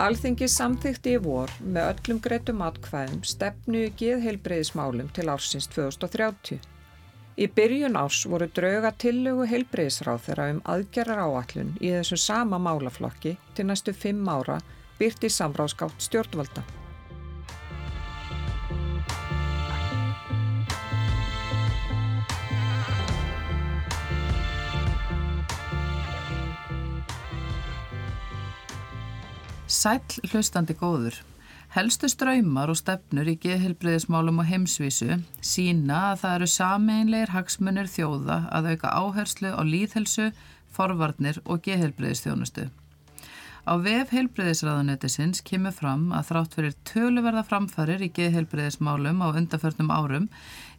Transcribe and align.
Alþingi 0.00 0.46
samþykti 0.48 1.12
í 1.12 1.18
vor 1.20 1.50
með 1.60 1.90
öllum 1.90 2.20
greitum 2.24 2.62
atkvæðum 2.64 3.18
stefnu 3.28 3.82
í 3.84 3.90
geðheilbreyðismálum 4.00 5.10
til 5.12 5.26
ársins 5.28 5.68
2030. 5.74 6.56
Í 7.36 7.48
byrjun 7.58 8.00
árs 8.00 8.22
voru 8.32 8.48
drauga 8.56 8.94
tillögu 9.04 9.44
heilbreyðisráð 9.52 10.24
þeirra 10.24 10.48
um 10.54 10.64
aðgerrar 10.72 11.20
áallun 11.26 11.76
í 11.84 11.92
þessum 11.98 12.24
sama 12.24 12.64
málaflokki 12.64 13.36
til 13.52 13.68
næstu 13.68 13.92
fimm 13.92 14.24
ára 14.24 14.62
byrt 14.96 15.28
í 15.28 15.34
samráðskátt 15.36 16.08
stjórnvalda. 16.08 16.64
Sæl 29.80 30.02
hlustandi 30.28 30.74
góður. 30.76 31.14
Helstu 31.72 32.08
ströymar 32.10 32.68
og 32.68 32.76
stefnur 32.76 33.28
í 33.30 33.36
geðhilbriðismálum 33.40 34.42
og 34.42 34.48
heimsvísu 34.50 35.16
sína 35.40 36.00
að 36.10 36.18
það 36.20 36.34
eru 36.36 36.48
sameinleir 36.54 37.32
hagsmunir 37.32 37.88
þjóða 37.88 38.36
að 38.52 38.68
auka 38.74 38.90
áherslu 39.00 39.54
á 39.56 39.62
líðhelsu, 39.64 40.26
forvarnir 40.68 41.40
og 41.46 41.62
geðhilbriðistjónustu. 41.64 42.66
Á 43.64 43.72
vef 43.80 44.12
heilbriðisraðanetisins 44.12 45.40
kemur 45.48 45.72
fram 45.72 46.10
að 46.12 46.28
þrátt 46.28 46.58
fyrir 46.58 46.76
töluverða 46.90 47.46
framfarir 47.48 48.04
í 48.04 48.12
geðheilbriðismálum 48.20 49.24
á 49.24 49.32
undarförnum 49.32 49.94
árum 49.96 50.28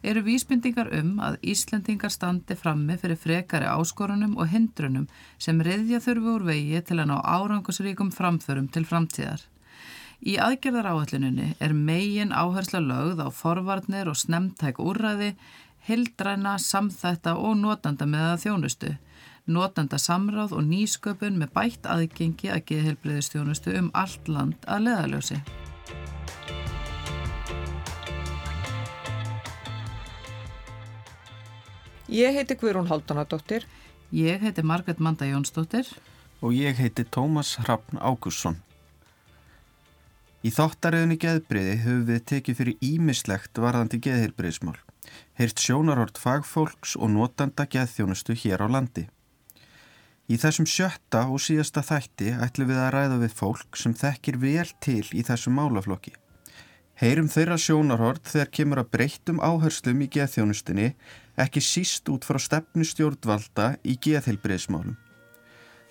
eru 0.02 0.22
vísbindingar 0.26 0.90
um 0.98 1.14
að 1.22 1.38
Íslendingar 1.52 2.10
standi 2.10 2.56
frammi 2.58 2.96
fyrir 2.98 3.18
frekari 3.20 3.68
áskorunum 3.70 4.34
og 4.36 4.50
hindrunum 4.50 5.06
sem 5.38 5.62
reyðja 5.62 6.02
þurfu 6.02 6.36
úr 6.36 6.46
vegi 6.50 6.82
til 6.86 6.98
að 6.98 7.12
ná 7.12 7.16
árangusríkum 7.20 8.10
framförum 8.14 8.68
til 8.72 8.84
framtíðar. 8.88 9.46
Í 10.22 10.36
aðgerðar 10.38 10.90
áalluninni 10.92 11.48
er 11.58 11.72
megin 11.74 12.34
áhersla 12.34 12.82
lögð 12.82 13.24
á 13.26 13.28
forvarnir 13.34 14.10
og 14.10 14.18
snemtæk 14.18 14.78
úrræði, 14.78 15.32
hildræna, 15.88 16.58
samþætta 16.62 17.34
og 17.38 17.56
notanda 17.58 18.06
með 18.06 18.28
að 18.28 18.44
þjónustu, 18.44 18.92
notanda 19.50 19.98
samráð 19.98 20.54
og 20.58 20.62
nýsköpun 20.68 21.42
með 21.42 21.50
bætt 21.58 21.90
aðgengi 21.90 22.54
að 22.54 22.64
geðhelbriðistjónustu 22.70 23.74
um 23.80 23.90
allt 23.98 24.30
land 24.30 24.70
að 24.70 24.86
leðaljósi. 24.86 25.42
Ég 32.12 32.34
heiti 32.36 32.58
Guðrún 32.60 32.90
Haldunadóttir. 32.90 33.64
Ég 34.12 34.42
heiti 34.44 34.60
Margret 34.62 34.98
Manda 35.00 35.24
Jónsdóttir. 35.24 35.86
Og 36.44 36.52
ég 36.52 36.76
heiti 36.76 37.06
Tómas 37.08 37.54
Hrafn 37.56 37.96
Ágússon. 37.96 38.58
Í 40.44 40.52
þáttaröðunni 40.52 41.16
geðbriði 41.22 41.78
höfum 41.86 42.04
við 42.10 42.20
tekið 42.28 42.58
fyrir 42.58 42.84
ímislegt 42.84 43.56
varðandi 43.64 44.02
geðheilbriðismál, 44.04 44.76
heyrt 45.40 45.64
sjónarhort 45.64 46.20
fagfólks 46.20 46.98
og 47.00 47.14
notanda 47.14 47.64
geðþjónustu 47.64 48.36
hér 48.44 48.60
á 48.60 48.68
landi. 48.68 49.06
Í 50.28 50.36
þessum 50.36 50.68
sjötta 50.68 51.24
og 51.32 51.40
síðasta 51.40 51.80
þætti 51.80 52.34
ætlum 52.44 52.74
við 52.74 52.82
að 52.82 52.92
ræða 52.98 53.22
við 53.24 53.38
fólk 53.40 53.80
sem 53.80 53.96
þekkir 53.96 54.42
vel 54.42 54.68
til 54.84 55.06
í 55.16 55.24
þessum 55.24 55.56
málaflokki. 55.56 56.12
Heyrum 57.00 57.28
þeirra 57.32 57.56
sjónarhort 57.58 58.26
þegar 58.28 58.50
kemur 58.58 58.82
að 58.82 58.90
breyttum 58.94 59.40
áherslum 59.42 60.02
í 60.04 60.10
geðþjónustunni 60.12 60.90
ekki 61.40 61.62
síst 61.64 62.10
út 62.12 62.26
frá 62.28 62.38
stefnu 62.42 62.84
stjórnvalda 62.86 63.72
í 63.82 63.96
geðheilbriðismálum. 64.04 64.98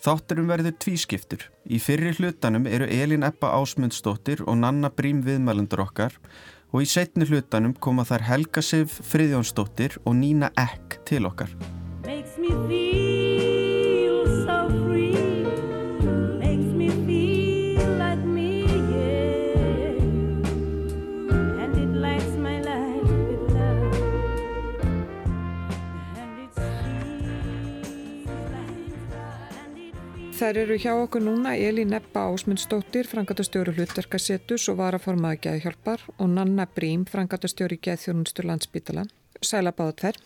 Þátturum 0.01 0.47
verður 0.50 0.78
tvískiptur. 0.81 1.44
Í 1.69 1.78
fyrri 1.81 2.13
hlutanum 2.17 2.66
eru 2.66 2.88
Elin 2.90 3.25
Eppa 3.28 3.51
Ásmundsdóttir 3.59 4.41
og 4.47 4.57
Nanna 4.61 4.90
Brím 4.90 5.22
viðmælendur 5.25 5.84
okkar 5.85 6.17
og 6.72 6.85
í 6.85 6.90
setni 6.90 7.28
hlutanum 7.29 7.75
koma 7.78 8.06
þær 8.07 8.25
Helga 8.29 8.66
Sif 8.66 8.97
Friðjónsdóttir 9.11 10.00
og 10.06 10.17
Nína 10.17 10.50
Ekk 10.57 11.01
til 11.06 11.28
okkar. 11.29 11.53
Þær 30.41 30.57
eru 30.57 30.75
hjá 30.81 30.96
okkur 30.97 31.22
núna 31.22 31.52
Elin 31.53 31.91
Ebba 31.94 32.24
Ásmundsdóttir, 32.31 33.06
frangatastjóri 33.06 33.75
hlutverkasetus 33.75 34.63
og 34.72 34.79
varaformaði 34.79 35.38
geðhjálpar 35.44 36.02
og 36.16 36.31
Nanna 36.31 36.66
Brím, 36.66 37.03
frangatastjóri 37.06 37.78
geðþjónustur 37.85 38.47
landsbítala. 38.50 39.03
Sæla 39.38 39.69
báða 39.78 39.94
tver. 40.00 40.18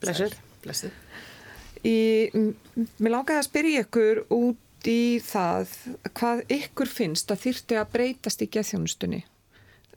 Blessur, 0.00 0.34
blessur. 0.64 0.98
Mér 1.84 3.14
langaði 3.14 3.38
að 3.44 3.46
spyrja 3.46 3.84
ykkur 3.86 4.24
út 4.34 4.90
í 4.90 5.22
það 5.22 5.78
hvað 6.10 6.44
ykkur 6.58 6.94
finnst 6.96 7.30
að 7.30 7.46
þýrti 7.46 7.78
að 7.78 7.94
breytast 7.94 8.42
í 8.42 8.50
geðþjónustunni 8.58 9.22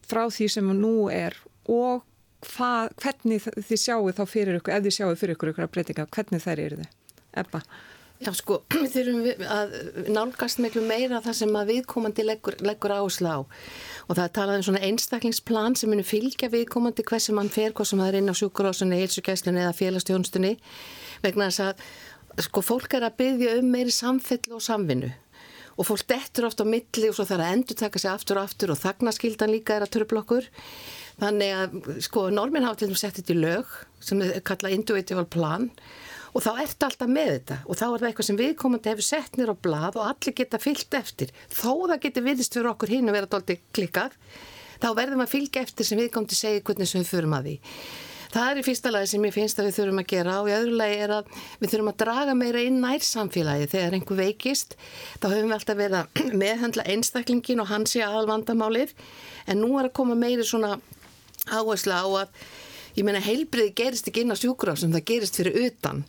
frá 0.06 0.28
því 0.30 0.54
sem 0.60 0.74
nú 0.86 0.96
er 1.10 1.34
og 1.66 2.06
hvað, 2.54 2.94
hvernig 3.02 3.50
þið 3.58 3.86
sjáu 3.88 4.14
þá 4.22 4.26
fyrir 4.30 4.62
ykkur, 4.62 4.78
ef 4.78 4.86
þið 4.86 5.00
sjáu 5.02 5.18
fyrir 5.18 5.34
ykkur 5.34 5.56
ykkur 5.56 5.66
að 5.72 5.78
breytinga, 5.80 6.12
hvernig 6.14 6.46
þær 6.46 6.68
eru 6.70 6.84
þið? 6.86 6.98
Ebba. 7.42 7.66
Já 8.18 8.32
sko, 8.34 8.64
við 8.74 8.94
þurfum 8.96 9.44
að 9.54 9.76
nálgast 10.10 10.62
miklu 10.64 10.82
meira 10.88 11.20
það 11.22 11.36
sem 11.42 11.58
að 11.60 11.72
viðkomandi 11.74 12.26
leggur, 12.26 12.58
leggur 12.66 12.96
áherslu 12.96 13.30
á. 13.30 13.40
Og 14.08 14.18
það 14.18 14.24
er 14.24 14.34
talað 14.40 14.58
um 14.58 14.66
svona 14.68 14.82
einstaklingsplan 14.88 15.78
sem 15.78 15.92
munir 15.92 16.08
fylgja 16.08 16.50
viðkomandi 16.50 17.06
hversi 17.06 17.36
mann 17.38 17.52
fer, 17.54 17.76
hvað 17.78 17.92
sem 17.92 18.02
það 18.02 18.10
er 18.10 18.20
inn 18.22 18.34
á 18.34 18.40
sjúkurásunni, 18.40 19.02
heilsugæslunni 19.04 19.62
eða 19.62 19.78
félagstjónstunni 19.78 20.56
vegna 21.22 21.52
þess 21.52 21.66
að 21.68 21.86
sko 22.48 22.66
fólk 22.66 22.98
er 22.98 23.06
að 23.06 23.18
byggja 23.22 23.56
um 23.62 23.72
meiri 23.76 23.94
samfell 23.94 24.42
og 24.50 24.66
samvinnu. 24.66 25.14
Og 25.78 25.86
fólk 25.86 26.08
dettur 26.10 26.48
oft 26.48 26.62
á 26.62 26.66
milli 26.66 27.12
og 27.12 27.14
svo 27.14 27.28
þarf 27.30 27.46
að 27.46 27.54
endur 27.54 27.78
taka 27.78 28.02
sig 28.02 28.10
aftur 28.10 28.40
og 28.40 28.48
aftur 28.50 28.74
og 28.74 28.82
þagnaskildan 28.82 29.54
líka 29.54 29.78
er 29.78 29.86
að 29.86 29.94
törblokkur 29.94 30.48
þannig 31.22 31.54
að 31.54 32.02
sko 32.06 32.28
normin 32.34 32.66
hafa 32.66 32.82
til 32.82 32.90
þess 32.90 32.98
að 32.98 33.04
setja 33.04 33.22
þetta 33.22 33.36
í 33.36 33.42
lög 33.44 33.76
sem 34.02 34.24
kallað 34.46 34.74
individual 34.74 35.30
plan. 35.30 35.70
og 35.70 36.07
þá 36.44 36.52
ertu 36.64 36.88
alltaf 36.88 37.10
með 37.10 37.32
þetta. 37.34 37.58
Og 37.66 37.80
þá 37.80 37.86
er 37.88 37.96
það 38.02 38.10
eitthvað 38.10 38.28
sem 38.28 38.42
viðkomandi 38.42 38.92
hefur 38.92 39.08
sett 39.08 39.40
nýra 39.40 39.56
á 39.56 39.64
blad 39.68 39.98
og 39.98 40.10
allir 40.10 40.36
geta 40.38 40.60
fyllt 40.62 40.98
eftir. 41.00 41.32
Þó 41.50 41.72
það 41.88 42.02
getur 42.04 42.28
viðist 42.28 42.58
fyrir 42.58 42.72
okkur 42.74 42.94
hinn 42.94 43.10
að 43.10 43.18
vera 43.18 43.32
doldi 43.32 43.58
klikkað 43.74 44.18
þá 44.78 44.92
verðum 45.00 45.24
að 45.24 45.32
fylgja 45.34 45.64
eftir 45.66 45.88
sem 45.88 45.98
viðkomandi 46.02 46.38
segja 46.38 46.66
hvernig 46.68 46.92
sem 46.92 47.02
við 47.02 47.10
förum 47.16 47.34
að 47.38 47.50
því. 47.50 47.56
Það 48.28 48.50
er 48.52 48.60
í 48.60 48.64
fyrsta 48.68 48.92
lagi 48.92 49.10
sem 49.14 49.26
ég 49.26 49.34
finnst 49.34 49.60
að 49.62 49.70
við 49.70 49.76
þurfum 49.78 50.02
að 50.02 50.10
gera. 50.12 50.36
Og 50.44 50.50
í 50.50 50.56
öðru 50.58 50.76
lagi 50.78 51.00
er 51.06 51.14
að 51.16 51.32
við 51.62 51.72
þurfum 51.72 51.92
að 51.94 52.00
draga 52.04 52.36
meira 52.38 52.64
inn 52.68 52.80
nær 52.84 53.08
samfélagi 53.08 53.70
þegar 53.72 53.98
einhver 53.98 54.20
veikist 54.20 54.76
þá 55.22 55.28
höfum 55.32 55.48
við 55.48 55.58
alltaf 55.58 55.80
verið 55.80 55.98
að 56.02 56.22
meðhandla 56.44 56.88
einstaklingin 56.94 57.64
og 57.64 57.72
hans 57.72 57.96
í 57.98 58.04
aðalvandamálið 58.06 58.94
en 59.48 59.62
nú 59.64 59.72
er 59.80 59.90
að 59.90 59.96
koma 60.02 60.20
meiri 60.20 60.46
svona 60.46 60.76
áherslu 61.48 61.96
á 61.96 62.06
að 62.26 62.46
ég 62.98 63.06
meina 63.06 63.22
heilbriði 63.24 63.76
gerist 63.78 64.10
ekki 64.10 64.26
inn 64.26 64.34
á 64.34 64.38
sjúkraf 64.40 64.82
sem 64.82 64.94
það 64.94 65.08
gerist 65.12 65.40
fyrir 65.40 65.58
utan. 65.68 66.04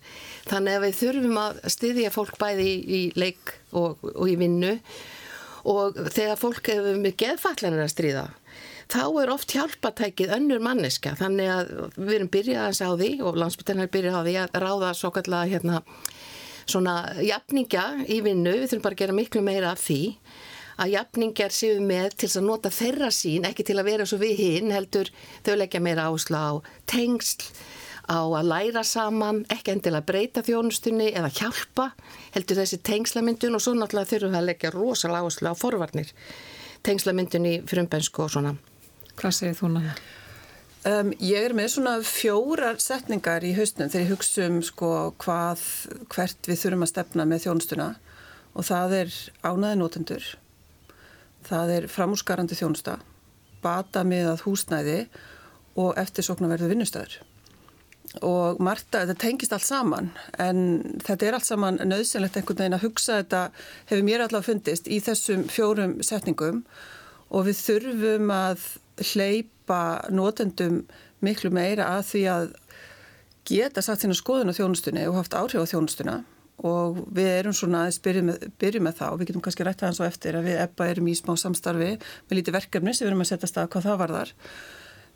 Þannig 0.48 0.78
að 0.78 0.84
við 0.86 0.98
þurfum 1.03 1.41
að 1.45 1.62
styðja 1.77 2.12
fólk 2.15 2.41
bæði 2.41 2.66
í, 2.66 2.74
í 2.98 3.01
leik 3.21 3.54
og, 3.77 4.03
og 4.15 4.27
í 4.28 4.36
vinnu. 4.41 4.74
Og 5.68 5.98
þegar 6.15 6.41
fólk 6.41 6.71
hefur 6.72 7.01
með 7.03 7.18
geðfallanir 7.21 7.84
að 7.84 7.92
stríða 7.92 8.28
þá 8.89 9.03
er 9.21 9.33
oft 9.33 9.53
hjálpatækið 9.53 10.30
önnur 10.39 10.62
manneska 10.65 11.12
þannig 11.18 11.51
að 11.53 11.72
við 11.98 12.15
erum 12.15 12.30
byrjað 12.33 12.68
að 12.68 12.78
á 12.89 12.92
því 13.03 13.10
og 13.21 13.41
landsbytjarnar 13.42 13.91
byrjað 13.92 14.16
á 14.16 14.22
því 14.24 14.36
að 14.42 14.59
ráða 14.65 14.92
svo 14.97 15.10
kallega 15.12 15.51
hérna 15.53 15.83
svona 16.68 16.95
jafninga 17.24 17.84
í 18.09 18.21
vinnu, 18.24 18.54
við 18.60 18.71
þurfum 18.71 18.84
bara 18.84 18.97
að 18.97 19.03
gera 19.03 19.16
miklu 19.16 19.42
meira 19.45 19.72
af 19.72 19.83
því 19.84 20.01
að 20.78 20.92
jafningar 20.95 21.54
séu 21.54 21.80
með 21.83 22.15
til 22.22 22.30
að 22.30 22.47
nota 22.47 22.71
þeirra 22.72 23.10
sín, 23.15 23.47
ekki 23.48 23.66
til 23.66 23.78
að 23.80 23.89
vera 23.91 24.07
svo 24.09 24.21
við 24.22 24.42
hinn, 24.42 24.72
heldur 24.75 25.10
þau 25.47 25.54
leggja 25.59 25.83
meira 25.83 26.07
áherslu 26.09 26.39
á 26.39 26.51
tengsl, 26.91 27.48
á 28.09 28.19
að 28.25 28.48
læra 28.48 28.84
saman, 28.86 29.42
ekki 29.53 29.75
endilega 29.75 30.07
breyta 30.09 30.45
þjónustunni 30.47 31.10
eða 31.13 31.33
hjálpa, 31.41 31.91
heldur 32.36 32.63
þessi 32.63 32.80
tengslamyndun 32.86 33.59
og 33.59 33.65
svo 33.65 33.75
náttúrulega 33.77 34.13
þurfum 34.15 34.36
við 34.36 34.41
að 34.41 34.48
leggja 34.53 34.75
rosalega 34.77 35.27
áherslu 35.27 35.53
á 35.53 35.54
forvarnir, 35.59 36.15
tengslamyndun 36.86 37.51
í 37.51 37.59
frumbensku 37.69 38.24
og 38.24 38.33
svona. 38.36 38.54
Hvað 39.19 39.36
segir 39.41 39.59
þú 39.59 39.74
náttúrulega? 39.74 40.15
Um, 40.86 41.10
ég 41.19 41.42
er 41.42 41.53
með 41.59 41.72
svona 41.72 41.97
fjórar 42.07 42.78
setningar 42.81 43.42
í 43.45 43.51
hausnum 43.57 43.91
þegar 43.91 44.04
ég 44.04 44.13
hugsa 44.13 44.45
um 44.47 44.60
sko 44.63 44.91
hvað, 45.21 45.65
hvert 46.15 46.48
við 46.48 46.60
þurfum 46.63 46.84
að 46.86 46.91
stefna 46.92 47.27
með 47.27 47.42
þjónustuna 47.45 47.89
og 48.54 48.66
það 48.69 48.95
er 49.01 49.16
ánaði 49.42 49.81
nótendur 49.81 50.28
það 51.48 51.72
er 51.77 51.89
framúrskarandi 51.91 52.59
þjónusta, 52.59 52.98
bata 53.65 54.04
með 54.06 54.33
að 54.34 54.45
húsnæði 54.47 55.00
og 55.78 55.98
eftirsokna 56.00 56.50
verðu 56.50 56.72
vinnustöður. 56.72 57.18
og 58.24 58.60
Marta, 58.65 59.03
þetta 59.04 59.21
tengist 59.21 59.53
allt 59.53 59.66
saman 59.66 60.06
en 60.41 60.60
þetta 61.04 61.27
er 61.27 61.34
allt 61.36 61.45
saman 61.45 61.77
nöðsynlegt 61.84 62.39
einhvern 62.39 62.62
veginn 62.62 62.77
að 62.78 62.86
hugsa 62.86 63.18
þetta 63.18 63.41
hefur 63.91 64.06
mér 64.06 64.24
allavega 64.24 64.47
fundist 64.47 64.89
í 64.89 65.00
þessum 65.04 65.42
fjórum 65.53 65.98
setningum 66.00 66.62
og 67.28 67.45
við 67.50 67.60
þurfum 67.66 68.33
að 68.33 68.65
hleypa 69.10 69.83
notendum 70.09 70.80
miklu 71.21 71.53
meira 71.53 71.91
að 71.98 72.06
því 72.12 72.24
að 72.33 72.48
geta 73.48 73.84
satt 73.84 74.00
sína 74.00 74.16
skoðun 74.16 74.53
á 74.53 74.56
þjónustunni 74.56 75.04
og 75.09 75.21
haft 75.21 75.36
áhrif 75.36 75.68
á 75.68 75.71
þjónustuna 75.71 76.16
og 76.66 76.99
við 77.15 77.28
erum 77.37 77.55
svona 77.55 77.84
aðeins 77.84 78.01
byrjum 78.03 78.87
með, 78.89 79.03
og 79.07 79.21
við 79.21 79.31
getum 79.31 79.45
kannski 79.45 79.66
rætt 79.66 79.84
aðeins 79.84 80.01
og 80.03 80.09
eftir 80.09 80.39
að 80.39 80.49
við 80.49 80.60
ebba 80.65 80.89
erum 80.91 81.10
í 81.10 81.15
smá 81.15 81.37
samstarfi 81.39 81.93
með 81.95 82.34
lítið 82.41 82.57
verkefni 82.59 82.95
sem 82.95 83.07
við 83.07 83.13
erum 83.13 83.22
að 83.22 83.31
setja 83.31 83.51
stað 83.51 83.71
hvað 83.75 83.87
það 83.87 84.01
varðar 84.03 84.34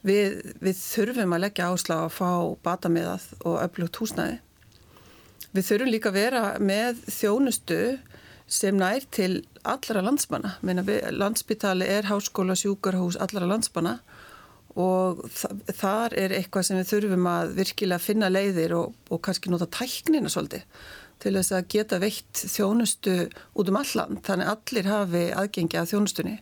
við, 0.06 0.38
við 0.62 0.78
þurfum 0.78 1.34
að 1.34 1.44
leggja 1.46 1.68
ásla 1.72 1.98
að 2.04 2.14
fá 2.16 2.30
batamiðað 2.66 3.28
og 3.42 3.58
öflugt 3.64 4.00
húsnæði. 4.02 4.40
Við 5.52 5.68
þurfum 5.68 5.92
líka 5.92 6.12
að 6.12 6.18
vera 6.18 6.42
með 6.62 7.02
þjónustu 7.12 7.80
sem 8.52 8.76
nær 8.76 9.04
til 9.12 9.42
allara 9.68 10.02
landsmanna. 10.04 10.56
Landsbytali 10.62 11.88
er 11.88 12.08
háskóla, 12.08 12.56
sjúkarhús, 12.58 13.18
allara 13.20 13.48
landsmanna 13.50 13.98
og 14.72 15.26
þar 15.76 16.14
er 16.16 16.32
eitthvað 16.32 16.64
sem 16.64 16.78
við 16.80 16.88
þurfum 16.88 17.26
að 17.28 17.50
virkilega 17.58 18.00
finna 18.00 18.30
leiðir 18.32 18.72
og, 18.78 18.94
og 19.12 19.20
kannski 19.24 19.52
nota 19.52 19.68
tæknina 19.68 20.32
svolítið 20.32 20.64
til 21.22 21.36
þess 21.36 21.54
að 21.54 21.68
geta 21.74 22.00
veitt 22.02 22.42
þjónustu 22.50 23.16
út 23.58 23.70
um 23.70 23.78
allan 23.78 24.20
þannig 24.26 24.52
allir 24.52 24.90
hafi 24.90 25.22
aðgengi 25.38 25.78
að 25.80 25.92
þjónustunni. 25.92 26.36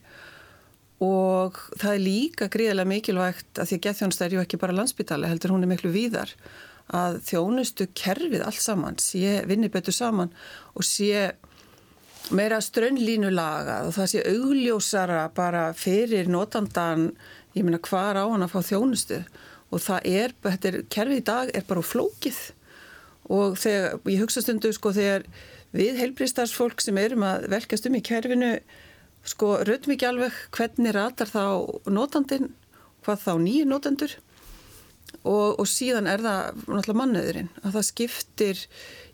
Og 1.01 1.57
það 1.81 1.93
er 1.93 2.03
líka 2.03 2.49
gríðilega 2.53 2.89
mikilvægt 2.89 3.61
að 3.61 3.69
því 3.69 3.77
að 3.77 3.85
geðþjónusta 3.87 4.25
er 4.25 4.35
ju 4.35 4.41
ekki 4.43 4.59
bara 4.61 4.75
landsbytali 4.77 5.29
heldur 5.29 5.55
hún 5.55 5.65
er 5.65 5.71
miklu 5.71 5.93
víðar 5.93 6.33
að 6.91 7.21
þjónustu 7.25 7.87
kerfið 7.97 8.43
allt 8.45 8.61
saman 8.61 8.99
sé 9.01 9.39
vinni 9.49 9.71
betur 9.71 9.95
saman 9.95 10.33
og 10.75 10.85
sé 10.85 11.31
meira 12.35 12.59
strönnlínu 12.61 13.31
lagað 13.33 13.89
og 13.89 13.95
það 13.95 14.09
sé 14.11 14.23
augljósara 14.29 15.21
bara 15.35 15.71
fyrir 15.77 16.29
notandan 16.31 17.09
ég 17.55 17.65
meina 17.65 17.81
hvar 17.81 18.19
á 18.19 18.25
hann 18.25 18.45
að 18.45 18.53
fá 18.53 18.71
þjónustu. 18.71 19.21
Og 19.71 19.79
það 19.79 20.07
er, 20.07 20.33
þetta 20.43 20.67
er, 20.67 20.77
kerfið 20.91 21.21
í 21.21 21.27
dag 21.27 21.51
er 21.55 21.63
bara 21.67 21.83
flókið 21.85 22.39
og 23.31 23.57
þegar, 23.59 23.99
ég 24.11 24.23
hugsa 24.23 24.43
stundu 24.43 24.71
sko 24.75 24.91
þegar 24.95 25.27
við 25.75 25.99
heilbristarsfólk 26.01 26.83
sem 26.83 26.97
erum 26.99 27.23
að 27.25 27.47
velkast 27.53 27.87
um 27.87 27.95
í 27.95 28.03
kerfinu 28.03 28.57
sko 29.27 29.59
rautum 29.67 29.93
ekki 29.95 30.09
alveg 30.09 30.35
hvernig 30.55 30.95
ratar 30.95 31.29
þá 31.29 31.43
notandin, 31.93 32.51
hvað 33.05 33.23
þá 33.23 33.33
nýju 33.45 33.69
notendur. 33.69 34.17
Og, 35.21 35.59
og 35.59 35.67
síðan 35.69 36.07
er 36.09 36.21
það 36.23 36.61
náttúrulega 36.65 36.97
mannöðurinn 36.97 37.49
að 37.61 37.75
það 37.75 37.87
skiptir, 37.89 38.61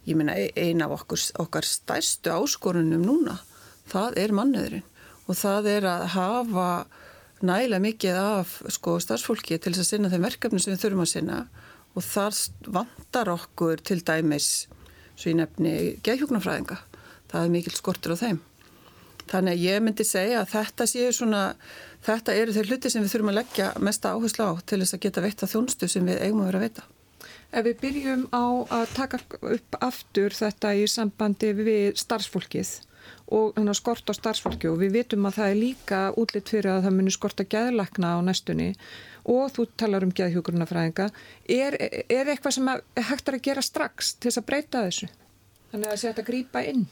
ég 0.08 0.16
minna 0.16 0.36
eina 0.56 0.86
af 0.86 1.02
okkur, 1.02 1.24
okkar 1.44 1.68
stærstu 1.68 2.32
áskorunum 2.32 3.04
núna, 3.04 3.40
það 3.92 4.20
er 4.22 4.36
mannöðurinn 4.38 4.86
og 5.28 5.36
það 5.36 5.68
er 5.74 5.88
að 5.90 6.06
hafa 6.14 6.68
nægilega 7.44 7.84
mikið 7.84 8.20
af 8.22 8.54
sko 8.72 8.96
starfsfólki 9.04 9.58
til 9.60 9.74
þess 9.74 9.84
að 9.84 9.90
sinna 9.90 10.12
þeim 10.14 10.28
verkefni 10.30 10.62
sem 10.64 10.74
við 10.74 10.86
þurfum 10.86 11.04
að 11.04 11.12
sinna. 11.12 11.42
og 11.42 11.67
þar 12.04 12.42
vantar 12.80 13.32
okkur 13.34 13.82
til 13.86 14.02
dæmis 14.06 14.68
svo 15.18 15.32
ég 15.32 15.40
nefni 15.40 15.74
geðhjóknarfræðinga 16.06 16.78
það 17.32 17.44
er 17.44 17.54
mikil 17.56 17.76
skortur 17.78 18.14
á 18.14 18.22
þeim 18.22 18.44
Þannig 19.28 19.58
að 19.58 19.64
ég 19.66 19.82
myndi 19.84 20.06
segja 20.08 20.42
að 20.42 20.52
þetta 20.54 20.88
séu 20.88 21.08
svona, 21.16 21.42
þetta 22.06 22.36
eru 22.40 22.54
þeir 22.56 22.70
hluti 22.72 22.92
sem 22.92 23.04
við 23.04 23.14
þurfum 23.14 23.32
að 23.34 23.40
leggja 23.42 23.72
mesta 23.84 24.14
áherslu 24.16 24.48
á 24.48 24.54
til 24.64 24.80
þess 24.84 24.96
að 24.96 25.04
geta 25.04 25.24
veitta 25.26 25.50
þjónstu 25.52 25.90
sem 25.92 26.08
við 26.08 26.22
eigum 26.24 26.44
að 26.44 26.50
vera 26.52 26.62
að 26.62 26.68
veita. 26.68 26.86
Ef 27.52 27.66
við 27.66 27.82
byrjum 27.82 28.24
á 28.32 28.46
að 28.78 28.94
taka 28.96 29.20
upp 29.56 29.80
aftur 29.84 30.36
þetta 30.36 30.74
í 30.76 30.86
sambandi 30.92 31.52
við 31.60 32.00
starfsfólkið 32.00 32.74
og 33.36 33.60
skort 33.76 34.08
á 34.08 34.14
starfsfólki 34.16 34.70
og 34.72 34.80
við 34.80 35.02
vitum 35.02 35.28
að 35.28 35.40
það 35.40 35.52
er 35.52 35.60
líka 35.60 36.00
útlitt 36.20 36.52
fyrir 36.52 36.72
að 36.72 36.88
það 36.88 36.96
munir 36.96 37.16
skorta 37.16 37.44
gæðlakna 37.48 38.14
á 38.16 38.20
næstunni 38.24 38.70
og 39.28 39.50
þú 39.56 39.66
talar 39.80 40.06
um 40.08 40.14
gæðhjókurunafræðinga, 40.16 41.10
er, 41.52 41.78
er 42.08 42.32
eitthvað 42.32 42.56
sem 42.58 42.70
hægt 43.10 43.28
er 43.28 43.38
að 43.38 43.48
gera 43.50 43.66
strax 43.66 44.14
til 44.16 44.32
þess 44.32 44.42
að 44.42 44.48
breyta 44.52 44.86
þessu? 44.88 45.10
Þannig 45.72 45.90
að 45.90 45.94
það 45.94 46.02
sé 46.02 46.14
að 46.14 46.30
grípa 46.30 46.64
inn? 46.68 46.86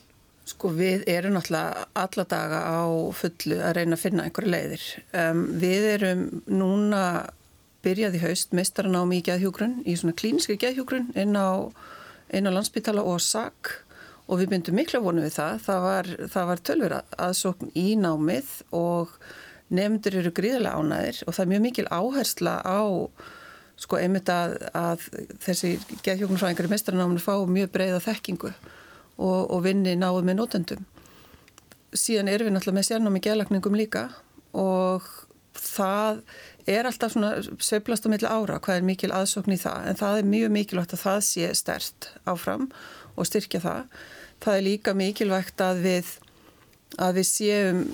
Sko 0.46 0.70
við 0.78 1.08
erum 1.10 1.40
náttúrulega 1.40 1.86
alla 1.98 2.26
daga 2.30 2.60
á 2.70 2.86
fullu 3.18 3.58
að 3.66 3.78
reyna 3.80 3.98
að 3.98 4.04
finna 4.04 4.26
einhverju 4.28 4.52
leiðir. 4.52 4.84
Um, 5.18 5.42
við 5.62 5.88
erum 5.96 6.26
núna 6.46 7.02
byrjað 7.86 8.20
í 8.20 8.22
haust 8.26 8.54
meistaranám 8.58 9.14
í 9.16 9.24
geðhjúgrun, 9.26 9.80
í 9.86 9.96
svona 9.98 10.18
klíniski 10.18 10.58
geðhjúgrun 10.62 11.10
inn 11.18 11.34
á, 11.38 11.70
á 11.70 12.38
landsbytala 12.52 13.06
og 13.06 13.24
SAG 13.24 13.74
og 14.26 14.42
við 14.42 14.54
myndum 14.54 14.78
miklu 14.78 15.02
vonu 15.06 15.24
við 15.26 15.36
það. 15.38 15.58
Það 15.66 15.82
var, 15.86 16.12
var 16.52 16.64
tölver 16.70 16.96
aðsókn 17.28 17.74
í 17.78 17.88
námið 18.02 18.54
og 18.76 19.14
nefndur 19.74 20.20
eru 20.22 20.32
gríðarlega 20.36 20.78
ánæðir 20.78 21.24
og 21.26 21.36
það 21.36 21.44
er 21.46 21.52
mjög 21.54 21.66
mikil 21.66 21.88
áhersla 21.90 22.56
á 22.62 22.82
sko 23.82 24.00
einmitt 24.00 24.30
að, 24.32 24.56
að 24.78 25.06
þessi 25.44 25.76
geðhjúgrunfræðingar 26.06 26.70
í 26.70 26.72
meistaranáminu 26.72 27.24
fá 27.24 27.34
mjög 27.50 27.72
breyða 27.74 28.04
þekkingu 28.06 28.52
og, 28.52 29.42
og 29.52 29.64
vinni 29.66 29.96
náðu 30.00 30.24
með 30.28 30.40
nótendum. 30.40 30.86
Síðan 31.96 32.32
erum 32.32 32.50
við 32.50 32.56
náttúrulega 32.56 32.80
með 32.80 32.88
sérnámi 32.90 33.24
geðlagningum 33.24 33.78
líka 33.80 34.08
og 34.56 35.08
það 35.56 36.22
er 36.72 36.88
alltaf 36.88 37.14
svona 37.14 37.34
söblast 37.64 38.08
á 38.08 38.12
milli 38.12 38.30
ára 38.30 38.60
hvað 38.64 38.80
er 38.80 38.88
mikil 38.88 39.12
aðsókn 39.16 39.56
í 39.56 39.60
það 39.62 39.90
en 39.90 40.00
það 40.00 40.20
er 40.20 40.30
mjög 40.32 40.54
mikilvægt 40.56 40.96
að 40.96 41.04
það 41.04 41.20
sé 41.28 41.52
stert 41.60 42.10
áfram 42.28 42.70
og 43.16 43.28
styrkja 43.30 43.64
það. 43.64 43.84
Það 44.44 44.58
er 44.58 44.66
líka 44.66 44.96
mikilvægt 44.98 45.64
að 45.64 45.84
við, 45.86 46.16
að 47.00 47.20
við 47.20 47.30
séum 47.30 47.86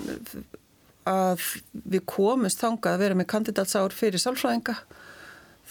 að 1.08 1.46
við 1.72 2.04
komumst 2.10 2.60
þangað 2.62 2.96
að 2.96 3.02
vera 3.04 3.18
með 3.18 3.30
kandidatsár 3.32 3.96
fyrir 3.96 4.22
sálfræðinga. 4.22 4.76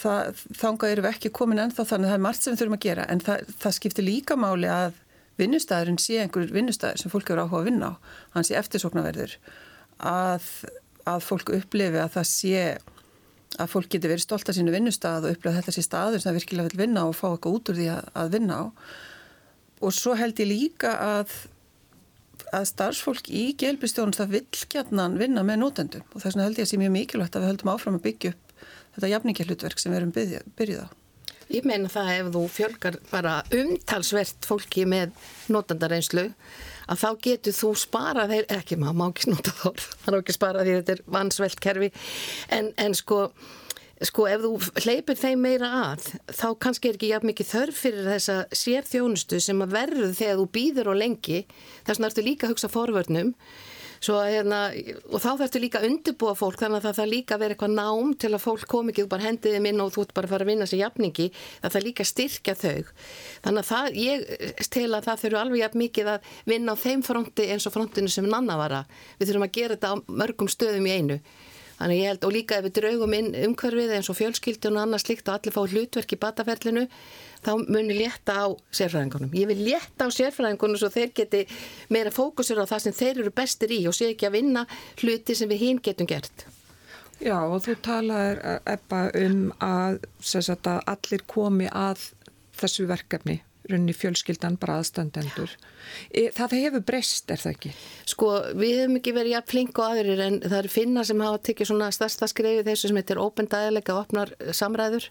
Þangað 0.02 0.92
erum 0.92 1.06
við 1.06 1.14
ekki 1.14 1.32
komin 1.36 1.62
ennþá 1.62 1.86
þannig 1.88 2.10
að 2.10 2.14
það 2.14 2.18
er 2.18 2.26
margt 2.26 2.44
sem 2.44 2.54
við 2.54 2.62
þurfum 2.62 2.78
að 2.78 2.86
gera. 2.88 3.08
En 3.12 3.24
það, 3.24 3.52
það 3.62 3.76
skiptir 3.78 4.08
líka 4.08 4.38
máli 4.40 4.70
að 4.72 5.00
vinnustæðurinn 5.42 6.00
sé 6.02 6.22
einhver 6.22 6.52
vinnustæður 6.54 7.02
sem 7.02 7.12
fólk 7.14 7.32
eru 7.34 7.46
áhuga 7.46 7.62
að 7.62 7.70
vinna 7.70 7.92
á, 7.92 7.94
hann 8.36 8.48
sé 8.48 8.58
eftirsoknaverður 8.60 9.36
að, 10.12 10.48
að 11.10 11.24
fólk 11.26 11.54
upplifi 11.56 12.02
að 12.02 12.18
það 12.18 12.28
sé 12.30 12.66
að 13.60 13.72
fólk 13.74 13.90
geti 13.92 14.10
verið 14.10 14.26
stolt 14.26 14.50
af 14.50 14.58
sínu 14.58 14.74
vinnustæð 14.74 15.28
og 15.28 15.36
upplifa 15.36 15.58
þetta 15.60 15.76
sé 15.76 15.86
staður 15.86 16.22
sem 16.22 16.30
það 16.30 16.38
virkilega 16.40 16.72
vil 16.72 16.84
vinna 16.86 17.08
og 17.08 17.18
fá 17.18 17.26
eitthvað 17.32 17.58
út 17.58 17.72
úr 17.72 17.80
því 17.80 17.88
að, 17.94 18.12
að 18.22 18.36
vinna 18.38 18.60
á. 18.60 18.66
Og 19.82 19.96
svo 19.98 20.16
held 20.18 20.40
ég 20.40 20.52
líka 20.52 20.94
að 21.04 21.34
að 22.56 22.70
starfsfólk 22.72 23.30
í 23.32 23.44
gelbistjónust 23.60 24.24
að 24.24 24.38
vil 24.38 24.64
gætnan 24.72 25.20
vinna 25.20 25.44
með 25.48 25.62
nótendum 25.64 26.08
og 26.12 26.24
þess 26.24 26.36
vegna 26.36 26.48
held 26.48 26.60
ég 26.60 26.68
að 26.68 26.72
sé 26.72 26.82
mjög 26.82 26.96
mikilvægt 26.96 27.38
að 27.38 27.46
við 27.46 27.52
höldum 27.54 27.72
áfram 27.74 28.00
að 28.00 28.08
byggja 28.08 28.34
upp 28.34 28.52
þetta 28.96 29.12
jafningjallutverk 29.14 29.82
sem 29.82 29.94
við 29.94 30.02
erum 30.02 30.12
byrjuð 30.58 30.84
á. 30.84 30.90
Ég 31.52 31.66
meina 31.68 31.90
það 31.92 32.10
ef 32.14 32.28
þú 32.32 32.42
fjölgar 32.52 32.98
bara 33.12 33.32
umtalsvert 33.56 34.48
fólki 34.48 34.86
með 34.88 35.12
notandareinslu 35.52 36.30
að 36.92 37.02
þá 37.02 37.10
getur 37.26 37.56
þú 37.56 37.72
spara 37.80 38.28
þeir, 38.30 38.46
ekki 38.56 38.78
maður 38.80 39.00
má 39.00 39.06
ekki 39.10 39.32
nota 39.34 39.56
þór, 39.60 39.84
það 40.04 40.14
er 40.14 40.20
ekki 40.22 40.36
spara 40.38 40.64
því 40.68 40.78
þetta 40.78 40.96
er 40.96 41.04
vansvelt 41.18 41.64
kerfi 41.64 41.92
en, 42.56 42.72
en 42.80 42.96
sko, 42.96 43.26
sko 44.08 44.28
ef 44.30 44.46
þú 44.46 44.54
hleypir 44.84 45.20
þeim 45.20 45.44
meira 45.46 45.72
að 45.92 46.08
þá 46.34 46.48
kannski 46.64 46.90
er 46.90 46.98
ekki 46.98 47.12
jafn 47.12 47.30
mikið 47.32 47.52
þörf 47.52 47.82
fyrir 47.86 48.10
þessa 48.10 48.38
sérþjónustu 48.62 49.42
sem 49.44 49.62
að 49.62 49.76
verður 49.78 50.16
þegar 50.18 50.40
þú 50.40 50.48
býður 50.58 50.94
og 50.94 51.02
lengi 51.02 51.44
þess 51.86 51.94
vegna 51.98 52.10
ertu 52.10 52.26
líka 52.26 52.48
að 52.48 52.56
hugsa 52.56 52.72
forvörnum 52.72 53.36
hérna, 54.02 54.72
og 55.12 55.22
þá 55.22 55.38
þarfstu 55.38 55.60
líka 55.62 55.80
að 55.80 55.92
undirbúa 55.92 56.34
fólk 56.34 56.58
þannig 56.58 56.80
að 56.80 56.86
það 56.88 56.96
þarf 56.98 57.12
líka 57.12 57.36
að 57.36 57.42
vera 57.44 57.54
eitthvað 57.54 57.76
nám 57.76 58.14
til 58.18 58.32
að 58.34 58.42
fólk 58.42 58.66
kom 58.68 58.90
ekki 58.90 59.04
og 59.04 59.12
bara 59.12 59.28
hendiði 59.28 59.60
minn 59.62 59.82
og 59.84 59.92
þú 59.94 60.06
ert 60.06 60.14
bara 60.18 60.26
að 60.26 60.34
fara 60.34 60.48
að 60.48 60.50
vinna 60.50 60.66
sér 60.66 60.82
jafningi, 60.82 61.28
það 61.62 61.76
þarf 61.76 61.86
líka 61.86 62.02
að 62.02 62.10
styrkja 62.10 62.56
þau. 62.58 62.90
Þannig 63.46 63.62
að 63.62 63.70
það, 63.70 64.00
ég 64.02 64.66
stel 64.66 64.90
að 64.90 65.06
það 65.06 65.22
þurfu 65.22 65.42
alveg 65.44 65.62
jafn 65.62 65.82
mikið 65.84 66.12
að 66.16 66.34
vinna 66.50 66.74
á 66.74 66.82
þeim 66.82 67.06
fronti 67.06 67.48
eins 67.54 67.70
og 67.70 67.76
frontinu 67.78 68.10
sem 68.10 68.26
nanna 68.26 68.58
vara. 68.58 68.82
Við 69.20 69.30
þurfum 69.30 69.48
að 69.48 69.56
gera 69.60 69.78
þetta 69.78 69.94
á 69.94 69.96
mörgum 70.10 70.50
stöðum 70.50 70.90
í 70.90 70.98
einu. 70.98 71.22
Þannig 71.82 71.98
ég 71.98 72.12
held 72.12 72.26
og 72.28 72.34
líka 72.36 72.60
ef 72.60 72.66
við 72.68 72.74
draugum 72.78 73.14
inn 73.18 73.32
umhverfið 73.48 73.96
eins 73.96 74.10
og 74.12 74.18
fjölskyldun 74.20 74.76
og 74.78 74.84
annað 74.84 75.02
slikt 75.02 75.30
og 75.32 75.40
allir 75.40 75.56
fá 75.56 75.62
hlutverk 75.66 76.14
í 76.14 76.20
bataferlinu 76.22 76.84
þá 77.42 77.52
munir 77.58 77.98
létta 77.98 78.36
á 78.38 78.46
sérfræðingunum. 78.70 79.34
Ég 79.34 79.50
vil 79.50 79.64
létta 79.66 80.06
á 80.06 80.10
sérfræðingunum 80.14 80.78
svo 80.78 80.92
þeir 80.94 81.10
geti 81.18 81.42
meira 81.90 82.14
fókusur 82.14 82.62
á 82.62 82.70
það 82.70 82.86
sem 82.86 82.98
þeir 83.02 83.24
eru 83.24 83.34
bestir 83.42 83.74
í 83.74 83.82
og 83.90 83.98
sé 83.98 84.12
ekki 84.14 84.30
að 84.30 84.38
vinna 84.38 84.66
hluti 85.02 85.38
sem 85.40 85.50
við 85.50 85.64
hinn 85.66 85.82
getum 85.82 86.10
gert. 86.12 86.46
Já 87.22 87.40
og 87.42 87.64
þú 87.66 87.78
talaður 87.86 88.44
ebba 88.70 89.02
um 89.18 89.42
að, 89.62 90.04
að 90.38 90.84
allir 90.94 91.26
komi 91.30 91.70
að 91.74 92.12
þessu 92.62 92.86
verkefni 92.90 93.42
runni 93.74 93.96
fjölskyldan 93.96 94.58
bara 94.62 94.80
aðstandendur. 94.82 95.56
E, 96.12 96.28
það 96.36 96.56
hefur 96.60 96.86
breyst, 96.92 97.32
er 97.32 97.42
það 97.42 97.56
ekki? 97.56 97.74
Sko, 98.12 98.32
við 98.58 98.82
hefum 98.82 99.00
ekki 99.00 99.16
verið 99.16 99.36
jafn 99.36 99.52
flink 99.54 99.82
og 99.82 99.88
aðurir 99.88 100.24
en 100.28 100.40
það 100.46 100.58
eru 100.60 100.74
finna 100.76 101.06
sem 101.08 101.26
hafa 101.26 101.42
tekið 101.50 101.72
svona 101.72 101.92
stærsta 101.96 102.30
skreiði 102.32 102.68
þessu 102.70 102.92
sem 102.92 103.02
heitir 103.02 103.22
að 103.22 104.02
opnar 104.02 104.36
samræður 104.56 105.10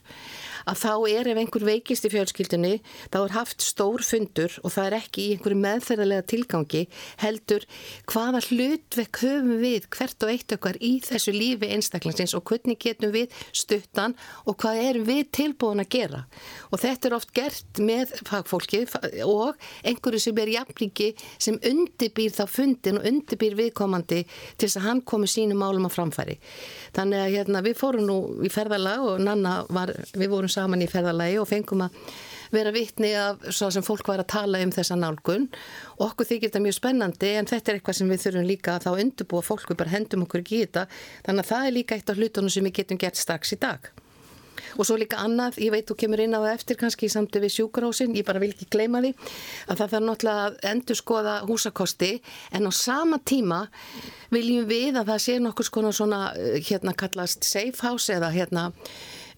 að 0.69 0.81
þá 0.83 0.93
er 1.11 1.31
ef 1.33 1.41
einhver 1.43 1.67
veikist 1.69 2.07
í 2.09 2.13
fjölskyldunni 2.13 2.75
þá 3.13 3.19
er 3.23 3.37
haft 3.37 3.65
stór 3.65 4.05
fundur 4.05 4.57
og 4.65 4.75
það 4.75 4.89
er 4.89 4.99
ekki 5.01 5.25
í 5.25 5.35
einhverju 5.35 5.61
meðferðarlega 5.65 6.27
tilgangi 6.33 6.85
heldur 7.23 7.67
hvaða 8.11 8.43
hlutvekk 8.49 9.23
höfum 9.25 9.61
við 9.63 9.89
hvert 9.95 10.27
og 10.27 10.33
eitt 10.35 10.55
okkar 10.57 10.79
í 10.81 10.93
þessu 11.05 11.35
lífi 11.35 11.71
einstaklingsins 11.75 12.35
og 12.39 12.45
hvernig 12.51 12.81
getum 12.83 13.15
við 13.15 13.35
stuttan 13.57 14.17
og 14.45 14.59
hvað 14.61 14.83
erum 14.85 15.07
við 15.09 15.23
tilbúin 15.37 15.83
að 15.83 15.91
gera. 15.95 16.23
Og 16.71 16.83
þetta 16.83 17.09
er 17.09 17.17
oft 17.17 17.33
gert 17.37 17.81
með 17.83 18.15
fagfólki 18.29 18.83
og 19.27 19.59
einhverju 19.87 20.23
sem 20.27 20.41
er 20.43 20.53
jafningi 20.57 21.11
sem 21.39 21.59
undirbýr 21.71 22.35
þá 22.35 22.45
fundin 22.51 23.01
og 23.01 23.09
undirbýr 23.11 23.57
viðkomandi 23.59 24.23
til 24.25 24.67
þess 24.67 24.81
að 24.81 24.87
hann 24.89 25.03
komi 25.07 25.31
sínum 25.31 25.61
málum 25.61 25.89
á 25.89 25.91
framfæri. 25.93 26.39
Þannig 26.97 27.25
að 27.25 27.35
hérna, 27.37 27.65
við 27.65 27.79
fórum 27.81 28.07
nú 28.09 28.19
í 28.47 28.51
ferðalag 28.53 29.07
og 29.07 29.23
Nanna 29.25 29.61
var, 29.73 29.93
við 30.15 30.33
vorum 30.33 30.50
saman 30.53 30.85
í 30.85 30.91
ferðalagi 30.91 31.39
og 31.41 31.49
fengum 31.51 31.87
að 31.87 31.97
vera 32.51 32.73
vittni 32.75 33.13
af 33.15 33.45
svo 33.55 33.71
sem 33.71 33.85
fólk 33.87 34.09
var 34.11 34.25
að 34.25 34.31
tala 34.35 34.61
um 34.65 34.75
þessa 34.75 34.99
nálgun. 34.99 35.49
Okkur 36.03 36.27
þykir 36.27 36.51
þetta 36.51 36.65
mjög 36.67 36.79
spennandi 36.81 37.33
en 37.39 37.49
þetta 37.51 37.73
er 37.73 37.79
eitthvað 37.79 38.01
sem 38.01 38.11
við 38.11 38.23
þurfum 38.25 38.51
líka 38.51 38.77
að 38.77 38.87
þá 38.87 39.05
undurbúa 39.05 39.47
fólk 39.47 39.71
við 39.71 39.81
bara 39.83 39.95
hendum 39.95 40.27
okkur 40.27 40.43
ekki 40.43 40.59
í 40.59 40.63
þetta. 40.67 40.87
Þannig 41.27 41.47
að 41.47 41.51
það 41.55 41.67
er 41.67 41.77
líka 41.79 41.99
eitt 41.99 42.11
af 42.11 42.21
hlutunum 42.21 42.53
sem 42.53 42.67
við 42.67 42.79
getum 42.81 43.01
gert 43.01 43.21
strax 43.21 43.55
í 43.55 43.61
dag. 43.61 43.93
Og 44.79 44.87
svo 44.87 44.97
líka 45.01 45.19
annað, 45.23 45.59
ég 45.63 45.73
veit 45.75 45.89
þú 45.89 45.97
kemur 45.99 46.23
inn 46.23 46.35
á 46.37 46.41
það 46.43 46.53
eftir 46.53 46.79
kannski 46.81 47.09
í 47.09 47.13
samtu 47.13 47.41
við 47.43 47.55
sjúkarósin, 47.57 48.15
ég 48.19 48.27
bara 48.27 48.43
vil 48.43 48.53
ekki 48.53 48.69
gleyma 48.71 49.01
því 49.03 49.13
að 49.67 49.81
það 49.81 49.95
þarf 49.95 50.07
náttúrulega 50.07 50.45
að 50.45 50.59
endur 50.73 50.99
skoða 51.01 51.37
húsakosti. 51.49 52.11
En 52.55 52.69
á 52.69 52.73
sama 52.75 53.21
tíma 53.25 53.65
viljum 54.35 54.69
við 54.71 55.01
að 55.01 55.15
það 55.15 55.25
sé 55.27 55.39
nokkur 55.43 55.71
svona 55.91 56.21
eh, 56.37 56.61
hérna 56.67 56.95
kallast 56.95 57.47
safe 57.47 57.83
house 57.83 58.13
eða 58.13 58.31
hérna 58.35 58.71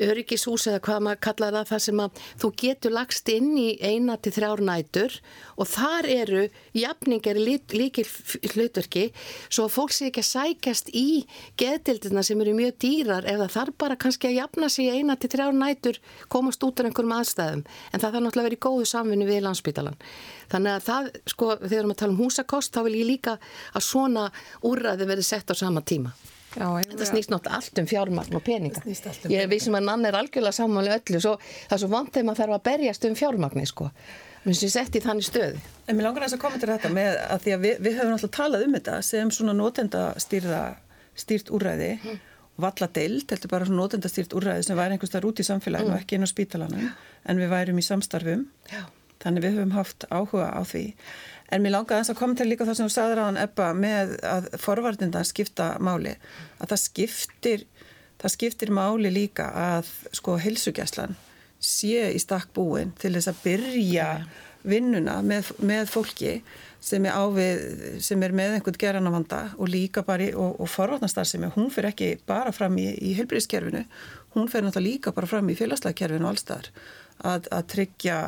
öryggishús 0.08 0.66
eða 0.70 0.82
hvað 0.86 1.04
maður 1.06 1.20
kallar 1.26 1.56
það 1.58 1.70
þar 1.72 1.82
sem 1.86 2.02
að 2.04 2.22
þú 2.42 2.50
getur 2.62 2.94
lagst 2.96 3.32
inn 3.32 3.50
í 3.60 3.68
eina 3.80 4.16
til 4.22 4.32
þrjár 4.36 4.62
nætur 4.66 5.16
og 5.56 5.70
þar 5.70 6.08
eru 6.12 6.42
jafningar 6.76 7.40
líkil 7.40 8.06
hlutverki 8.54 9.06
svo 9.48 9.68
að 9.68 9.74
fólk 9.76 9.94
sé 9.96 10.10
ekki 10.10 10.24
að 10.24 10.30
sækjast 10.30 10.92
í 10.96 11.06
geðdildina 11.60 12.24
sem 12.26 12.40
eru 12.44 12.56
mjög 12.58 12.76
dýrar 12.82 13.28
ef 13.28 13.40
það 13.44 13.56
þarf 13.56 13.78
bara 13.84 13.98
kannski 14.00 14.30
að 14.30 14.38
jafna 14.40 14.70
sig 14.72 14.92
eina 14.92 15.16
til 15.16 15.32
þrjár 15.32 15.56
nætur 15.56 16.00
komast 16.32 16.62
út 16.64 16.80
af 16.80 16.88
einhverjum 16.88 17.16
aðstæðum. 17.18 17.64
En 17.92 18.00
það 18.00 18.08
þarf 18.08 18.24
náttúrulega 18.26 18.42
að 18.42 18.50
vera 18.50 18.58
í 18.58 18.64
góðu 18.66 18.88
samvinni 18.88 19.28
við 19.28 19.44
landsbytalan 19.46 19.98
þannig 20.52 20.76
að 20.76 20.86
það, 20.88 21.10
sko, 21.32 21.48
þegar 21.54 21.72
við 21.72 21.80
erum 21.80 21.94
að 21.94 22.00
tala 22.02 22.14
um 22.14 22.20
húsakost 22.20 22.76
þá 22.76 22.84
vil 22.88 22.98
ég 23.00 23.08
líka 23.08 23.38
að 23.72 23.88
svona 23.88 24.28
úrræði 24.68 25.08
verði 25.08 25.26
sett 25.26 25.52
á 25.52 25.54
sama 25.56 25.84
tíma 25.84 26.12
Já, 26.52 26.66
þetta 26.84 27.06
snýst 27.08 27.30
náttúrulega 27.32 27.58
allt 27.58 27.80
um 27.80 27.88
fjármagn 27.88 28.36
og 28.36 28.44
peninga. 28.44 28.82
Um 28.84 29.32
ég 29.32 29.48
veist 29.48 29.68
sem 29.68 29.76
að 29.78 29.86
nann 29.88 30.04
er 30.08 30.18
algjörlega 30.18 30.56
samanlega 30.56 30.98
öllu 31.00 31.22
svo, 31.24 31.36
það 31.68 31.76
er 31.76 31.82
svo 31.82 31.90
vant 31.92 32.12
þegar 32.12 32.28
maður 32.28 32.42
þarf 32.42 32.56
að 32.58 32.66
berjast 32.68 33.08
um 33.08 33.16
fjármagni 33.18 33.64
sko. 33.70 33.88
Minnst 34.42 34.66
ég 34.66 34.72
sett 34.74 34.98
í 34.98 35.02
þannig 35.02 35.28
stöðu. 35.28 35.62
En 35.86 35.96
mér 35.96 36.08
langar 36.08 36.24
að 36.24 36.32
þess 36.32 36.38
að 36.38 36.42
koma 36.42 36.58
til 36.58 36.70
þetta 36.72 36.90
með 36.92 37.18
að 37.22 37.44
því 37.44 37.54
að 37.54 37.64
við, 37.64 37.76
við 37.86 37.98
höfum 38.00 38.16
alltaf 38.16 38.34
talað 38.36 38.64
um 38.66 38.76
þetta 38.76 38.96
sem 39.06 39.30
svona 39.32 39.54
nótenda 39.54 40.02
stýrt 41.22 41.52
úræði 41.54 41.90
mm. 42.00 42.16
og 42.56 42.64
valla 42.66 42.88
deilt, 42.98 43.30
heldur 43.30 43.52
bara 43.52 43.68
svona 43.68 43.84
nótenda 43.84 44.10
stýrt 44.10 44.34
úræði 44.34 44.66
sem 44.66 44.80
væri 44.80 44.96
einhvers 44.96 45.14
þar 45.14 45.28
út 45.30 45.42
í 45.42 45.46
samfélaginu 45.46 45.92
mm. 45.92 45.94
og 45.94 46.02
ekki 46.02 46.18
inn 46.18 46.26
á 46.26 46.30
spítalanum 46.32 46.90
en 47.22 47.42
við 47.42 47.52
værum 47.54 47.78
í 47.78 47.86
samstarfum. 47.86 48.48
Já. 48.72 48.82
þannig 49.22 49.44
við 49.44 49.60
höfum 49.60 49.76
haft 49.76 50.08
áhuga 50.10 50.48
á 50.50 50.62
því 50.66 50.84
En 51.52 51.60
mér 51.60 51.74
langaði 51.74 52.14
að 52.14 52.18
koma 52.18 52.38
til 52.38 52.48
líka 52.48 52.64
það 52.64 52.78
sem 52.78 52.88
þú 52.88 52.94
sagður 52.94 53.20
á 53.20 53.24
hann 53.26 53.40
Ebba 53.42 53.72
með 53.76 54.14
að 54.24 54.46
forvartinda 54.62 55.24
skipta 55.28 55.74
máli. 55.84 56.14
Að 56.58 56.72
það 56.72 56.82
skiptir, 56.86 57.66
það 58.22 58.34
skiptir 58.36 58.72
máli 58.72 59.12
líka 59.12 59.50
að 59.52 59.90
sko 60.16 60.38
helsugjæslan 60.40 61.18
sé 61.62 62.08
í 62.10 62.18
stakk 62.18 62.50
búin 62.56 62.90
til 62.98 63.12
þess 63.14 63.30
að 63.30 63.42
byrja 63.44 64.06
vinnuna 64.66 65.20
með, 65.26 65.52
með 65.62 65.90
fólki 65.90 66.36
sem 66.82 67.04
er, 67.06 67.14
ávið, 67.14 67.60
sem 68.02 68.22
er 68.26 68.34
með 68.34 68.56
einhvern 68.56 68.78
geranavanda 68.82 69.42
og 69.54 69.70
líka 69.70 70.02
bara 70.06 70.26
í, 70.26 70.32
og, 70.34 70.56
og 70.62 70.70
forvartnastar 70.70 71.28
sem 71.28 71.44
er, 71.46 71.52
hún 71.54 71.70
fyrir 71.70 71.92
ekki 71.92 72.10
bara 72.26 72.50
fram 72.54 72.74
í, 72.78 72.88
í 72.98 73.12
helbriðskerfinu, 73.18 73.84
hún 74.34 74.50
fyrir 74.50 74.66
náttúrulega 74.66 74.88
líka 74.88 75.14
bara 75.14 75.30
fram 75.30 75.50
í 75.50 75.58
félagslæðkerfinu 75.58 76.26
og 76.26 76.32
allstaðar 76.34 76.72
að, 77.22 77.46
að 77.54 77.68
tryggja 77.74 78.18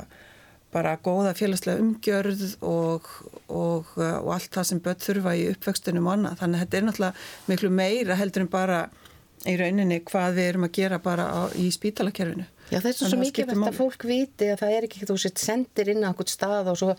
bara 0.74 0.96
góða 1.04 1.34
félagslega 1.38 1.82
umgjörð 1.82 2.42
og, 2.66 3.08
og, 3.46 3.94
og 3.96 4.30
allt 4.34 4.50
það 4.54 4.68
sem 4.70 4.82
börn 4.84 5.04
þurfa 5.04 5.36
í 5.38 5.46
uppvöxtunum 5.52 6.10
og 6.10 6.16
annað. 6.16 6.36
Þannig 6.42 6.58
að 6.58 6.64
þetta 6.64 6.80
er 6.80 6.86
náttúrulega 6.88 7.52
miklu 7.52 7.72
meira 7.78 8.18
heldur 8.18 8.44
en 8.44 8.52
bara 8.52 8.82
í 9.44 9.56
rauninni 9.60 10.00
hvað 10.08 10.38
við 10.38 10.50
erum 10.50 10.68
að 10.68 10.76
gera 10.80 11.00
bara 11.04 11.30
á, 11.30 11.40
í 11.60 11.70
spítalakerfinu. 11.74 12.46
Já 12.72 12.78
það 12.80 12.90
er 12.90 13.00
svo 13.00 13.18
mikið 13.20 13.50
vett 13.50 13.66
að 13.68 13.80
fólk 13.80 14.06
viti 14.08 14.46
að 14.50 14.62
það 14.62 14.76
er 14.76 14.86
ekki 14.86 15.08
þú 15.08 15.18
sett 15.20 15.42
sendir 15.42 15.90
inn 15.92 16.04
á 16.04 16.08
einhvern 16.10 16.32
stað 16.32 16.70
og 16.72 16.80
svo 16.80 16.94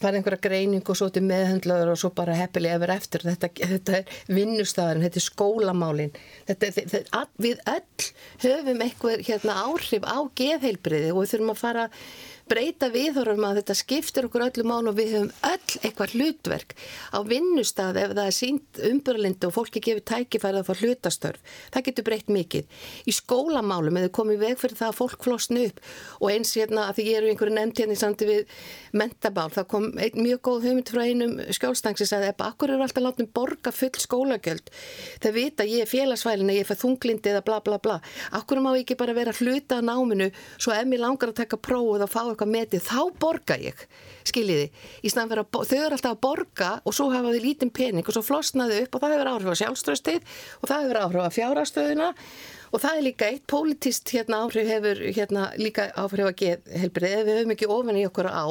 fara 0.00 0.18
einhverja 0.18 0.40
greining 0.44 0.84
og 0.84 0.98
svo 0.98 1.08
til 1.12 1.22
meðhendlaður 1.24 1.94
og 1.94 2.00
svo 2.00 2.10
bara 2.16 2.36
heppilega 2.36 2.76
yfir 2.78 2.92
eftir. 2.96 3.24
Þetta, 3.24 3.50
þetta 3.72 3.98
er 3.98 4.16
vinnustafærin, 4.36 5.04
þetta 5.06 5.20
er 5.20 5.24
skólamálin. 5.24 6.16
Þetta, 6.50 6.72
þetta, 6.76 7.22
við 7.40 7.62
öll 7.72 8.08
höfum 8.44 8.84
eitthvað 8.86 9.24
hérna, 9.28 9.58
áhrif 9.64 10.04
á 10.04 10.18
geðheilbriði 10.40 11.12
og 11.14 11.22
við 11.22 11.32
þurfum 11.32 11.54
að 11.54 11.62
fara 11.62 11.86
breyta 12.46 12.88
viðhorfum 12.94 13.44
að 13.48 13.60
þetta 13.60 13.74
skiptir 13.76 14.26
okkur 14.28 14.44
öllum 14.46 14.68
mál 14.70 14.90
og 14.90 14.96
við 14.98 15.14
höfum 15.16 15.30
öll 15.48 15.80
eitthvað 15.82 16.12
hlutverk 16.14 16.74
á 17.10 17.18
vinnustad 17.26 17.98
ef 17.98 18.12
það 18.12 18.22
er 18.22 18.36
sínt 18.36 18.80
umbyrlindi 18.90 19.48
og 19.48 19.54
fólki 19.56 19.82
gefur 19.82 20.04
tækifærið 20.06 20.60
að 20.60 20.68
fá 20.68 20.82
hlutastörf. 20.82 21.54
Það 21.74 21.86
getur 21.88 22.06
breytt 22.06 22.30
mikið. 22.30 22.68
Í 23.02 23.14
skólamálum 23.16 23.98
eða 23.98 24.12
komið 24.14 24.44
veg 24.44 24.60
fyrir 24.60 24.78
það 24.78 24.92
að 24.92 24.98
fólk 25.00 25.26
flosna 25.26 25.64
upp 25.66 25.82
og 26.20 26.28
eins 26.30 26.54
hérna 26.54 26.86
að 26.86 27.00
því 27.00 27.06
ég 27.08 27.18
eru 27.18 27.32
einhverju 27.32 27.56
nefnt 27.56 27.82
hérna 27.82 27.96
í 27.96 28.00
samti 28.00 28.30
við 28.30 28.54
mentabál. 28.96 29.48
Það 29.56 29.68
kom 29.74 29.88
ein, 29.98 30.20
mjög 30.20 30.42
góð 30.46 30.68
hugmynd 30.68 30.94
frá 30.94 31.02
einum 31.02 31.34
skjólstang 31.58 31.98
sem 31.98 32.10
sagði 32.12 32.30
að 32.30 32.46
akkur 32.46 32.74
eru 32.76 32.86
alltaf 32.86 33.06
látið 33.08 33.30
borga 33.34 33.74
full 33.74 34.02
skólagjöld. 34.06 34.70
Það 35.24 35.36
vita 35.40 35.66
ég 35.66 35.82
er 35.82 35.90
félagsvælin 35.90 36.54
að 36.54 36.60
ég 36.60 36.70
er 36.70 36.80
þunglindi 36.84 37.34
eða 37.34 37.44
bla 37.46 37.60
bla 37.66 37.80
bla. 37.82 37.98
Akkur 38.38 38.62
má 38.62 38.70
ekki 38.76 38.98
bara 38.98 39.16
vera 39.16 39.34
hluta 39.34 39.80
á 39.80 39.82
náminu 39.82 40.30
svo 40.56 40.74
ef 40.76 40.86
mér 40.86 41.02
langar 41.02 41.32
að 41.32 41.40
taka 41.42 41.58
prófið 41.58 42.06
og 42.06 42.12
fá 42.12 42.35
eitthvað 42.36 42.52
metið, 42.52 42.84
þá 42.86 43.00
borga 43.18 43.58
ég 43.58 43.86
skiljiði, 44.26 44.66
í 45.06 45.12
að 45.14 45.30
þau 45.54 45.78
eru 45.78 45.96
alltaf 45.96 46.12
að 46.12 46.20
borga 46.24 46.70
og 46.84 46.94
svo 46.96 47.08
hafa 47.12 47.32
þau 47.32 47.42
lítinn 47.44 47.72
pening 47.74 48.06
og 48.06 48.16
svo 48.16 48.24
flosnaðu 48.26 48.82
upp 48.84 48.96
og 48.96 49.02
það 49.04 49.14
hefur 49.14 49.32
áhrif 49.32 49.50
á 49.54 49.60
sjálfströstið 49.62 50.36
og 50.60 50.70
það 50.70 50.84
hefur 50.84 51.00
áhrif 51.04 51.26
á 51.26 51.36
fjárastöðuna 51.36 52.08
og 52.72 52.82
það 52.82 52.98
er 52.98 53.04
líka 53.06 53.28
eitt 53.30 53.44
pólitist 53.50 54.10
hérna 54.14 54.42
áhrif 54.44 54.68
hefur 54.68 55.02
hérna 55.06 55.48
líka 55.60 55.88
áhrif 55.94 56.30
að 56.30 56.38
geð 56.42 56.72
helbrið, 56.82 57.14
ef 57.20 57.26
við 57.28 57.38
höfum 57.40 57.54
ekki 57.54 57.70
ofin 57.76 58.00
í 58.00 58.06
okkur 58.08 58.30
á 58.30 58.46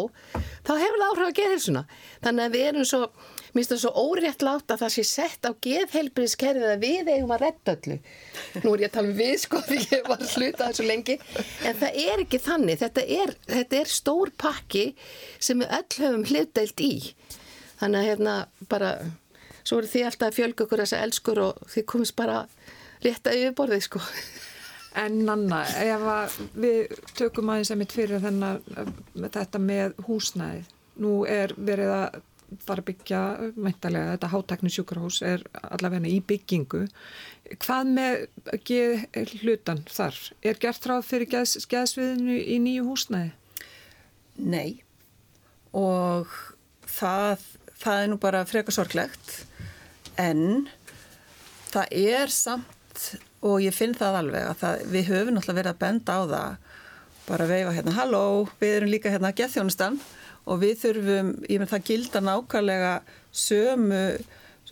þá 0.66 0.74
hefur 0.80 1.02
það 1.02 1.10
áhrif 1.10 1.28
að 1.28 1.36
geð 1.42 1.56
helsuna 1.56 1.84
þannig 2.24 2.46
að 2.46 2.56
við 2.56 2.68
erum 2.70 2.88
svo 2.90 3.02
Mér 3.56 3.64
finnst 3.64 3.72
það 3.72 3.80
svo 3.86 4.10
órétt 4.12 4.42
látt 4.44 4.72
að 4.74 4.82
það 4.82 4.90
sé 4.92 5.04
sett 5.08 5.48
á 5.48 5.52
geðheilbriðskerfið 5.64 6.72
að 6.74 6.82
við 6.82 7.12
eigum 7.14 7.30
að 7.32 7.44
redda 7.46 7.76
öllu. 7.78 7.96
Nú 8.66 8.74
er 8.74 8.82
ég 8.84 8.90
að 8.90 8.96
tala 8.98 9.12
um 9.14 9.16
við 9.16 9.36
sko 9.46 9.62
því 9.64 9.78
ég 9.94 10.10
var 10.10 10.24
hlutað 10.26 10.64
þessu 10.66 10.88
lengi. 10.90 11.16
En 11.64 11.78
það 11.80 12.00
er 12.02 12.24
ekki 12.26 12.42
þannig. 12.44 12.82
Þetta 12.82 13.06
er, 13.16 13.32
þetta 13.48 13.80
er 13.80 13.94
stór 13.94 14.34
pakki 14.44 14.84
sem 15.40 15.64
við 15.64 15.72
öll 15.80 16.02
höfum 16.02 16.28
hlutdeilt 16.34 16.84
í. 16.84 16.92
Þannig 17.80 18.02
að 18.02 18.10
hérna 18.10 18.36
bara, 18.76 18.92
svo 19.64 19.80
eru 19.80 19.94
þið 19.94 20.10
alltaf 20.10 20.28
að 20.28 20.38
fjölga 20.42 20.68
okkur 20.68 20.84
þessa 20.84 21.02
elskur 21.08 21.44
og 21.48 21.66
þið 21.78 21.90
komist 21.96 22.18
bara 22.20 22.44
rétta 23.08 23.40
yfir 23.40 23.56
borðið 23.56 23.88
sko. 23.88 24.04
En 25.00 25.22
Nanna, 25.28 25.64
ef 25.80 26.40
við 26.60 27.00
tökum 27.16 27.56
aðeins 27.56 27.72
að 27.72 27.84
mitt 27.86 27.96
fyrir 27.96 28.20
þennan, 28.24 28.64
þetta 29.16 29.64
með 29.64 29.96
húsnæðið. 30.12 30.72
Nú 31.08 31.18
er 31.24 31.56
verið 31.56 31.96
að 32.04 32.24
fara 32.66 32.84
að 32.84 32.90
byggja 32.90 33.22
meintalega, 33.56 34.16
þetta 34.16 34.32
hátekni 34.32 34.72
sjúkarhús 34.74 35.22
er 35.26 35.44
allavega 35.62 36.10
í 36.10 36.20
byggingu. 36.26 36.86
Hvað 37.62 37.92
með 37.98 38.62
geð 38.68 39.06
hlutan 39.42 39.84
þar? 39.90 40.20
Er 40.46 40.60
gert 40.62 40.88
ráð 40.90 41.06
fyrir 41.10 41.32
geðs, 41.32 41.68
geðsviðinu 41.72 42.38
í 42.42 42.58
nýju 42.64 42.88
húsnæði? 42.90 43.34
Nei. 44.46 44.82
Og 45.76 46.32
það, 46.90 47.44
það 47.82 48.02
er 48.02 48.10
nú 48.12 48.20
bara 48.22 48.46
frekar 48.50 48.76
sorglegt. 48.76 49.36
En 50.22 50.68
það 51.72 51.96
er 52.00 52.34
samt 52.34 53.10
og 53.46 53.60
ég 53.62 53.76
finn 53.76 53.96
það 53.98 54.22
alveg 54.22 54.46
að 54.50 54.60
það, 54.62 54.86
við 54.94 55.10
höfum 55.12 55.36
náttúrulega 55.36 55.60
verið 55.62 55.74
að 55.74 55.82
benda 55.84 56.16
á 56.16 56.22
það. 56.32 56.62
Bara 57.26 57.50
veifa 57.50 57.74
hérna, 57.74 57.96
halló, 57.98 58.24
við 58.62 58.76
erum 58.78 58.92
líka 58.94 59.12
hérna 59.14 59.32
að 59.32 59.42
geðþjónustan 59.42 59.98
og 60.46 60.62
við 60.62 60.80
þurfum, 60.84 61.32
ég 61.50 61.62
menn 61.62 61.72
það 61.72 61.86
gilda 61.90 62.22
nákvæmlega 62.24 62.94
sömu, 63.36 64.04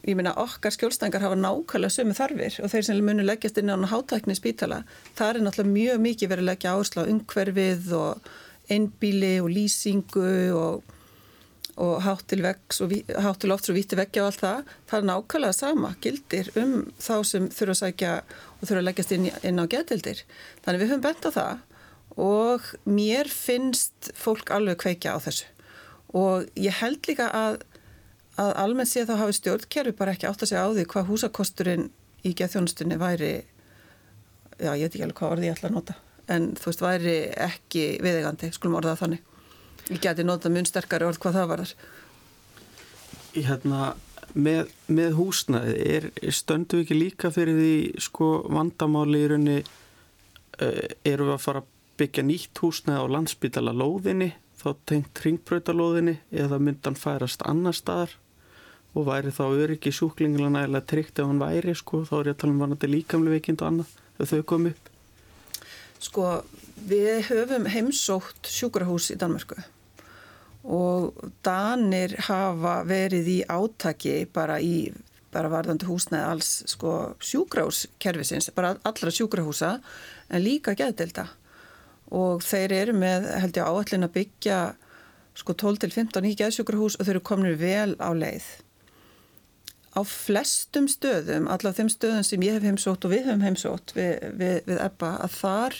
ég 0.03 0.17
menna 0.19 0.35
okkar 0.41 0.73
skjólstængar 0.75 1.23
hafa 1.23 1.37
nákvæmlega 1.39 1.95
sömu 1.95 2.15
þarfir 2.17 2.59
og 2.63 2.71
þeir 2.73 2.87
sem 2.87 3.03
munu 3.05 3.25
leggjast 3.25 3.59
inn 3.61 3.73
á 3.73 3.77
hátækni 3.89 4.37
spítala, 4.37 4.83
það 5.17 5.29
er 5.29 5.45
náttúrulega 5.47 5.75
mjög 5.77 6.01
mikið 6.07 6.33
verið 6.33 6.45
að 6.45 6.51
leggja 6.51 6.73
áherslu 6.75 7.05
á 7.05 7.11
umhverfið 7.13 7.93
og 7.99 8.33
einbíli 8.71 9.33
og 9.43 9.49
lýsingu 9.51 10.33
og, 10.55 10.83
og 11.81 12.05
vegs 12.29 12.81
og 12.81 12.93
háttil 13.25 13.53
oftur 13.55 13.73
og 13.73 13.79
víti 13.79 13.97
veggja 13.97 14.23
og 14.23 14.31
allt 14.31 14.43
það, 14.45 14.73
það 14.87 14.99
er 14.99 15.09
nákvæmlega 15.09 15.57
sama 15.57 15.95
gildir 16.01 16.51
um 16.55 16.75
þá 17.01 17.15
sem 17.25 17.49
þurfa 17.49 17.73
að 17.73 17.81
sækja 17.81 18.15
og 18.59 18.67
þurfa 18.67 18.81
að 18.81 18.87
leggjast 18.89 19.15
inn, 19.17 19.29
inn 19.43 19.61
á 19.61 19.65
getildir. 19.65 20.23
Þannig 20.63 20.83
við 20.83 20.93
höfum 20.93 21.07
bent 21.07 21.27
á 21.27 21.31
það 21.33 21.55
og 22.23 22.69
mér 22.85 23.27
finnst 23.31 24.13
fólk 24.13 24.53
alveg 24.53 24.77
kveikja 24.83 25.17
á 25.17 25.19
þessu 25.23 25.52
og 26.13 26.47
ég 26.59 26.79
held 26.81 27.09
líka 27.09 27.29
að, 27.33 27.59
að 28.41 28.53
almennt 28.63 28.91
sé 28.91 29.05
þá 29.09 29.17
hafi 29.23 29.37
stjórnkerfi 29.39 29.97
bara 29.97 30.13
ekki 30.15 30.29
átt 30.29 30.45
að 30.45 30.53
segja 30.53 30.65
á 30.65 30.73
því 30.73 30.87
hvað 30.93 31.09
húsakosturinn 31.09 31.89
í 32.23 32.33
geðþjónustunni 32.37 32.99
væri 33.01 33.33
já 34.61 34.71
ég 34.71 34.85
veit 34.85 34.93
ekki 34.93 35.05
alveg 35.07 35.19
hvað 35.19 35.35
orði 35.35 35.49
ég 35.49 35.57
ætla 35.57 35.71
að 35.71 35.77
nota 35.79 35.99
en 36.31 36.53
þú 36.55 36.69
veist 36.69 36.83
væri 36.83 37.17
ekki 37.45 37.83
viðegandi, 38.03 38.51
skulum 38.55 38.77
orða 38.79 38.95
þannig. 38.99 39.23
Ég 39.91 39.99
geti 40.03 40.23
notað 40.23 40.55
mun 40.55 40.67
sterkari 40.67 41.07
orð 41.07 41.19
hvað 41.19 41.37
það 41.37 41.49
var 41.51 41.63
þar 41.63 41.73
Hérna 43.33 43.79
með, 44.37 44.69
með 44.87 45.15
húsnaði 45.17 45.73
er 45.97 46.07
stöndu 46.31 46.83
ekki 46.83 46.95
líka 46.95 47.31
fyrir 47.33 47.57
því 47.57 48.03
sko 48.05 48.29
vandamáli 48.53 49.23
í 49.25 49.29
raunni 49.31 49.57
uh, 49.59 50.85
eru 51.03 51.27
við 51.27 51.35
að 51.35 51.43
fara 51.43 51.63
að 51.63 51.71
byggja 51.99 52.25
nýtt 52.29 52.61
húsnaði 52.63 53.03
á 53.03 53.13
landsbytala 53.17 53.73
lóðinni 53.75 54.31
þá 54.63 54.69
tengt 54.89 55.21
ringbröytalóðinni 55.25 56.17
eða 56.43 56.59
myndan 56.63 56.97
færast 56.99 57.43
annar 57.49 57.75
staðar? 57.77 58.15
Og 58.93 59.07
væri 59.09 59.33
þá 59.33 59.43
öryggi 59.49 59.91
sjúklingila 59.93 60.51
nægilega 60.53 60.87
tryggt 60.89 61.19
ef 61.19 61.29
hann 61.29 61.41
væri 61.41 61.73
sko? 61.75 62.03
Þá 62.05 62.15
er 62.19 62.29
ég 62.29 62.35
að 62.35 62.41
tala 62.43 62.53
um 62.53 62.63
vanandi 62.63 62.89
líkamlega 62.89 63.37
veikind 63.37 63.63
og 63.63 63.69
annað 63.71 63.93
ef 64.21 64.33
þau 64.33 64.43
komi 64.53 64.73
upp. 64.73 64.91
Sko 66.03 66.27
við 66.89 67.23
höfum 67.29 67.69
heimsótt 67.73 68.51
sjúkrahús 68.51 69.09
í 69.13 69.17
Danmörku 69.19 69.57
og 70.63 71.25
Danir 71.43 72.15
hafa 72.29 72.77
verið 72.87 73.29
í 73.33 73.39
átaki 73.51 74.23
bara 74.31 74.59
í 74.63 74.93
bara 75.33 75.49
varðandi 75.51 75.87
húsnæði 75.89 76.25
alls 76.29 76.49
sko 76.69 76.91
sjúkrahúskerfisins, 77.23 78.51
bara 78.55 78.75
allra 78.85 79.11
sjúkrahúsa 79.11 79.79
en 80.29 80.43
líka 80.43 80.75
geðdelda 80.77 81.27
og 82.11 82.43
þeir 82.45 82.75
eru 82.81 82.95
með 82.97 83.29
held 83.41 83.59
ég 83.59 83.69
áallin 83.69 84.07
að 84.07 84.15
byggja 84.17 84.59
sko 85.37 85.55
12-15 85.57 86.29
í 86.29 86.35
geðsjúkrahús 86.37 86.97
og 86.99 87.07
þeir 87.07 87.15
eru 87.15 87.25
komin 87.25 87.57
vel 87.57 87.95
á 87.97 88.09
leið. 88.13 88.47
Á 89.93 90.01
flestum 90.09 90.87
stöðum, 90.89 91.47
allavega 91.47 91.81
þeim 91.81 91.91
stöðum 91.93 92.25
sem 92.25 92.45
ég 92.45 92.57
hef 92.57 92.65
heimsótt 92.65 93.05
og 93.05 93.13
við 93.13 93.27
hefum 93.27 93.45
heimsótt 93.45 93.93
við, 93.97 94.13
við, 94.39 94.55
við 94.65 94.81
EBBA, 94.87 95.11
að 95.25 95.35
þar 95.37 95.77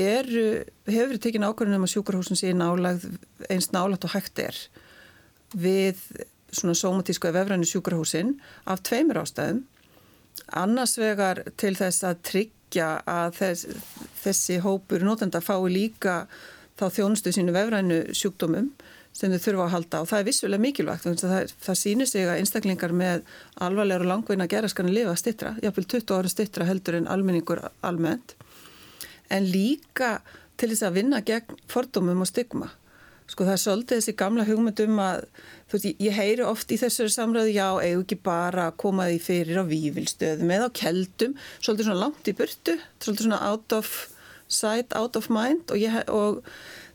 eru, 0.00 0.46
hefur 0.88 1.14
við 1.14 1.22
tekinn 1.24 1.46
ákvörðunum 1.48 1.86
að 1.86 1.94
sjúkrahúsin 1.94 2.40
sé 2.40 2.52
nálagð 2.56 3.08
eins 3.48 3.70
nálagt 3.74 4.04
og 4.06 4.14
hægt 4.14 4.42
er 4.44 4.58
við 5.56 6.02
svona 6.52 6.76
somatísku 6.78 7.28
eða 7.28 7.40
vefrænu 7.40 7.68
sjúkrahúsin 7.68 8.36
af 8.70 8.84
tveimur 8.86 9.22
ástæðum 9.22 9.64
annars 10.60 10.96
vegar 10.98 11.42
til 11.60 11.74
þess 11.78 12.06
að 12.06 12.22
tryggja 12.30 12.88
að 13.08 13.36
þess, 13.40 13.82
þessi 14.22 14.60
hópur 14.64 15.04
nótenda 15.06 15.42
fái 15.42 15.70
líka 15.72 16.24
þá 16.80 16.86
þjónustu 16.96 17.32
sínu 17.34 17.54
vefrænu 17.54 18.00
sjúkdómum 18.16 18.70
sem 19.12 19.32
þau 19.34 19.42
þurfa 19.42 19.64
að 19.64 19.72
halda 19.74 20.00
og 20.02 20.08
það 20.10 20.20
er 20.20 20.28
vissulega 20.28 20.62
mikilvægt 20.62 21.08
það, 21.22 21.54
það 21.60 21.78
sýnir 21.80 22.08
sig 22.08 22.28
að 22.28 22.40
einstaklingar 22.40 22.94
með 22.94 23.24
alvarlegar 23.58 24.04
og 24.06 24.10
langveina 24.12 24.46
geraskanir 24.50 24.94
lifa 24.94 25.16
stittra, 25.18 25.56
jáfnveil 25.64 25.88
20 25.96 26.14
ára 26.14 26.30
stittra 26.30 26.68
heldur 26.68 27.00
en 27.00 27.10
almenningur 27.10 27.64
almennt 27.82 28.36
en 29.30 29.50
líka 29.50 30.20
til 30.60 30.70
þess 30.72 30.86
að 30.86 30.96
vinna 31.00 31.20
gegn 31.24 31.58
fordómum 31.70 32.22
og 32.22 32.28
stigma. 32.28 32.68
Sko 33.30 33.46
það 33.46 33.54
er 33.54 33.62
svolítið 33.62 34.00
þessi 34.00 34.14
gamla 34.18 34.44
hugmyndum 34.48 35.00
að, 35.04 35.24
þú 35.70 35.76
veist, 35.76 36.00
ég 36.02 36.16
heyri 36.16 36.46
oft 36.46 36.72
í 36.74 36.78
þessari 36.80 37.12
samræðu, 37.14 37.52
já, 37.54 37.66
eigum 37.78 38.02
ekki 38.02 38.18
bara 38.26 38.68
að 38.70 38.78
koma 38.82 39.06
því 39.06 39.20
fyrir 39.22 39.60
á 39.62 39.64
vývilstöðum 39.70 40.54
eða 40.56 40.66
á 40.66 40.78
keldum, 40.80 41.36
svolítið 41.60 41.86
svona 41.86 42.02
langt 42.02 42.30
í 42.30 42.34
burtu, 42.40 42.76
svolítið 42.98 43.28
svona 43.28 43.42
out 43.52 43.76
of 43.76 43.92
sight, 44.50 44.96
out 44.98 45.16
of 45.16 45.30
mind 45.30 45.70
og, 45.70 45.78
ég, 45.78 45.94
og 46.10 46.42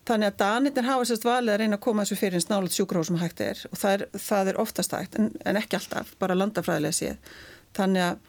þannig 0.06 0.34
að 0.34 0.40
danirnir 0.42 0.88
hafa 0.90 1.08
sérst 1.08 1.26
valið 1.26 1.54
að 1.54 1.62
reyna 1.62 1.80
að 1.80 1.86
koma 1.88 2.04
þessu 2.04 2.20
fyrir 2.20 2.40
eins 2.40 2.50
nálega 2.50 2.76
sjúkróð 2.76 3.08
sem 3.10 3.20
hægt 3.22 3.44
er 3.46 3.62
og 3.72 3.80
það 3.80 3.96
er, 3.96 4.06
það 4.28 4.52
er 4.52 4.60
oftast 4.66 4.96
hægt 4.96 5.20
en, 5.20 5.30
en 5.48 5.60
ekki 5.62 5.80
alltaf, 5.80 6.12
bara 6.20 6.38
landafræðilega 6.38 7.00
séð. 7.00 7.38
Þannig 7.76 8.10
að 8.10 8.20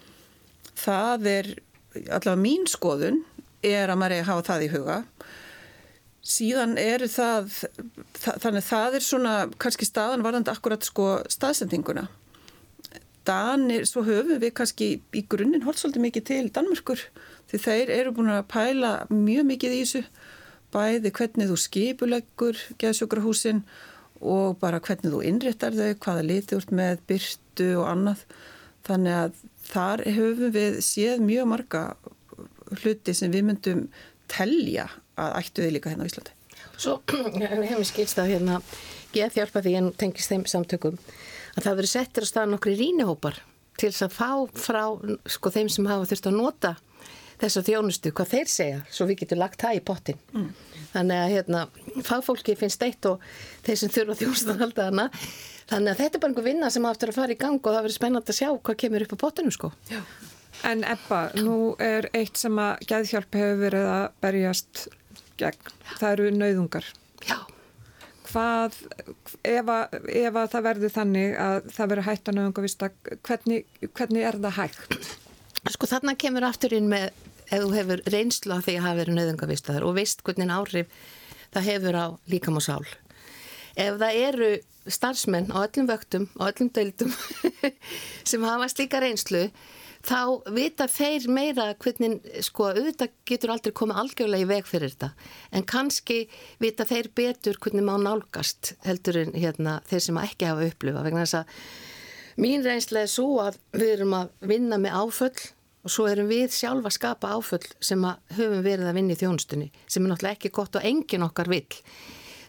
það 0.79 1.29
er 1.33 1.51
allavega 2.07 2.39
mín 2.41 2.71
skoðun 2.71 3.25
er 3.67 3.91
að 3.91 3.99
maður 3.99 4.17
er 4.17 4.25
að 4.25 4.31
hafa 4.31 4.47
það 4.53 4.67
í 4.67 4.71
huga 4.77 5.01
síðan 6.27 6.77
eru 6.81 7.09
það, 7.11 7.51
það 8.19 8.39
þannig 8.45 8.65
það 8.67 8.97
er 8.99 9.05
svona 9.07 9.35
kannski 9.63 9.87
staðan 9.89 10.25
varðandi 10.27 10.53
akkurat 10.53 10.87
sko 10.87 11.09
staðsendinguna. 11.31 12.07
Danir, 13.27 13.87
svo 13.89 14.05
höfum 14.07 14.39
við 14.43 14.55
kannski 14.55 14.89
í 15.19 15.23
grunninn 15.31 15.65
hólt 15.67 15.81
svolítið 15.81 16.05
mikið 16.05 16.27
til 16.29 16.45
Danmörkur 16.55 17.03
því 17.51 17.61
þeir 17.63 17.93
eru 17.95 18.15
búin 18.15 18.31
að 18.35 18.47
pæla 18.53 18.93
mjög 19.11 19.49
mikið 19.51 19.75
í 19.75 19.81
þessu 19.83 20.03
bæði 20.75 21.13
hvernig 21.15 21.51
þú 21.51 21.57
skipuleggur 21.63 22.61
geðsjókrahúsin 22.83 23.63
og 24.21 24.59
bara 24.61 24.81
hvernig 24.83 25.13
þú 25.13 25.23
innréttar 25.27 25.75
þau, 25.77 25.95
hvaða 26.03 26.27
liti 26.27 26.57
úr 26.57 26.69
með 26.75 27.03
byrtu 27.11 27.71
og 27.81 27.89
annað. 27.91 28.23
Þannig 28.87 29.19
að 29.21 29.41
þar 29.67 30.05
höfum 30.19 30.55
við 30.55 30.79
séð 30.87 31.25
mjög 31.27 31.51
marga 31.51 31.83
hluti 32.83 33.15
sem 33.15 33.35
við 33.35 33.51
myndum 33.51 33.83
telja 34.31 34.87
að 35.17 35.37
ættu 35.41 35.65
við 35.65 35.77
líka 35.77 35.93
hérna 35.93 36.07
á 36.07 36.11
Íslandi. 36.11 36.35
Svo 36.77 37.01
hefum 37.09 37.85
skilst 37.89 38.19
að 38.21 38.35
hérna 38.35 38.61
geð 39.15 39.39
hjálpa 39.41 39.63
því 39.65 39.75
en 39.81 39.93
tengist 39.97 40.33
þeim 40.33 40.45
samtökum 40.49 40.99
að 41.57 41.65
það 41.65 41.79
verið 41.81 41.93
settir 41.93 42.27
á 42.27 42.31
staðan 42.31 42.57
nokkri 42.57 42.77
rínihópar 42.77 43.41
til 43.81 43.91
þess 43.91 44.07
að 44.07 44.17
fá 44.17 44.31
frá 44.57 44.83
sko 45.31 45.53
þeim 45.53 45.71
sem 45.73 45.89
hafa 45.89 46.09
þurft 46.11 46.29
að 46.31 46.37
nota 46.37 46.75
þessa 47.41 47.63
þjónustu, 47.67 48.13
hvað 48.17 48.31
þeir 48.33 48.49
segja 48.49 48.79
svo 48.93 49.07
við 49.09 49.23
getum 49.23 49.43
lagt 49.43 49.61
það 49.61 49.79
í 49.79 49.83
pottin 49.85 50.21
mm. 50.33 50.47
þannig 50.95 51.19
að 51.21 51.35
hérna, 51.35 51.65
fagfólki 52.07 52.57
finnst 52.57 52.85
eitt 52.87 53.09
og 53.09 53.25
þeir 53.67 53.81
sem 53.83 53.93
þurfa 53.93 54.17
þjónustu 54.23 54.55
að 54.55 54.63
halda 54.65 54.87
hana 54.89 55.07
þannig 55.69 55.91
að 55.93 56.01
þetta 56.01 56.09
er 56.17 56.23
bara 56.23 56.33
einhver 56.33 56.49
vinna 56.49 56.71
sem 56.73 56.89
aftur 56.89 57.13
að 57.13 57.19
fara 57.21 57.37
í 57.37 57.41
gang 57.41 57.61
og 57.61 57.69
það 57.69 57.83
verður 57.83 57.99
spennand 57.99 58.33
að 58.33 58.39
sjá 58.41 58.49
hvað 58.55 58.81
kemur 58.85 59.05
upp 59.05 59.17
á 59.17 59.23
pottinu 59.25 59.53
sko 59.53 59.73
Já 59.93 60.01
En 60.65 60.85
Ebba, 60.89 61.19
nú 61.37 61.75
er 61.83 62.09
eitt 62.17 62.39
sem 62.41 62.55
að 62.57 62.87
gæðhjálp 62.89 63.37
hefur 63.37 63.59
verið 63.61 63.89
að 63.93 64.05
berjast 64.25 64.87
gegn. 65.41 65.71
Það 65.97 66.09
eru 66.13 66.31
nauðungar. 66.37 66.89
Já. 67.27 67.39
Hvað, 68.27 68.81
ef 69.47 69.71
að, 69.71 69.97
ef 70.11 70.39
að 70.41 70.51
það 70.53 70.67
verður 70.67 70.95
þannig 70.97 71.37
að 71.41 71.71
það 71.77 71.93
verður 71.93 72.09
hægt 72.09 72.31
að 72.31 72.39
nauðungavista, 72.39 72.91
hvernig, 73.29 73.69
hvernig 73.87 74.27
er 74.27 74.41
það 74.43 74.59
hægt? 74.59 74.97
Sko 75.73 75.89
þarna 75.91 76.17
kemur 76.19 76.47
aftur 76.47 76.75
inn 76.77 76.91
með, 76.91 77.09
ef 77.47 77.63
þú 77.63 77.71
hefur 77.75 78.03
reynslu 78.13 78.57
af 78.57 78.67
því 78.67 78.77
að 78.77 78.87
hafa 78.87 79.01
verið 79.01 79.19
nauðungavistaður 79.21 79.87
og 79.87 79.97
veist 80.01 80.25
hvernig 80.27 80.53
áhrif 80.53 80.91
það 81.55 81.69
hefur 81.71 82.01
á 82.03 82.07
líkam 82.31 82.59
og 82.59 82.67
sál. 82.67 82.87
Ef 83.77 83.99
það 84.01 84.21
eru 84.27 84.51
starfsmenn 84.87 85.51
á 85.53 85.59
öllum 85.63 85.89
vöktum, 85.91 86.29
á 86.39 86.43
öllum 86.51 86.71
deildum 86.75 87.13
sem 88.29 88.45
hafa 88.47 88.69
slíka 88.73 89.01
reynslu, 89.03 89.47
þá 90.07 90.53
vita 90.55 90.87
þeir 90.91 91.27
meira 91.33 91.67
hvernig, 91.83 92.21
sko, 92.47 92.71
auðvitað 92.71 93.13
getur 93.29 93.53
aldrei 93.55 93.75
komið 93.77 94.01
algjörlega 94.03 94.47
í 94.47 94.49
veg 94.51 94.69
fyrir 94.69 94.95
þetta. 94.95 95.11
En 95.51 95.67
kannski 95.67 96.21
vita 96.63 96.87
þeir 96.89 97.11
betur 97.17 97.59
hvernig 97.63 97.87
má 97.87 97.97
nálgast 98.01 98.75
heldur 98.87 99.23
en 99.25 99.35
hérna, 99.37 99.81
þeir 99.91 100.07
sem 100.07 100.23
ekki 100.23 100.51
hafa 100.51 100.71
upplifa 100.71 101.05
vegna 101.07 101.27
þess 101.27 101.41
að 101.41 101.61
mín 102.43 102.65
reynslega 102.67 103.09
er 103.09 103.13
svo 103.13 103.31
að 103.43 103.61
við 103.75 103.95
erum 103.97 104.19
að 104.19 104.35
vinna 104.53 104.81
með 104.81 104.99
áföll 105.01 105.47
og 105.87 105.93
svo 105.95 106.09
erum 106.11 106.29
við 106.31 106.51
sjálfa 106.55 106.91
að 106.91 106.99
skapa 106.99 107.33
áföll 107.37 107.65
sem 107.81 108.05
að 108.07 108.37
höfum 108.39 108.63
verið 108.67 108.91
að 108.91 108.99
vinna 108.99 109.15
í 109.15 109.21
þjónustunni 109.21 109.73
sem 109.87 110.03
er 110.03 110.13
náttúrulega 110.13 110.39
ekki 110.39 110.55
gott 110.55 110.79
og 110.79 110.87
engin 110.87 111.27
okkar 111.27 111.51
vill. 111.51 111.81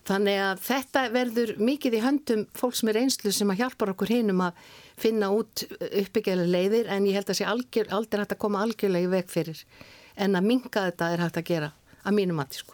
Þannig 0.07 0.37
að 0.39 0.61
þetta 0.63 1.01
verður 1.11 1.49
mikið 1.67 1.97
í 1.97 2.03
höndum 2.03 2.43
fólks 2.55 2.83
með 2.87 3.01
reynslu 3.01 3.33
sem 3.35 3.49
að 3.51 3.61
hjálpar 3.61 3.91
okkur 3.91 4.13
hinum 4.13 4.45
að 4.45 4.61
finna 4.97 5.29
út 5.35 5.65
uppbyggjarlega 5.77 6.53
leiðir 6.53 6.89
en 6.93 7.05
ég 7.09 7.17
held 7.19 7.29
að 7.31 7.39
sé 7.39 7.47
algjör, 7.47 7.91
aldrei 7.93 8.23
hægt 8.23 8.33
að 8.35 8.41
koma 8.41 8.63
algjörlega 8.65 9.07
í 9.07 9.11
veg 9.11 9.29
fyrir 9.31 9.61
en 10.17 10.37
að 10.39 10.49
minga 10.49 10.87
þetta 10.89 11.11
er 11.13 11.23
hægt 11.25 11.39
að 11.41 11.49
gera 11.51 11.71
að 12.03 12.17
mínum 12.17 12.39
mati 12.39 12.61
sko. 12.61 12.73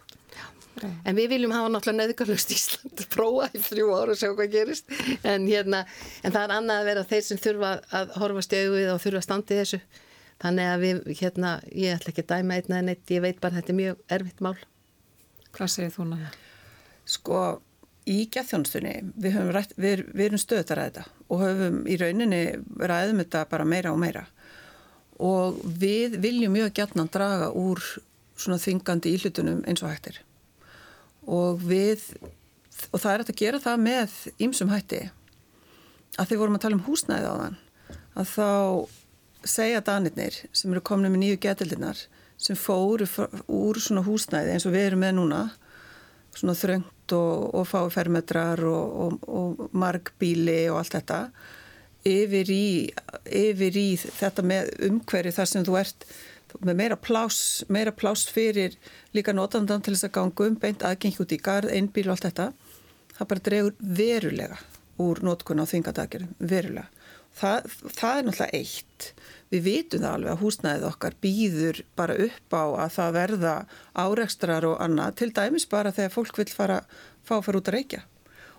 Okay. 0.74 0.90
En 1.06 1.18
við 1.18 1.36
viljum 1.36 1.52
hafa 1.54 1.70
náttúrulega 1.70 2.00
neðugarlust 2.00 2.54
Ísland 2.56 3.02
að 3.04 3.10
prófa 3.14 3.50
í 3.54 3.60
þrjú 3.62 3.92
ára 3.94 4.16
og 4.16 4.18
sjá 4.18 4.32
hvað 4.32 4.56
gerist 4.56 4.88
en, 5.22 5.46
hérna, 5.46 5.84
en 6.26 6.34
það 6.34 6.46
er 6.48 6.54
annað 6.56 6.80
að 6.80 6.90
vera 6.90 7.04
þeir 7.12 7.26
sem 7.28 7.42
þurfa 7.44 7.74
að 8.00 8.16
horfa 8.24 8.46
stjöguð 8.48 8.90
og 8.96 9.04
þurfa 9.04 9.22
að 9.22 9.28
standi 9.28 9.60
þessu 9.60 9.80
þannig 10.42 10.72
að 10.72 10.86
við, 10.86 11.04
hérna, 11.20 11.52
ég 11.78 12.00
ætla 12.00 12.14
ekki 12.14 12.26
að 12.26 12.32
dæma 12.34 12.58
einna 12.58 12.80
en 12.80 12.90
eitt, 12.96 13.06
ég 13.14 13.22
veit 13.22 13.44
bara 13.44 13.54
að 13.54 13.60
þetta 13.62 13.74
er 13.76 13.80
mjög 13.84 14.02
erfitt 14.18 14.42
mál 14.48 14.56
Hvað 15.54 15.70
segir 15.76 15.94
þú 15.94 16.08
náða? 16.10 16.34
Sko 17.06 17.44
í 18.10 18.26
gæðþjónustunni 18.34 18.94
við, 19.16 19.38
við, 19.78 20.04
við 20.12 20.26
erum 20.26 20.42
stöðt 20.42 20.74
að 20.74 20.80
ræða 20.80 21.06
og 21.30 21.44
höfum 21.44 21.80
í 21.88 21.98
rauninni 22.02 22.42
ræðum 22.80 23.22
þetta 23.24 23.46
bara 23.52 23.68
meira 23.68 23.94
og 23.94 24.02
meira. 24.02 24.26
Og 25.24 25.62
við 25.63 26.18
viljum 26.24 26.56
mjög 26.58 26.74
gætna 26.80 27.08
draga 27.12 27.52
úr 27.56 27.82
svona 28.36 28.60
þvingandi 28.60 29.13
íhlutunum 29.16 29.62
eins 29.70 29.84
og 29.86 29.94
hættir 29.94 30.24
og 31.30 31.62
við 31.63 32.02
og 32.92 33.00
það 33.00 33.13
er 33.13 33.24
að 33.24 33.38
gera 33.39 33.62
það 33.63 33.84
með 33.84 34.16
ýmsum 34.44 34.72
hætti. 34.74 35.04
Að 36.20 36.30
því 36.30 36.39
vorum 36.42 36.58
að 36.58 36.66
tala 36.66 36.78
um 36.78 36.86
húsnæði 36.88 37.30
á 37.30 37.36
þann 37.39 37.60
að 38.13 38.34
þá 38.34 38.50
segja 39.54 39.84
danirnir 39.86 40.36
sem 40.56 40.72
eru 40.72 40.84
komin 40.86 41.12
með 41.13 41.24
nýju 41.24 41.39
gætildinar 41.44 42.04
sem 42.38 42.58
fóru 42.60 43.08
úr 43.48 43.80
svona 43.82 44.04
húsnæði 44.06 44.54
eins 44.54 44.68
og 44.68 44.76
við 44.76 44.89
erum 44.89 45.04
með 45.04 45.16
núna 45.18 45.42
svona 46.34 46.56
þröngt 46.58 47.15
og, 47.15 47.50
og 47.54 47.67
fái 47.69 47.89
fermetrar 47.93 48.63
og, 48.67 48.96
og, 49.06 49.28
og 49.28 49.76
margbíli 49.78 50.65
og 50.72 50.82
allt 50.82 50.98
þetta 50.98 51.19
yfir 52.08 52.52
í, 52.52 52.67
yfir 53.32 53.80
í 53.80 53.88
þetta 54.02 54.43
með 54.46 54.72
umhverju 54.89 55.36
þar 55.38 55.52
sem 55.52 55.67
þú 55.67 55.80
ert 55.80 56.08
með 56.62 56.78
meira 56.78 56.98
pláss, 57.00 57.63
meira 57.72 57.93
pláss 57.96 58.28
fyrir 58.30 58.76
líka 59.15 59.34
notandan 59.34 59.82
til 59.82 59.96
þess 59.96 60.10
að 60.10 60.15
ganga 60.19 60.50
um 60.50 60.60
beint 60.62 60.84
aðgengi 60.86 61.24
út 61.24 61.34
í 61.34 61.39
gard, 61.41 61.72
einbíl 61.72 62.06
og 62.10 62.15
allt 62.15 62.28
þetta 62.28 62.50
það 63.17 63.30
bara 63.32 63.46
dregur 63.48 63.78
verulega 63.80 64.60
úr 65.02 65.24
notkun 65.26 65.63
á 65.63 65.65
þingadagjörum, 65.69 66.36
verulega 66.38 66.89
það, 67.38 67.69
það 67.98 68.17
er 68.17 68.28
náttúrulega 68.28 68.60
eitt 68.60 69.10
við 69.54 69.65
vitum 69.67 70.02
það 70.02 70.15
alveg 70.17 70.34
að 70.34 70.41
húsnæðið 70.41 70.88
okkar 70.89 71.17
býður 71.22 71.84
bara 72.00 72.17
upp 72.26 72.58
á 72.58 72.63
að 72.86 72.96
það 72.96 73.13
verða 73.19 73.54
árekstrar 74.06 74.67
og 74.69 74.80
annað 74.82 75.19
til 75.22 75.30
dæmis 75.36 75.67
bara 75.69 75.93
þegar 75.93 76.15
fólk 76.15 76.41
vil 76.41 76.50
fara 76.50 76.80
fá 77.24 77.38
að 77.38 77.46
fara 77.48 77.62
út 77.62 77.72
að 77.72 77.78
reykja 77.78 78.04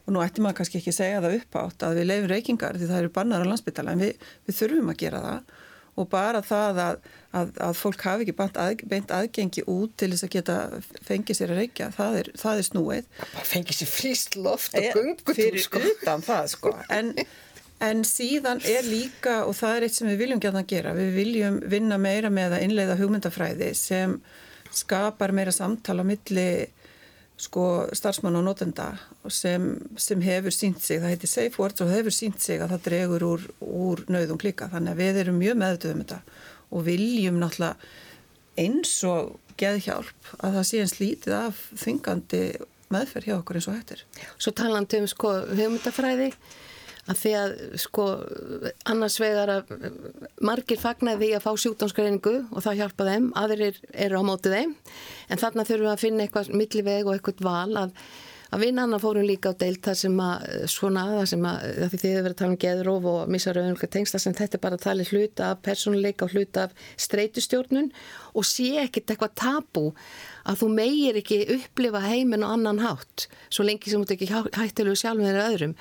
og 0.05 0.15
nú 0.15 0.23
ætti 0.23 0.45
maður 0.45 0.61
kannski 0.61 0.81
ekki 0.81 0.95
segja 0.95 1.23
það 1.25 1.39
upp 1.41 1.61
átt 1.63 1.87
að 1.87 2.01
við 2.01 2.11
leifum 2.11 2.31
reykingar 2.31 2.79
því 2.79 2.91
það 2.91 3.03
eru 3.03 3.15
bannar 3.15 3.45
á 3.45 3.51
landsbytala 3.51 3.95
en 3.95 4.05
við, 4.05 4.27
við 4.47 4.59
þurfum 4.61 4.93
að 4.93 5.01
gera 5.03 5.23
það 5.25 5.55
og 5.95 6.09
bara 6.11 6.41
það 6.45 6.81
að, 6.83 6.97
að, 7.39 7.51
að 7.69 7.77
fólk 7.79 8.05
hafi 8.09 8.27
ekki 8.27 8.47
að, 8.59 8.85
beint 8.91 9.13
aðgengi 9.15 9.65
út 9.71 9.95
til 10.01 10.11
þess 10.13 10.27
að 10.27 10.33
geta 10.35 10.57
fengið 11.07 11.39
sér 11.39 11.55
að 11.55 11.61
reykja, 11.63 11.91
það 11.95 12.19
er, 12.21 12.31
það 12.41 12.61
er 12.61 12.69
snúið. 12.69 13.11
Bara 13.21 13.47
fengið 13.51 13.79
sér 13.79 13.91
fríst 13.93 14.39
loft 14.39 14.79
og 14.79 14.89
gungutum 14.97 15.39
fyrir 15.39 15.63
sko. 15.63 15.83
utan 15.93 16.25
það 16.27 16.51
sko. 16.57 16.75
En, 16.95 17.13
en 17.83 18.05
síðan 18.07 18.63
er 18.69 18.87
líka, 18.87 19.43
og 19.49 19.57
það 19.59 19.77
er 19.77 19.87
eitt 19.87 19.99
sem 19.99 20.09
við 20.09 20.23
viljum 20.23 20.41
geta 20.43 20.63
að 20.63 20.71
gera, 20.71 20.95
við 20.97 21.13
viljum 21.19 21.59
vinna 21.73 21.99
meira 21.99 22.31
með 22.33 22.59
að 22.59 22.67
innleiða 22.69 22.99
hugmyndafræði 23.01 23.73
sem 23.79 24.19
skapar 24.75 25.35
meira 25.35 25.53
samtala 25.55 26.07
á 26.07 26.09
milli 26.09 26.49
sko 27.41 27.89
starfsmann 27.95 28.39
og 28.39 28.45
notenda 28.47 28.93
sem, 29.27 29.67
sem 29.99 30.23
hefur 30.23 30.55
sínt 30.55 30.83
sig, 30.85 31.01
það 31.03 31.15
heiti 31.15 31.31
Safe 31.31 31.59
Words 31.59 31.83
og 31.83 31.91
hefur 31.91 32.15
sínt 32.15 32.43
sig 32.43 32.63
að 32.63 32.77
það 32.77 32.85
dregur 32.89 33.25
úr, 33.27 33.47
úr 33.59 34.05
nöðum 34.07 34.39
klíka 34.39 34.71
þannig 34.71 34.95
að 34.95 35.01
við 35.03 35.23
erum 35.25 35.41
mjög 35.43 35.59
meðutuð 35.63 35.95
um 35.95 36.05
þetta 36.05 36.21
og 36.71 36.85
viljum 36.87 37.41
náttúrulega 37.43 38.63
eins 38.63 38.93
og 39.09 39.35
geðhjálp 39.59 40.31
að 40.39 40.61
það 40.61 40.69
sé 40.69 40.85
eins 40.85 40.95
lítið 41.01 41.37
af 41.41 41.65
þingandi 41.83 42.43
meðferð 42.95 43.29
hjá 43.29 43.35
okkur 43.41 43.59
eins 43.59 43.69
og 43.71 43.77
hættir. 43.79 44.05
Svo 44.39 44.55
talandi 44.55 45.03
um 45.03 45.11
sko 45.11 45.35
hugmyndafræði 45.51 46.31
að 47.11 47.21
því 47.21 47.33
að 47.39 47.55
sko 47.83 48.05
annars 48.91 49.17
vegar 49.21 49.53
að 49.59 49.73
margir 50.45 50.81
fagnaði 50.81 51.33
að 51.37 51.45
fá 51.45 51.51
sjúkdómsgreiningu 51.65 52.37
og 52.51 52.65
það 52.65 52.79
hjálpa 52.81 53.09
þeim, 53.11 53.31
aðrir 53.39 53.81
eru 53.93 54.21
á 54.21 54.23
mótið 54.25 54.59
þeim. 54.59 54.77
En 55.29 55.43
þarna 55.43 55.67
þurfum 55.69 55.89
við 55.89 55.95
að 55.95 56.05
finna 56.05 56.25
eitthvað 56.25 56.55
milliveg 56.55 57.09
og 57.09 57.17
eitthvað 57.17 57.45
val 57.45 57.83
að, 57.85 57.95
að 58.55 58.65
við 58.65 58.81
annar 58.85 59.03
fórum 59.03 59.29
líka 59.29 59.53
á 59.53 59.61
deilt 59.61 59.85
þar 59.85 60.01
sem 60.01 60.19
að 60.25 60.49
svona 60.73 61.07
það 61.11 61.25
sem 61.35 61.49
að 61.51 61.65
því 61.93 62.01
þið 62.01 62.11
hefur 62.15 62.27
verið 62.27 62.35
að 62.35 62.41
tala 62.41 62.53
um 62.55 62.61
geðróf 62.65 63.09
og 63.13 63.33
missa 63.37 63.55
raunlega 63.57 63.93
tengsta 63.99 64.23
sem 64.23 64.37
þetta 64.37 64.59
er 64.59 64.65
bara 64.65 64.81
að 64.81 64.87
tala 64.89 65.09
hluta 65.11 65.51
af 65.53 65.65
persónuleika 65.67 66.29
og 66.29 66.37
hluta 66.37 66.69
af 66.69 66.87
streytustjórnun 67.09 67.93
og 68.35 68.47
sé 68.49 68.71
ekkit 68.83 69.15
eitthvað 69.15 69.37
tabú 69.39 69.87
að 70.45 70.61
þú 70.61 70.69
meir 70.75 71.19
ekki 71.21 71.41
upplifa 71.55 72.03
heiminn 72.05 72.45
og 72.45 72.55
annan 72.59 72.83
hátt 72.85 73.27
svo 73.49 73.65
lengi 73.65 73.91
sem 73.91 74.03
þú 74.05 74.17
ekki 74.17 74.31
hættilegu 74.33 74.99
sjálf 74.99 75.21
með 75.21 75.31
þeirra 75.31 75.49
öðrum. 75.53 75.75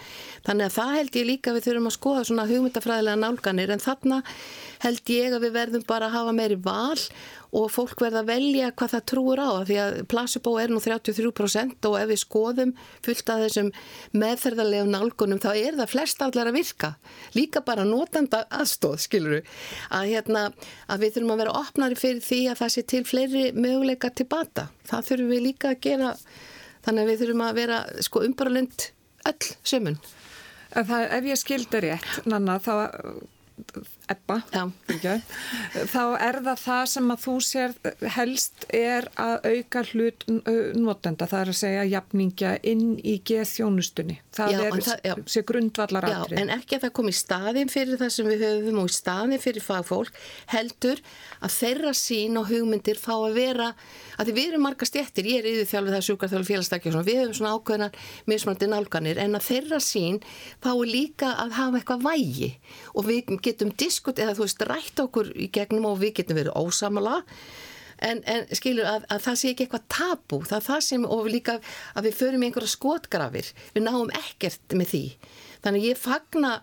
Þannig 0.47 0.69
að 0.69 0.75
það 0.77 0.97
held 0.97 1.19
ég 1.19 1.29
líka 1.29 1.55
við 1.55 1.67
þurfum 1.67 1.89
að 1.89 1.97
skoða 1.97 2.25
svona 2.29 2.49
hugmyndafræðilega 2.51 3.21
nálganir. 3.23 3.73
En 3.73 3.83
þarna 3.83 4.19
held 4.85 5.15
ég 5.15 5.35
að 5.35 5.47
við 5.47 5.55
verðum 5.57 5.87
bara 5.89 6.09
að 6.09 6.17
hafa 6.19 6.35
meiri 6.37 6.59
val 6.63 7.01
og 7.53 7.69
fólk 7.69 8.01
verða 8.01 8.23
að 8.23 8.29
velja 8.31 8.71
hvað 8.73 8.93
það 8.95 9.03
trúur 9.11 9.41
á 9.41 9.49
því 9.61 9.75
að 9.83 9.97
placebo 10.09 10.53
er 10.57 10.71
nú 10.73 10.79
33% 10.81 11.87
og 11.89 11.97
ef 11.99 12.07
við 12.09 12.21
skoðum 12.23 12.71
fullt 13.05 13.29
af 13.29 13.43
þessum 13.43 13.69
meðferðarlegum 14.17 14.89
nálgunum 14.89 15.41
þá 15.43 15.49
er 15.51 15.77
það 15.77 15.91
flest 15.91 16.23
allar 16.25 16.49
að 16.49 16.57
virka. 16.57 16.89
Líka 17.37 17.61
bara 17.65 17.85
notanda 17.85 18.43
aðstóð 18.49 18.97
skiluru 19.05 19.41
að, 19.93 20.09
hérna, 20.09 20.47
að 20.89 21.05
við 21.05 21.15
þurfum 21.17 21.35
að 21.35 21.43
vera 21.43 21.55
opnari 21.61 21.99
fyrir 21.99 22.25
því 22.25 22.42
að 22.51 22.63
það 22.63 22.73
sé 22.75 22.83
til 22.93 23.03
fleiri 23.07 23.45
möguleika 23.55 24.11
tilbata 24.13 24.67
það 24.89 25.07
þurfum 25.09 25.31
við 25.33 25.45
líka 25.47 25.71
að 25.73 25.81
gera 25.87 26.15
þannig 26.83 27.03
að 27.03 27.09
við 27.11 27.23
þurfum 27.23 27.45
að 27.47 27.61
vera 27.61 27.79
sko 28.07 28.25
umbaralund 28.27 28.89
öll 29.29 29.53
sömun 29.63 29.99
Það, 30.73 31.03
ef 31.13 31.25
ég 31.29 31.37
skildi 31.37 31.79
rétt, 31.83 32.13
Nanna, 32.25 32.55
þá 32.57 32.71
ebba 34.11 34.39
þá 35.91 36.01
er 36.19 36.39
það 36.43 36.59
það 36.63 36.83
sem 36.91 37.11
að 37.13 37.21
þú 37.23 37.35
sér 37.47 37.75
helst 38.15 38.65
er 38.73 39.07
að 39.19 39.47
auka 39.47 39.83
hlut 39.91 40.25
notenda, 40.27 41.27
það 41.29 41.39
er 41.39 41.51
að 41.53 41.59
segja 41.59 41.83
jafningja 41.93 42.53
inn 42.67 42.85
í 42.99 43.15
geðþjónustunni. 43.27 44.19
Það 44.33 44.53
já, 44.53 44.59
er 44.63 44.83
það, 44.87 45.23
sér 45.29 45.45
grundvallar 45.49 46.07
aðri. 46.09 46.39
En 46.41 46.51
ekki 46.53 46.77
að 46.77 46.87
það 46.87 46.93
kom 46.99 47.11
í 47.11 47.15
staðin 47.17 47.71
fyrir 47.71 48.01
það 48.01 48.13
sem 48.17 48.31
við 48.31 48.45
höfum 48.47 48.81
og 48.83 48.89
í 48.89 48.95
staðin 48.97 49.43
fyrir 49.43 49.65
fagfólk 49.65 50.19
heldur 50.53 51.01
að 51.43 51.55
þeirra 51.57 51.93
sín 51.97 52.39
og 52.39 52.49
hugmyndir 52.51 52.99
fá 52.99 53.13
að 53.15 53.37
vera 53.37 53.69
að 54.17 54.29
því 54.29 54.35
við 54.37 54.51
erum 54.51 54.65
marga 54.67 54.87
stjættir, 54.87 55.29
ég 55.29 55.41
er 55.41 55.49
yfir 55.51 55.69
þjálfið 55.71 55.95
það 55.97 56.05
sjúkarþjálf 56.07 56.49
félagstakja 56.49 56.93
og 56.99 57.07
við 57.07 57.21
höfum 57.21 57.37
svona 57.39 57.53
ákveðnar 57.57 57.97
mismandi 58.29 58.69
nálganir 58.69 59.21
en 59.21 59.37
að 59.37 59.47
þeirra 59.49 59.79
sín 59.83 60.19
fái 60.63 60.73
líka 60.89 61.33
að 61.43 61.55
hafa 61.57 61.79
eitthvað 61.79 62.05
vægi 62.07 62.51
og 62.93 63.07
við 63.09 63.33
getum 63.43 63.73
diskut 63.93 64.19
eða 64.19 64.35
þú 64.37 64.47
veist 64.47 64.65
rætt 64.69 65.05
okkur 65.05 65.31
í 65.37 65.51
gegnum 65.53 65.87
og 65.91 66.01
við 66.01 66.17
getum 66.19 66.41
verið 66.41 66.57
ósamala 66.57 67.21
en, 68.03 68.21
en 68.27 68.47
skilur 68.55 68.87
að, 68.89 69.05
að 69.13 69.25
það 69.27 69.39
sé 69.39 69.51
ekki 69.53 69.67
eitthvað 69.67 69.89
tabu 69.95 70.39
það 70.47 70.57
er 70.59 70.67
það 70.67 70.85
sem 70.87 71.05
og 71.07 71.29
líka 71.31 71.59
að 71.93 72.09
við 72.09 72.17
förum 72.21 72.43
í 72.43 72.49
einhverja 72.49 72.73
skotgrafir 72.73 73.51
við 73.75 73.85
náum 73.85 74.11
ekkert 74.23 74.75
með 74.77 74.91
því. 74.93 75.03
Þannig 75.63 75.87
ég 75.91 76.01
fagna 76.01 76.57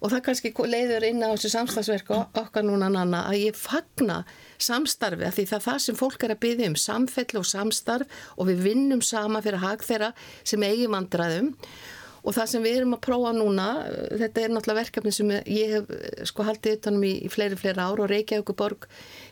og 0.00 0.08
það 0.08 0.22
kannski 0.28 0.52
leiður 0.72 1.06
inn 1.10 1.20
á 1.20 1.28
þessu 1.34 1.50
samstagsverku 1.52 2.16
okkar 2.40 2.64
núna 2.64 2.88
nanna 2.92 3.26
að 3.28 3.42
ég 3.42 3.58
fagna 3.58 4.22
samstarfi 4.60 5.26
að 5.28 5.36
því 5.36 5.46
það 5.50 5.58
er 5.58 5.66
það 5.66 5.80
sem 5.84 5.98
fólk 5.98 6.24
er 6.24 6.34
að 6.34 6.42
byggja 6.44 6.70
um 6.70 6.78
samfell 6.80 7.40
og 7.40 7.48
samstarf 7.48 8.20
og 8.36 8.48
við 8.48 8.62
vinnum 8.64 9.04
sama 9.04 9.42
fyrir 9.44 9.60
hag 9.60 9.84
þeirra 9.84 10.12
sem 10.40 10.64
eigi 10.64 10.88
vandraðum 10.92 11.52
og 12.20 12.36
það 12.36 12.50
sem 12.52 12.64
við 12.64 12.78
erum 12.80 12.96
að 12.96 13.02
prófa 13.06 13.32
núna 13.36 13.66
þetta 14.20 14.42
er 14.42 14.52
náttúrulega 14.54 14.80
verkefni 14.80 15.12
sem 15.14 15.32
ég 15.48 15.74
hef 15.74 15.90
sko 16.28 16.46
haldið 16.46 16.76
utanum 16.78 17.06
í, 17.08 17.12
í 17.24 17.30
fleiri 17.32 17.58
fleiri 17.60 17.80
ár 17.80 18.02
og 18.02 18.10
Reykjavík 18.10 18.52
borg 18.58 18.86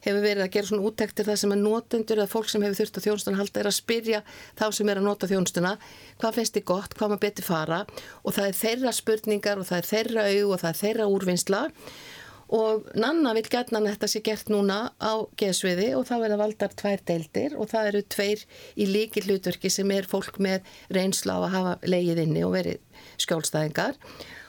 hefur 0.05 0.22
verið 0.24 0.44
að 0.46 0.53
gera 0.57 0.70
svona 0.70 0.88
úttektir 0.88 1.29
það 1.29 1.40
sem 1.42 1.55
er 1.55 1.62
notendur 1.62 2.22
eða 2.22 2.33
fólk 2.33 2.53
sem 2.53 2.64
hefur 2.64 2.81
þurft 2.81 3.01
á 3.01 3.05
þjónustuna 3.07 3.40
halda 3.42 3.62
er 3.62 3.70
að 3.70 3.79
spyrja 3.79 4.22
þá 4.59 4.66
sem 4.79 4.92
er 4.92 5.01
að 5.01 5.09
nota 5.09 5.31
þjónustuna 5.31 5.74
hvað 6.18 6.38
finnst 6.38 6.57
þið 6.57 6.68
gott, 6.72 6.94
hvað 6.98 7.12
maður 7.12 7.24
betur 7.27 7.48
fara? 7.48 7.81
Og 8.24 8.37
það 8.37 8.48
er 8.51 8.61
þeirra 8.62 8.94
spurningar 8.96 9.61
og 9.61 9.68
það 9.68 9.83
er 9.83 9.90
þeirra 9.92 10.29
au 10.33 10.46
og 10.53 10.62
það 10.62 10.70
er 10.70 10.81
þeirra 10.83 11.11
úrvinnsla 11.12 11.66
og 12.49 12.89
Nanna 12.97 13.35
vil 13.37 13.45
gætna 13.45 13.81
að 13.83 13.91
þetta 13.91 14.09
sé 14.09 14.23
gert 14.25 14.51
núna 14.53 14.79
á 14.97 15.13
geðsviði 15.41 15.91
og 15.99 16.07
það 16.09 16.23
verða 16.25 16.41
valdar 16.41 16.75
tvær 16.81 17.03
deildir 17.11 17.57
og 17.61 17.69
það 17.69 17.91
eru 17.91 18.03
tveir 18.15 18.45
í 18.77 18.89
líki 18.89 19.25
hlutverki 19.27 19.71
sem 19.73 19.91
er 19.93 20.09
fólk 20.09 20.41
með 20.41 20.65
reynsla 20.95 21.37
á 21.37 21.41
að 21.45 21.55
hafa 21.57 21.75
leið 21.85 22.23
inni 22.25 22.45
og 22.47 22.55
verið 22.57 23.05
skjólstæðingar 23.21 23.99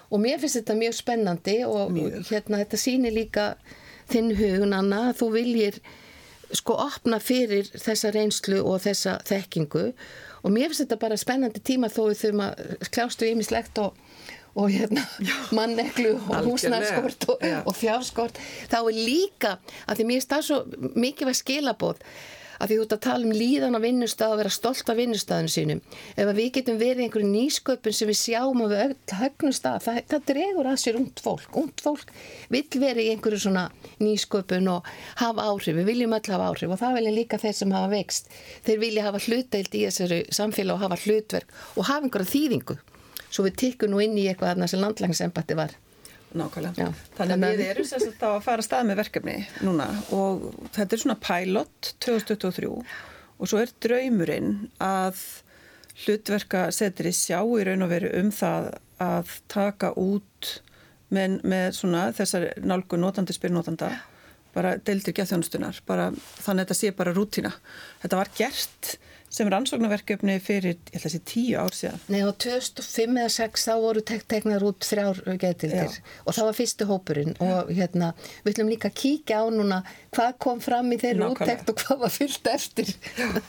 og 0.10 0.24
mér 0.24 0.40
finnst 0.40 0.62
þetta 0.62 0.78
mjög 0.80 0.96
spennandi 0.98 1.58
og 1.68 1.92
mjög. 1.94 2.22
hérna 2.32 2.62
þetta 2.64 2.82
sýnir 2.86 3.16
líka 3.16 3.50
þinn 4.10 4.32
hug 4.40 4.64
Nanna 4.72 5.10
að 5.10 5.20
þú 5.20 5.32
viljir 5.36 5.82
sko 6.56 6.80
opna 6.82 7.20
fyrir 7.22 7.68
þessa 7.76 8.14
reynslu 8.16 8.64
og 8.64 8.80
þessa 8.88 9.20
þekkingu 9.28 9.90
og 10.40 10.54
mér 10.56 10.72
finnst 10.72 10.86
þetta 10.86 11.02
bara 11.04 11.20
spennandi 11.20 11.62
tíma 11.62 11.92
þó 11.92 12.06
við 12.08 12.22
þurfum 12.24 12.46
að 12.48 12.88
klástu 12.96 13.28
ymislegt 13.30 13.82
og 13.84 14.00
og 14.56 14.72
hérna, 14.74 15.06
manneklu 15.56 16.16
og 16.18 16.50
húsnarskort 16.50 17.30
og, 17.30 17.46
og 17.66 17.78
fjárskort. 17.78 18.42
Þá 18.72 18.80
er 18.82 18.98
líka 18.98 19.56
að 19.86 20.02
því 20.02 20.10
mér 20.10 20.28
það 20.34 20.46
svo 20.50 20.60
mikið 20.96 21.32
var 21.32 21.42
skilabóð 21.44 22.04
að 22.60 22.72
því 22.72 22.78
þú 22.78 22.84
ert 22.84 22.94
að 22.96 23.04
tala 23.06 23.28
um 23.28 23.36
líðan 23.36 23.78
á 23.80 23.80
vinnustaf 23.84 24.34
og 24.34 24.40
vera 24.42 24.52
stolt 24.52 24.92
af 24.92 24.98
vinnustafinu 25.00 25.52
sínum. 25.52 25.82
Ef 26.20 26.32
við 26.36 26.50
getum 26.58 26.80
verið 26.80 27.06
einhverju 27.06 27.30
nýsköpun 27.30 27.96
sem 27.96 28.10
við 28.10 28.20
sjáum 28.20 28.64
og 28.66 28.74
við 28.74 28.96
högnum 29.16 29.56
stað 29.56 29.86
það, 29.86 30.02
það 30.12 30.26
dregur 30.34 30.70
að 30.70 30.82
sér 30.84 31.00
ungd 31.00 31.24
fólk. 31.24 31.50
Ungd 31.62 31.84
fólk 31.84 32.14
vil 32.52 32.66
verið 32.84 33.06
í 33.06 33.14
einhverju 33.14 33.42
svona 33.46 33.66
nýsköpun 34.04 34.70
og 34.76 34.92
hafa 35.24 35.48
áhrif. 35.48 35.80
Við 35.80 35.90
viljum 35.94 36.18
öll 36.20 36.34
hafa 36.36 36.52
áhrif 36.52 36.76
og 36.76 36.82
það 36.84 37.00
vilja 37.00 37.16
líka 37.16 37.40
þeir 37.40 37.58
sem 37.62 37.76
hafa 37.78 37.92
vext 37.96 38.32
þeir 38.68 38.84
vilja 38.84 39.08
hafa 39.08 39.24
hlutdeild 39.24 39.76
í 39.80 39.86
þessari 39.88 40.22
samfélag 40.36 40.76
og 40.76 40.84
hafa 40.84 41.02
hlutverk 41.06 41.60
og 41.76 41.88
hafa 41.88 42.08
einhverja 42.08 42.34
þýðingu 42.36 42.80
svo 43.30 43.46
við 43.48 43.60
tikkum 43.64 43.94
nú 43.94 44.02
inn 44.04 44.18
í 44.18 44.28
eitthvað 44.30 44.54
þarna 44.54 44.70
sem 44.72 44.84
landlægsembatti 44.84 45.58
var. 45.60 45.76
Nákvæmlega, 46.30 46.86
Já, 46.86 47.06
þannig 47.18 47.46
að 47.48 47.56
við 47.58 47.70
erum 47.72 47.86
sérstaklega 47.90 48.36
að 48.36 48.44
fara 48.46 48.62
að 48.62 48.66
stað 48.68 48.84
með 48.86 49.00
verkefni 49.00 49.38
núna 49.66 49.88
og 50.14 50.44
þetta 50.76 50.94
er 50.94 51.02
svona 51.02 51.16
pilot 51.24 51.90
2023 52.06 52.70
og 52.70 53.50
svo 53.50 53.62
er 53.64 53.74
draumurinn 53.82 54.52
að 54.78 55.24
hlutverka 56.04 56.68
setri 56.76 57.16
sjá 57.18 57.40
í 57.42 57.66
raun 57.66 57.82
og 57.82 57.90
veru 57.90 58.12
um 58.20 58.30
það 58.36 58.70
að 59.02 59.34
taka 59.50 59.90
út 59.98 60.52
með, 61.10 61.40
með 61.42 61.68
svona 61.80 62.06
þessar 62.14 62.46
nálgu 62.62 63.02
notandi 63.02 63.34
spyrnótanda 63.34 63.90
bara 64.54 64.76
deildir 64.82 65.16
geðþjónustunar, 65.18 65.82
bara 65.88 66.10
þannig 66.14 66.64
að 66.64 66.66
þetta 66.66 66.78
sé 66.78 66.92
bara 66.98 67.14
rútina. 67.16 67.52
Þetta 68.02 68.20
var 68.20 68.32
gert 68.38 68.96
sem 69.30 69.50
rannsóknarverkefni 69.52 70.40
fyrir, 70.42 70.78
ég 70.90 70.98
ætla 70.98 71.10
að 71.10 71.14
sé, 71.14 71.22
tíu 71.30 71.58
ár 71.62 71.76
síðan. 71.76 72.02
Nei, 72.10 72.22
á 72.26 72.30
2005 72.34 73.20
eða 73.20 73.30
2006 73.30 73.66
þá 73.70 73.74
voru 73.84 74.04
tek 74.06 74.26
teknar 74.30 74.66
út 74.66 74.86
þrjár 74.88 75.22
geðtildir 75.42 75.98
og 76.26 76.36
það 76.36 76.48
var 76.50 76.58
fyrstu 76.58 76.88
hópurinn 76.90 77.36
Já. 77.36 77.44
og 77.46 77.72
hérna, 77.78 78.12
við 78.44 78.54
ætlum 78.54 78.72
líka 78.74 78.90
að 78.90 78.98
kíkja 79.04 79.42
á 79.42 79.46
núna 79.54 79.80
hvað 80.16 80.32
kom 80.42 80.62
fram 80.64 80.90
í 80.94 80.98
þeirri 81.02 81.28
úttekt 81.28 81.70
og 81.70 81.84
hvað 81.84 82.02
var 82.04 82.14
fyllt 82.14 82.50
eftir. 82.50 82.92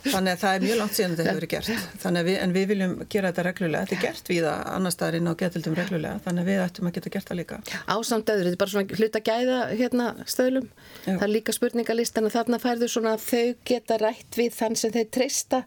Þannig 0.04 0.34
að 0.34 0.42
það 0.44 0.56
er 0.56 0.66
mjög 0.66 0.80
langt 0.82 0.98
síðan 0.98 1.16
þetta 1.16 1.26
hefur 1.30 1.40
verið 1.40 1.52
gert. 1.54 2.04
Að 2.10 2.20
við, 2.28 2.36
en 2.44 2.54
við 2.54 2.66
viljum 2.74 2.94
gera 3.08 3.30
þetta 3.30 3.46
reglulega. 3.46 3.88
Þetta 3.88 3.96
er 3.96 4.04
gert 4.04 4.30
við 4.34 4.48
að 4.50 4.62
annar 4.74 4.94
staðarinn 4.94 5.30
á 5.30 5.34
geðtildum 5.40 5.78
reglulega, 5.78 6.20
þannig 6.26 6.44
að 6.44 6.50
við 6.50 6.62
ættum 6.66 6.90
að 6.90 6.96
geta 6.98 7.14
gert 7.14 7.30
það 7.30 7.40
líka. 7.40 7.60
Ásamt 7.86 8.32
öðru, 8.34 8.50
þetta 8.50 8.58
er 8.58 8.60
bara 8.60 8.74
svona 8.74 9.00
hlut 9.00 9.18
að 9.20 9.30
gæða 9.30 9.58
hérna 9.80 10.08
stöðlum. 10.26 10.68
Já. 11.06 11.12
Það 11.14 11.26
er 11.26 11.32
líka 11.32 11.56
spurningalist 11.56 12.20
en 12.20 12.30
þarna 12.34 12.60
færðu 12.60 12.90
svona 12.90 13.16
þau 13.22 13.46
geta 13.70 14.00
rætt 14.02 14.40
við 14.40 14.52
þann 14.58 14.78
sem 14.80 14.94
þeir 14.94 15.08
treysta 15.16 15.62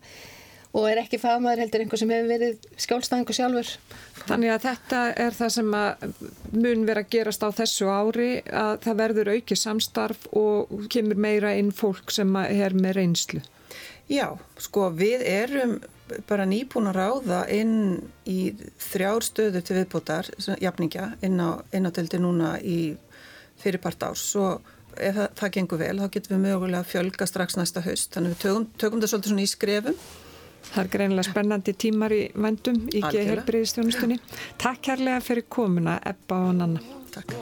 og 0.74 0.88
er 0.90 1.04
ekki 1.04 1.20
fagmaður 1.22 1.62
heldur 1.64 1.84
einhver 1.84 2.02
sem 2.02 2.12
hefur 2.14 2.30
verið 2.32 2.68
skjólstæðingu 2.82 3.36
sjálfur. 3.38 3.72
Þannig 4.24 4.54
að 4.56 4.64
þetta 4.64 5.02
er 5.22 5.38
það 5.38 5.52
sem 5.56 5.74
mun 6.64 6.86
vera 6.88 7.04
að 7.04 7.12
gerast 7.14 7.46
á 7.46 7.50
þessu 7.54 7.90
ári 7.94 8.30
að 8.50 8.74
það 8.88 9.00
verður 9.04 9.34
auki 9.36 9.58
samstarf 9.60 10.28
og 10.40 10.74
kemur 10.94 11.22
meira 11.28 11.54
inn 11.60 11.70
fólk 11.76 12.14
sem 12.14 12.34
er 12.42 12.74
með 12.74 12.98
reynslu. 13.00 13.44
Já, 14.10 14.34
sko 14.60 14.90
við 14.98 15.22
erum 15.30 15.78
bara 16.28 16.46
nýbúin 16.50 16.90
að 16.90 16.98
ráða 17.00 17.40
inn 17.54 17.78
í 18.30 18.52
þrjár 18.82 19.24
stöðu 19.24 19.62
til 19.64 19.78
viðbútar, 19.80 20.30
jafningja, 20.62 21.14
inn 21.26 21.40
á, 21.40 21.62
á 21.62 21.92
telti 21.94 22.20
núna 22.22 22.58
í 22.60 22.96
fyrirpart 23.62 24.10
árs 24.10 24.26
og 24.42 24.73
ef 24.98 25.16
það, 25.18 25.32
það 25.40 25.56
gengur 25.58 25.82
vel 25.82 25.96
þá 26.02 26.10
getum 26.18 26.36
við 26.36 26.44
mögulega 26.48 26.84
að 26.84 26.92
fjölga 26.92 27.30
strax 27.30 27.58
næsta 27.60 27.84
haust. 27.86 28.12
Þannig 28.16 28.36
við 28.36 28.44
tökum, 28.46 28.68
tökum 28.82 29.02
það 29.04 29.14
svolítið 29.14 29.34
svona 29.34 29.48
í 29.48 29.54
skrefum 29.54 30.04
Það 30.64 30.84
er 30.84 30.90
greinilega 30.96 31.28
spennandi 31.28 31.74
tímar 31.78 32.16
í 32.16 32.22
vendum 32.46 32.80
í 32.90 33.02
geðhelbriðistjónustunni. 33.04 34.20
Takk 34.62 34.82
kærlega 34.90 35.20
fyrir 35.26 35.48
komuna, 35.52 36.00
Ebba 36.14 36.40
og 36.48 36.56
Nanna. 36.62 36.86
Takk. 37.14 37.36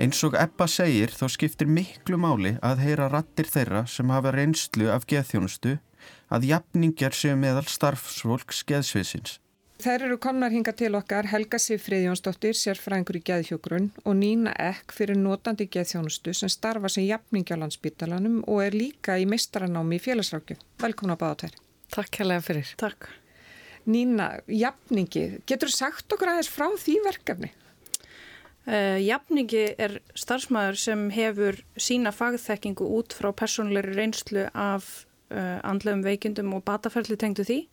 Eins 0.00 0.22
og 0.24 0.32
Ebba 0.40 0.64
segir 0.64 1.10
þá 1.12 1.26
skiptir 1.28 1.68
miklu 1.68 2.16
máli 2.16 2.54
að 2.64 2.78
heyra 2.86 3.10
rattir 3.12 3.44
þeirra 3.52 3.82
sem 3.84 4.08
hafa 4.08 4.30
reynslu 4.32 4.86
af 4.88 5.04
geðþjónustu 5.10 5.74
að 6.32 6.46
jafningjar 6.48 7.12
séu 7.12 7.34
meðal 7.36 7.66
starfsvolks 7.68 8.62
geðsviðsins. 8.70 9.34
Þær 9.84 10.06
eru 10.06 10.16
komnar 10.24 10.54
hinga 10.56 10.72
til 10.76 10.94
okkar 10.96 11.28
Helga 11.28 11.60
Sifrið 11.60 12.06
Jónsdóttir, 12.06 12.56
sérfræðingur 12.56 13.20
í 13.20 13.22
geðhjógrunn 13.28 13.92
og 14.00 14.16
Nína 14.16 14.56
Ekk 14.70 14.96
fyrir 14.96 15.20
notandi 15.20 15.68
geðþjónustu 15.68 16.32
sem 16.36 16.52
starfa 16.52 16.88
sem 16.88 17.04
jafningi 17.04 17.52
á 17.52 17.60
landsbytalanum 17.60 18.40
og 18.48 18.64
er 18.70 18.80
líka 18.80 19.20
í 19.20 19.28
mistranámi 19.28 20.00
í 20.00 20.04
félagsrákju. 20.06 20.56
Velkomna 20.80 21.20
báða 21.20 21.42
tær. 21.44 21.62
Takk 21.92 22.22
hérlega 22.22 22.48
fyrir. 22.48 22.72
Takk. 22.80 23.12
Nína, 23.84 24.38
jafningi, 24.48 25.42
getur 25.44 25.68
sagt 25.68 26.08
okkur 26.08 26.38
aðeins 26.38 26.52
frá 26.52 26.70
því 26.80 27.02
verkefni? 27.04 27.52
Uh, 28.70 29.00
jafningi 29.02 29.64
er 29.82 29.96
starfsmæður 30.14 30.76
sem 30.78 31.00
hefur 31.10 31.56
sína 31.74 32.12
fagþekkingu 32.14 32.86
út 33.00 33.16
frá 33.18 33.32
personleiri 33.34 33.96
reynslu 33.96 34.44
af 34.54 34.86
uh, 35.34 35.58
andlegum 35.66 36.04
veikindum 36.06 36.52
og 36.54 36.62
bataferli 36.68 37.16
tengdu 37.18 37.42
því. 37.48 37.64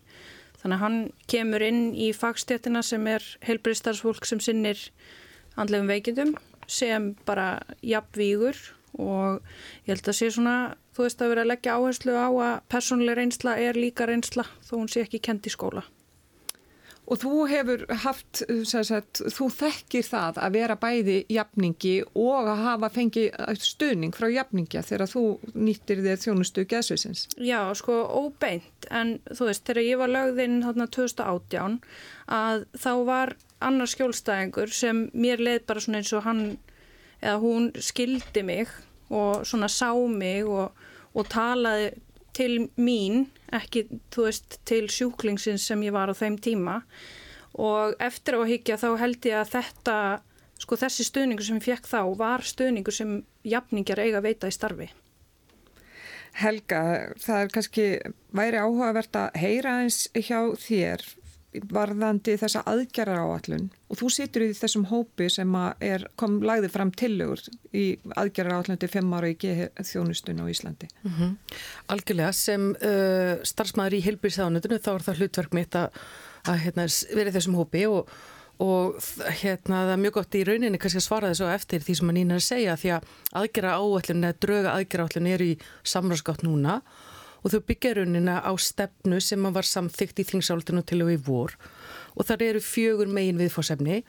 Þannig 0.58 0.78
að 0.80 0.82
hann 0.82 0.98
kemur 1.30 1.66
inn 1.68 1.84
í 1.94 2.08
fagstjættina 2.18 2.82
sem 2.82 3.06
er 3.12 3.26
heilbriðstarfsfólk 3.46 4.26
sem 4.26 4.42
sinnir 4.42 4.82
andlegum 5.54 5.92
veikindum 5.92 6.34
sem 6.66 7.12
bara 7.30 7.60
jafnvígur 7.86 8.58
og 8.98 9.44
ég 9.86 9.94
held 9.94 10.10
að 10.10 10.18
sé 10.18 10.32
svona, 10.34 10.56
þú 10.98 11.06
veist 11.06 11.22
að 11.22 11.32
vera 11.36 11.46
að 11.46 11.52
leggja 11.52 11.78
áherslu 11.78 12.18
á 12.18 12.28
að 12.32 12.56
personleiri 12.74 13.22
reynsla 13.22 13.54
er 13.62 13.78
líka 13.78 14.10
reynsla 14.10 14.48
þó 14.66 14.74
hún 14.80 14.90
sé 14.90 15.06
ekki 15.06 15.22
kend 15.30 15.46
í 15.46 15.54
skóla. 15.54 15.86
Og 17.08 17.22
þú 17.22 17.46
hefur 17.48 17.84
haft, 18.04 18.42
sagt, 18.68 19.22
þú 19.32 19.48
þekkir 19.56 20.04
það 20.04 20.40
að 20.44 20.56
vera 20.58 20.76
bæði 20.80 21.18
jafningi 21.32 21.94
og 22.20 22.50
að 22.52 22.64
hafa 22.66 22.90
fengið 22.92 23.38
stuðning 23.64 24.16
frá 24.16 24.28
jafningja 24.34 24.84
þegar 24.84 25.12
þú 25.14 25.24
nýttir 25.56 26.04
þér 26.04 26.20
þjónustu 26.26 26.66
gæðsveitsins. 26.68 27.28
Já, 27.40 27.62
sko, 27.80 28.02
óbeint, 28.12 28.90
en 28.92 29.18
þú 29.32 29.48
veist, 29.48 29.64
þegar 29.70 29.88
ég 29.88 30.02
var 30.02 30.12
lögðinn 30.12 30.60
hérna 30.68 30.90
2018 30.92 31.80
að 32.28 32.66
þá 32.76 32.92
var 33.08 33.36
annar 33.64 33.90
skjólstæðingur 33.90 34.76
sem 34.76 35.06
mér 35.16 35.42
leið 35.42 35.64
bara 35.70 35.84
svona 35.84 36.02
eins 36.02 36.12
og 36.12 36.28
hann 36.28 36.44
eða 37.22 37.40
hún 37.42 37.72
skildi 37.80 38.44
mig 38.46 38.74
og 39.08 39.48
svona 39.48 39.70
sá 39.72 39.96
mig 40.12 40.44
og, 40.44 40.76
og 41.16 41.32
talaði 41.32 41.94
til 42.38 42.68
mín, 42.78 43.26
ekki 43.54 43.88
veist 44.16 44.60
til 44.68 44.86
sjúklingsins 44.92 45.66
sem 45.70 45.82
ég 45.86 45.96
var 45.96 46.12
á 46.12 46.16
þeim 46.18 46.38
tíma 46.38 46.82
og 47.58 47.98
eftir 48.04 48.38
að 48.38 48.52
higgja 48.52 48.78
þá 48.78 48.90
held 49.02 49.26
ég 49.26 49.40
að 49.40 49.54
þetta 49.56 49.98
sko 50.62 50.78
þessi 50.78 51.06
stöðningur 51.08 51.48
sem 51.48 51.60
ég 51.60 51.68
fekk 51.68 51.90
þá 51.90 52.02
var 52.20 52.46
stöðningur 52.46 52.96
sem 52.96 53.20
jafningar 53.48 54.02
eiga 54.02 54.22
að 54.22 54.28
veita 54.30 54.50
í 54.50 54.56
starfi. 54.56 54.90
Helga, 56.38 56.82
það 57.18 57.40
er 57.42 57.54
kannski 57.54 57.86
væri 58.36 58.60
áhugavert 58.62 59.18
að 59.18 59.40
heyra 59.42 59.80
eins 59.82 60.04
hjá 60.14 60.54
þér 60.62 61.06
varðandi 61.72 62.36
þessa 62.38 62.62
aðgerra 62.68 63.22
áallun 63.24 63.70
og 63.88 64.00
þú 64.02 64.10
situr 64.12 64.44
í 64.44 64.50
þessum 64.58 64.88
hópi 64.90 65.30
sem 65.32 65.54
er, 65.84 66.04
kom 66.20 66.42
lagði 66.44 66.70
fram 66.74 66.92
tillögur 66.92 67.42
í 67.72 67.86
aðgerra 68.20 68.58
áallun 68.60 68.80
til 68.82 68.90
fimm 68.92 69.14
ára 69.16 69.32
í 69.32 69.38
þjónustun 69.38 70.44
á 70.44 70.46
Íslandi. 70.52 70.90
Mm 71.04 71.12
-hmm. 71.18 71.36
Algjörlega 71.88 72.32
sem 72.34 72.70
uh, 72.76 73.40
starfsmæður 73.44 73.98
í 73.98 74.04
heilbíðsáðanundinu 74.06 74.80
þá 74.84 74.92
er 74.94 75.06
það 75.08 75.20
hlutverk 75.22 75.54
mitt 75.54 75.76
að, 75.76 75.90
að 76.46 76.58
hérna, 76.66 76.88
vera 77.16 77.30
í 77.30 77.36
þessum 77.38 77.56
hópi 77.56 77.86
og, 77.88 78.10
og 78.60 79.00
hérna, 79.42 79.86
það 79.88 79.96
er 79.96 80.04
mjög 80.04 80.14
gott 80.14 80.36
í 80.36 80.44
rauninni 80.44 80.78
kannski 80.78 81.00
að 81.00 81.10
svara 81.10 81.32
þessu 81.32 81.54
eftir 81.54 81.80
því 81.80 81.96
sem 81.96 82.10
að 82.10 82.18
nýna 82.20 82.36
að 82.36 82.50
segja 82.52 82.76
því 82.76 82.90
að 82.92 83.04
aðgerra 83.32 83.78
áallun 83.80 84.24
eða 84.24 84.40
dröga 84.40 84.74
aðgerra 84.76 85.08
áallun 85.08 85.32
er 85.32 85.42
í 85.42 85.54
samræðsgátt 85.84 86.44
núna 86.44 86.82
og 86.82 87.17
og 87.44 87.54
þau 87.54 87.62
byggja 87.70 87.94
raunina 87.98 88.40
á 88.42 88.52
stefnu 88.60 89.20
sem 89.24 89.46
var 89.54 89.68
samþygt 89.68 90.24
í 90.24 90.28
þingsáltinu 90.32 90.84
til 90.88 91.04
og 91.06 91.14
í 91.14 91.20
vor. 91.28 91.54
Og 92.18 92.26
þar 92.28 92.48
eru 92.50 92.64
fjögur 92.64 93.12
megin 93.12 93.40
viðfónsefni 93.42 94.02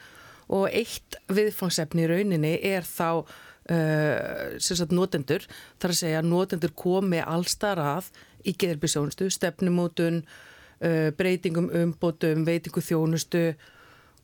og 0.48 0.68
eitt 0.72 1.18
viðfónsefni 1.28 2.06
í 2.06 2.10
rauninni 2.10 2.54
er 2.64 2.86
þá 2.88 3.24
uh, 3.68 4.86
notendur, 4.94 5.44
þar 5.80 5.94
að 5.94 6.00
segja 6.00 6.22
notendur 6.24 6.72
komi 6.76 7.20
allstar 7.20 7.80
að 7.82 8.10
í 8.48 8.54
geðarbísjónustu, 8.56 9.28
stefnumótun 9.30 10.22
uh, 10.24 11.10
breytingum, 11.18 11.68
umbótum 11.68 12.46
veitingu 12.48 12.80
þjónustu 12.80 13.52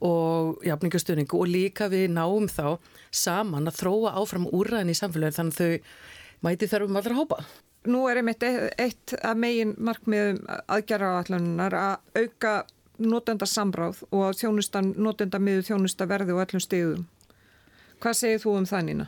og 0.05 0.65
jafningastöningu 0.67 1.39
og 1.39 1.49
líka 1.49 1.89
við 1.93 2.11
náum 2.13 2.49
þá 2.51 2.81
saman 3.15 3.71
að 3.71 3.79
þróa 3.83 4.17
áfram 4.21 4.49
úrræðin 4.51 4.93
í 4.93 4.99
samfélagi 4.99 5.39
þannig 5.39 5.55
að 5.55 5.61
þau 5.61 6.45
mæti 6.45 6.69
þarfum 6.69 6.99
allra 7.01 7.21
hópa 7.21 7.39
nú 7.91 8.05
er 8.09 8.21
einmitt 8.21 8.45
eitt 8.45 9.17
af 9.23 9.37
megin 9.37 9.75
markmiðum 9.79 10.41
aðgerra 10.69 11.17
áallunar 11.19 11.77
að 11.79 12.23
auka 12.23 12.55
notenda 12.99 13.47
samráð 13.47 14.05
og 14.15 14.39
notenda 14.97 15.41
miður 15.43 15.69
þjónusta 15.69 16.07
verði 16.09 16.37
og 16.37 16.45
öllum 16.47 16.63
stíðum. 16.63 17.05
Hvað 18.01 18.19
segir 18.21 18.43
þú 18.43 18.57
um 18.61 18.67
það 18.69 18.87
nýna? 18.89 19.07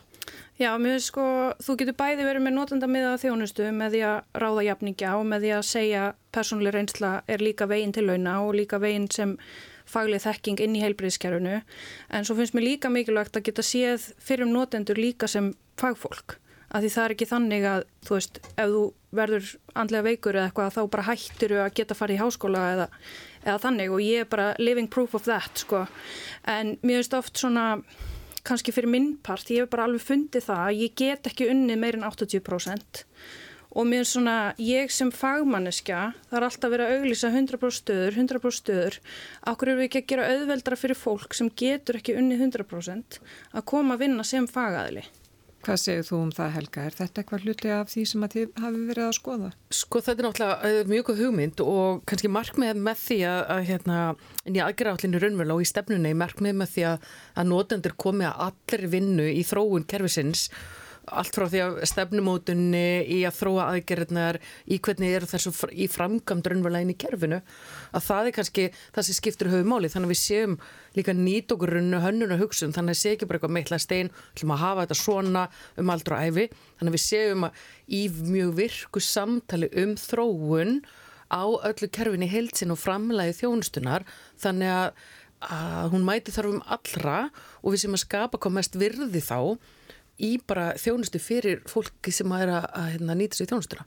Já, 0.57 0.71
mér 0.81 0.99
sko, 1.05 1.23
þú 1.61 1.77
getur 1.83 1.97
bæði 2.01 2.25
verið 2.25 2.45
með 2.47 2.55
notenda 2.57 2.89
miða 2.89 3.17
þjónustu 3.21 3.67
með 3.77 3.93
því 3.93 4.03
að 4.09 4.41
ráða 4.43 4.65
jafningja 4.71 5.11
og 5.19 5.27
með 5.29 5.45
því 5.45 5.51
að 5.53 5.67
segja 5.69 6.05
persónuleg 6.33 6.75
reynsla 6.75 7.11
er 7.29 7.45
líka 7.45 7.69
veginn 7.69 7.93
til 7.93 8.07
launa 8.09 8.39
og 8.47 8.57
líka 8.57 8.81
veginn 8.81 9.11
sem 9.13 9.37
fagleg 9.87 10.25
þekking 10.25 10.63
inn 10.65 10.79
í 10.79 10.83
heilbreyðskerfunu 10.83 11.61
en 11.61 12.27
svo 12.27 12.39
finnst 12.39 12.57
mér 12.57 12.67
líka 12.71 12.91
mikilvægt 12.91 13.37
að 13.39 13.47
geta 13.51 13.67
séð 13.67 14.09
fyrir 14.17 14.49
um 14.49 14.57
notendur 14.57 14.99
líka 14.99 15.29
sem 15.31 15.53
fagfólk 15.79 16.39
að 16.71 16.87
því 16.87 16.93
það 16.97 17.05
er 17.05 17.15
ekki 17.15 17.31
þannig 17.31 17.69
að 17.71 17.87
þú 18.07 18.19
veist, 18.19 18.41
ef 18.57 18.75
þú 18.75 18.83
verður 19.17 19.53
andlega 19.79 20.07
veikur 20.07 20.37
eða 20.37 20.51
eitthvað 20.51 20.75
þá 20.77 20.83
bara 20.97 21.07
hættir 21.07 21.55
þú 21.55 21.63
að 21.63 21.73
geta 21.79 21.97
farið 21.97 22.19
í 22.19 22.23
háskóla 22.25 22.65
eða, 22.75 22.89
eða 23.45 23.63
þannig. 23.65 23.95
Og 23.95 24.05
ég 24.05 24.25
er 24.25 24.31
bara 24.31 24.51
living 24.59 24.91
proof 24.93 25.17
of 25.17 25.27
that 25.29 25.65
sko. 25.65 25.87
En 26.45 26.77
mér 26.83 27.01
finnst 27.01 27.19
oft 27.19 27.41
svona 27.41 27.67
kannski 28.47 28.75
fyrir 28.75 28.91
minn 28.91 29.17
part, 29.27 29.49
ég 29.51 29.65
hef 29.65 29.73
bara 29.73 29.89
alveg 29.89 30.05
fundið 30.05 30.47
það 30.47 30.63
að 30.69 30.81
ég 30.85 30.95
get 30.99 31.27
ekki 31.31 31.49
unni 31.51 31.75
meirinn 31.81 32.07
80% 32.07 33.03
og 33.77 33.85
mér 33.85 34.07
svona, 34.09 34.55
ég 34.63 34.93
sem 34.95 35.11
fagmanneskja, 35.13 35.99
það 36.31 36.39
er 36.39 36.47
alltaf 36.47 36.73
verið 36.73 36.87
að 36.87 36.95
auglýsa 36.97 37.31
100% 37.35 37.77
stöður, 37.77 38.15
100% 38.23 38.57
stöður, 38.57 38.97
okkur 39.53 39.73
eru 39.73 39.83
við 39.83 39.89
ekki 39.91 40.01
að 40.01 40.09
gera 40.13 40.29
auðveldra 40.33 40.79
fyrir 40.81 40.97
fólk 40.97 41.37
sem 41.37 41.51
getur 41.53 41.99
ekki 42.01 42.17
unni 42.17 42.39
100% 42.41 43.21
að 43.53 43.67
koma 43.69 43.99
að 43.99 44.07
vinna 44.07 44.25
sem 44.25 44.49
fagaðli. 44.49 45.05
Hvað 45.67 45.81
segir 45.83 46.05
þú 46.07 46.19
um 46.23 46.29
það 46.31 46.53
Helga? 46.55 46.83
Er 46.87 46.95
þetta 46.95 47.23
eitthvað 47.23 47.45
hluti 47.47 47.71
af 47.75 47.89
því 47.91 48.03
sem 48.07 48.27
þið 48.31 48.59
hafi 48.63 48.83
verið 48.87 49.07
að 49.09 49.15
skoða? 49.17 49.49
Sko 49.75 50.03
þetta 50.07 50.23
er 50.23 50.27
náttúrulega 50.29 50.69
uh, 50.71 50.91
mjög 50.93 51.11
hugmynd 51.19 51.63
og 51.65 52.05
kannski 52.07 52.31
markmið 52.31 52.83
með 52.87 53.01
því 53.03 53.17
að, 53.27 53.41
að 53.57 53.63
hérna, 53.73 53.97
en 54.47 54.59
ég 54.61 54.63
aðgjara 54.63 54.93
allir 54.95 55.25
raunverulega 55.25 55.57
og 55.57 55.65
í 55.65 55.71
stefnunni 55.73 56.13
markmið 56.23 56.59
með 56.61 56.71
því 56.77 56.85
að, 56.93 57.11
að 57.35 57.51
notendur 57.51 57.97
komi 57.99 58.29
að 58.29 58.45
allir 58.47 58.87
vinnu 58.95 59.27
í 59.33 59.43
þróun 59.49 59.89
kervisins 59.91 60.47
allt 61.07 61.37
frá 61.37 61.47
því 61.51 61.61
að 61.63 61.77
stefnumótunni 61.87 62.87
í 63.15 63.21
að 63.29 63.37
þróa 63.39 63.67
aðgerðnar 63.71 64.39
í 64.67 64.79
hvernig 64.83 65.15
eru 65.19 65.29
þessu 65.31 65.53
í 65.71 65.87
framkvæmd 65.91 66.51
raunverulega 66.51 66.87
inn 66.87 66.93
í 66.95 66.99
kerfinu 66.99 67.39
að 67.95 68.07
það 68.09 68.31
er 68.31 68.37
kannski 68.39 68.67
það 68.97 69.07
sem 69.07 69.19
skiptur 69.21 69.53
höfumáli 69.53 69.91
þannig 69.93 70.11
að 70.11 70.15
við 70.15 70.21
séum 70.23 70.57
líka 70.97 71.15
nýt 71.15 71.55
okkur 71.55 71.77
runnu 71.77 72.01
hönnun 72.03 72.35
og 72.35 72.43
hugsun. 72.43 72.75
Þannig 72.75 72.97
að 72.97 73.01
sé 73.03 73.15
ekki 73.15 73.29
bara 73.31 73.39
eitthvað 73.39 73.57
meitla 73.59 73.81
stein 73.83 74.13
hlum 74.41 74.55
að 74.57 74.63
hafa 74.65 74.87
þetta 74.87 74.99
svona 75.03 75.45
um 75.79 75.93
aldra 75.95 76.19
og 76.19 76.27
æfi 76.27 76.49
þannig 76.79 76.91
að 76.91 76.97
við 76.97 77.05
séum 77.07 77.47
að 77.47 77.65
í 77.87 78.03
mjög 78.33 78.55
virku 78.61 79.05
samtali 79.05 79.71
um 79.83 79.95
þróun 80.01 80.81
á 81.31 81.43
öllu 81.47 81.91
kerfinu 81.91 82.27
heilsin 82.31 82.75
og 82.75 82.83
framlægi 82.83 83.41
þjónustunar 83.41 84.07
þannig 84.43 84.75
að, 84.75 85.01
að 85.55 85.89
hún 85.95 86.07
mæti 86.07 86.35
þarfum 86.35 86.63
allra 86.67 87.17
og 87.63 87.75
við 87.75 87.83
séum 87.83 87.99
að 87.99 88.05
skapa 88.07 88.51
mest 88.51 88.79
virði 88.79 89.23
þá 89.23 89.59
í 90.23 90.37
bara 90.47 90.71
þjónustu 90.81 91.21
fyrir 91.23 91.61
fólki 91.69 92.15
sem 92.15 92.33
að 92.33 92.47
er 92.47 92.55
að, 92.61 92.71
hérna, 92.95 93.19
nýta 93.19 93.39
sér 93.39 93.51
þjónustuna 93.51 93.87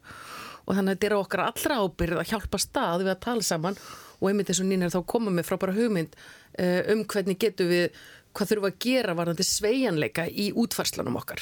og 0.70 0.76
þannig 0.78 0.92
að 0.92 0.96
þetta 0.96 1.08
er 1.08 1.18
okkar 1.18 1.44
allra 1.48 1.80
ábyrð 1.82 2.22
að 2.22 2.30
hjálpa 2.30 2.62
stað 2.62 3.04
við 3.04 3.12
að 3.16 3.24
tala 3.26 3.46
saman 3.46 3.80
og 4.20 4.28
einmitt 4.30 4.52
eins 4.52 4.62
og 4.62 4.68
nýnir 4.70 4.94
þá 4.94 5.00
koma 5.10 5.34
með 5.34 5.48
frá 5.50 5.58
bara 5.62 5.76
hugmynd 5.78 6.14
uh, 6.14 6.82
um 6.94 7.06
hvernig 7.10 7.40
getum 7.42 7.72
við 7.72 7.88
hvað 8.36 8.52
þurfum 8.52 8.70
að 8.70 8.78
gera 8.86 9.16
varðandi 9.18 9.48
sveianleika 9.48 10.28
í 10.30 10.52
útfarslanum 10.54 11.18
okkar. 11.18 11.42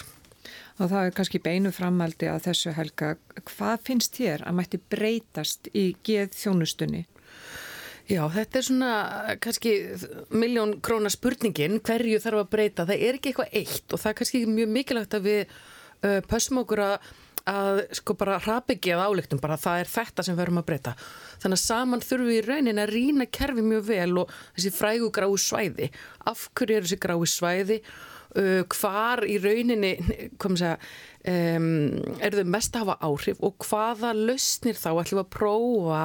Og 0.78 0.92
það 0.92 1.08
er 1.08 1.16
kannski 1.18 1.42
beinu 1.44 1.74
framaldi 1.74 2.30
að 2.32 2.46
þessu 2.48 2.74
helga. 2.78 3.16
Hvað 3.50 3.84
finnst 3.90 4.18
þér 4.18 4.46
að 4.48 4.58
mætti 4.60 4.80
breytast 4.94 5.70
í 5.74 5.90
geð 6.08 6.32
þjónustunni? 6.38 7.04
Já, 8.08 8.22
þetta 8.32 8.60
er 8.60 8.64
svona 8.64 8.92
kannski 9.44 9.72
miljón 10.32 10.78
krónar 10.84 11.12
spurningin, 11.12 11.82
hverju 11.84 12.22
þarf 12.24 12.46
að 12.46 12.52
breyta, 12.54 12.86
það 12.88 13.02
er 13.04 13.18
ekki 13.18 13.34
eitthvað 13.34 13.56
eitt 13.60 13.92
og 13.92 14.00
það 14.00 14.12
er 14.12 14.18
kannski 14.22 14.44
mjög 14.48 14.70
mikilvægt 14.78 15.18
að 15.18 15.26
við 15.28 15.42
uh, 15.42 16.22
pössum 16.32 16.62
okkur 16.62 16.82
að, 16.86 17.10
að 17.52 17.82
sko 18.00 18.16
bara 18.22 18.38
hrappegi 18.46 18.94
að 18.96 19.04
álíktum, 19.10 19.42
bara 19.44 19.60
það 19.60 19.82
er 19.82 19.92
þetta 19.92 20.24
sem 20.24 20.38
við 20.38 20.44
verum 20.46 20.62
að 20.62 20.68
breyta. 20.70 20.96
Þannig 21.44 21.60
að 21.60 21.64
saman 21.66 22.06
þurfum 22.08 22.32
við 22.32 22.40
í 22.40 22.46
raunin 22.48 22.84
að 22.86 22.94
rína 22.96 23.28
kerfi 23.40 23.66
mjög 23.68 23.86
vel 23.90 24.10
og 24.24 24.32
þessi 24.56 24.74
frægu 24.78 25.12
grái 25.20 25.36
svæði, 25.44 25.92
af 26.32 26.48
hverju 26.56 26.80
eru 26.80 26.88
þessi 26.88 27.02
grái 27.04 27.32
svæði 27.34 27.82
uh, 28.38 28.64
hvar 28.78 29.24
í 29.28 29.38
rauninni 29.44 29.94
segja, 30.38 30.76
um, 31.28 31.70
eru 32.24 32.42
þau 32.42 32.52
mest 32.56 32.76
að 32.76 32.86
hafa 32.86 33.10
áhrif 33.10 33.42
og 33.46 33.68
hvaða 33.68 34.14
lausnir 34.18 34.80
þá 34.80 34.90
ætlum 34.94 35.24
að 35.24 35.32
prófa 35.38 36.04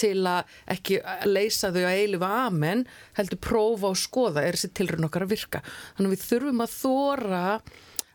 til 0.00 0.18
að 0.28 0.58
ekki 0.76 1.00
leysa 1.28 1.72
þau 1.74 1.84
að 1.84 2.02
eilifa 2.02 2.32
amen 2.46 2.84
heldur 3.18 3.42
prófa 3.48 3.92
og 3.92 4.00
skoða 4.00 4.44
er 4.44 4.58
þessi 4.58 4.74
tilrönd 4.78 5.08
okkar 5.08 5.26
að 5.26 5.34
virka. 5.36 5.64
Þannig 5.96 6.12
að 6.12 6.16
við 6.16 6.28
þurfum 6.28 6.66
að 6.66 6.76
þóra 6.76 7.46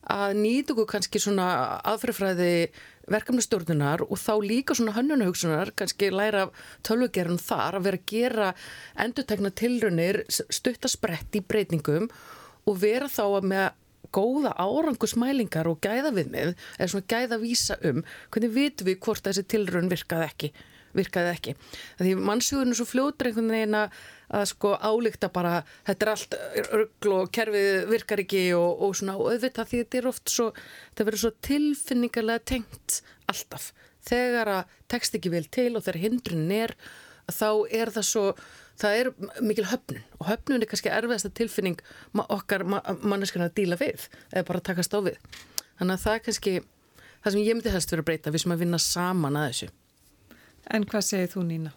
að 0.07 0.37
nýta 0.39 0.73
okkur 0.73 0.87
kannski 0.93 1.19
svona 1.19 1.47
aðfrifræði 1.87 2.69
verkefnastjórnunar 3.11 4.03
og 4.07 4.19
þá 4.19 4.33
líka 4.43 4.75
svona 4.75 4.95
hönnunahugsunar, 4.97 5.71
kannski 5.79 6.09
læra 6.11 6.47
tölvugerðun 6.87 7.39
þar 7.39 7.79
að 7.79 7.87
vera 7.87 7.99
að 7.99 8.09
gera 8.11 8.49
endurtegna 9.03 9.51
tilrönir, 9.55 10.23
stuttasprett 10.27 11.39
í 11.39 11.43
breytingum 11.43 12.09
og 12.67 12.79
vera 12.81 13.09
þá 13.11 13.25
með 13.43 13.67
góða 14.13 14.53
árangusmælingar 14.55 15.67
og 15.69 15.81
gæða 15.83 16.13
við 16.15 16.31
með, 16.31 16.55
eða 16.77 16.89
svona 16.93 17.11
gæða 17.11 17.39
vísa 17.41 17.77
um 17.87 18.03
hvernig 18.31 18.53
vitum 18.55 18.89
við 18.89 18.99
hvort 19.03 19.25
þessi 19.25 19.43
tilrönd 19.51 19.91
virkaði 19.91 20.27
ekki, 20.27 20.51
virkaði 20.97 21.33
ekki. 21.33 21.55
Því 21.99 22.13
mannsugurinn 22.29 22.73
er 22.73 22.79
svo 22.79 22.87
fljótur 22.87 23.29
einhvern 23.29 23.51
veginn 23.53 23.79
að, 23.81 23.97
að 24.39 24.45
sko 24.53 24.73
álíkta 24.79 25.31
bara 25.33 25.57
þetta 25.87 26.05
er 26.05 26.13
allt 26.13 26.37
örgl 26.79 27.15
og 27.17 27.33
kerfið 27.35 27.89
virkar 27.91 28.23
ekki 28.23 28.45
og, 28.57 28.85
og 28.85 28.95
svona 28.99 29.17
auðvitað 29.17 29.71
því 29.71 29.81
þetta 29.83 29.99
er 30.01 30.09
oft 30.13 30.33
svo, 30.33 30.47
það 30.95 31.09
verður 31.09 31.25
svo 31.25 31.33
tilfinningarlega 31.49 32.47
tengt 32.53 33.01
alltaf. 33.27 33.73
Þegar 34.07 34.53
að 34.53 34.77
tekst 34.87 35.19
ekki 35.19 35.33
vel 35.33 35.43
til 35.51 35.73
og 35.75 35.83
þegar 35.83 36.03
hindrun 36.05 36.47
er, 36.55 36.73
þá 37.27 37.49
er 37.75 37.91
það 37.91 38.07
svo 38.07 38.29
það 38.77 38.99
er 39.01 39.09
mikil 39.43 39.67
höfnun 39.71 40.03
og 40.19 40.29
höfnun 40.29 40.61
er 40.61 40.69
kannski 40.69 40.91
erfiðasta 40.93 41.33
tilfinning 41.37 41.81
okkar 42.13 42.65
manneskana 42.67 43.49
að 43.49 43.57
díla 43.59 43.79
við 43.79 44.07
eða 44.31 44.45
bara 44.49 44.61
að 44.61 44.67
takast 44.69 44.93
á 44.93 44.99
við. 45.05 45.17
Þannig 45.79 45.97
að 45.97 46.05
það 46.05 46.13
er 46.13 46.23
kannski 46.27 46.53
það 47.23 47.33
sem 47.33 47.43
ég 47.43 47.57
myndi 47.57 47.73
helst 47.73 47.91
verið 47.91 48.03
að 48.05 48.09
breyta 48.11 48.33
við 48.33 48.45
sem 48.45 48.55
að 48.55 48.63
vinna 48.63 48.79
saman 48.81 49.39
að 49.39 49.49
þessu. 49.51 49.69
En 50.77 50.87
hvað 50.87 51.05
segir 51.07 51.29
þú 51.31 51.43
Nína? 51.47 51.73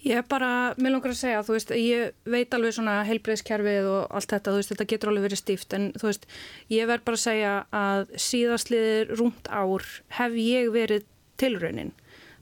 Ég 0.00 0.16
er 0.16 0.24
bara, 0.24 0.72
mér 0.80 0.94
langar 0.94 1.12
að 1.12 1.18
segja, 1.18 1.42
þú 1.44 1.54
veist, 1.58 1.72
ég 1.76 2.30
veit 2.32 2.54
alveg 2.56 2.72
svona 2.72 2.94
heilbreyðskerfið 3.04 3.88
og 3.90 4.14
allt 4.16 4.32
þetta, 4.32 4.54
þú 4.54 4.60
veist, 4.60 4.70
þetta 4.72 4.86
getur 4.88 5.10
alveg 5.10 5.26
verið 5.26 5.40
stíft, 5.42 5.74
en 5.76 5.90
þú 6.00 6.06
veist, 6.08 6.24
ég 6.72 6.88
verð 6.88 7.04
bara 7.04 7.18
að 7.18 7.24
segja 7.26 7.50
að 7.76 8.14
síðastliðir 8.24 9.12
rúmt 9.18 9.50
ár 9.52 9.84
hef 10.16 10.38
ég 10.40 10.70
verið 10.72 11.04
tilraunin 11.40 11.92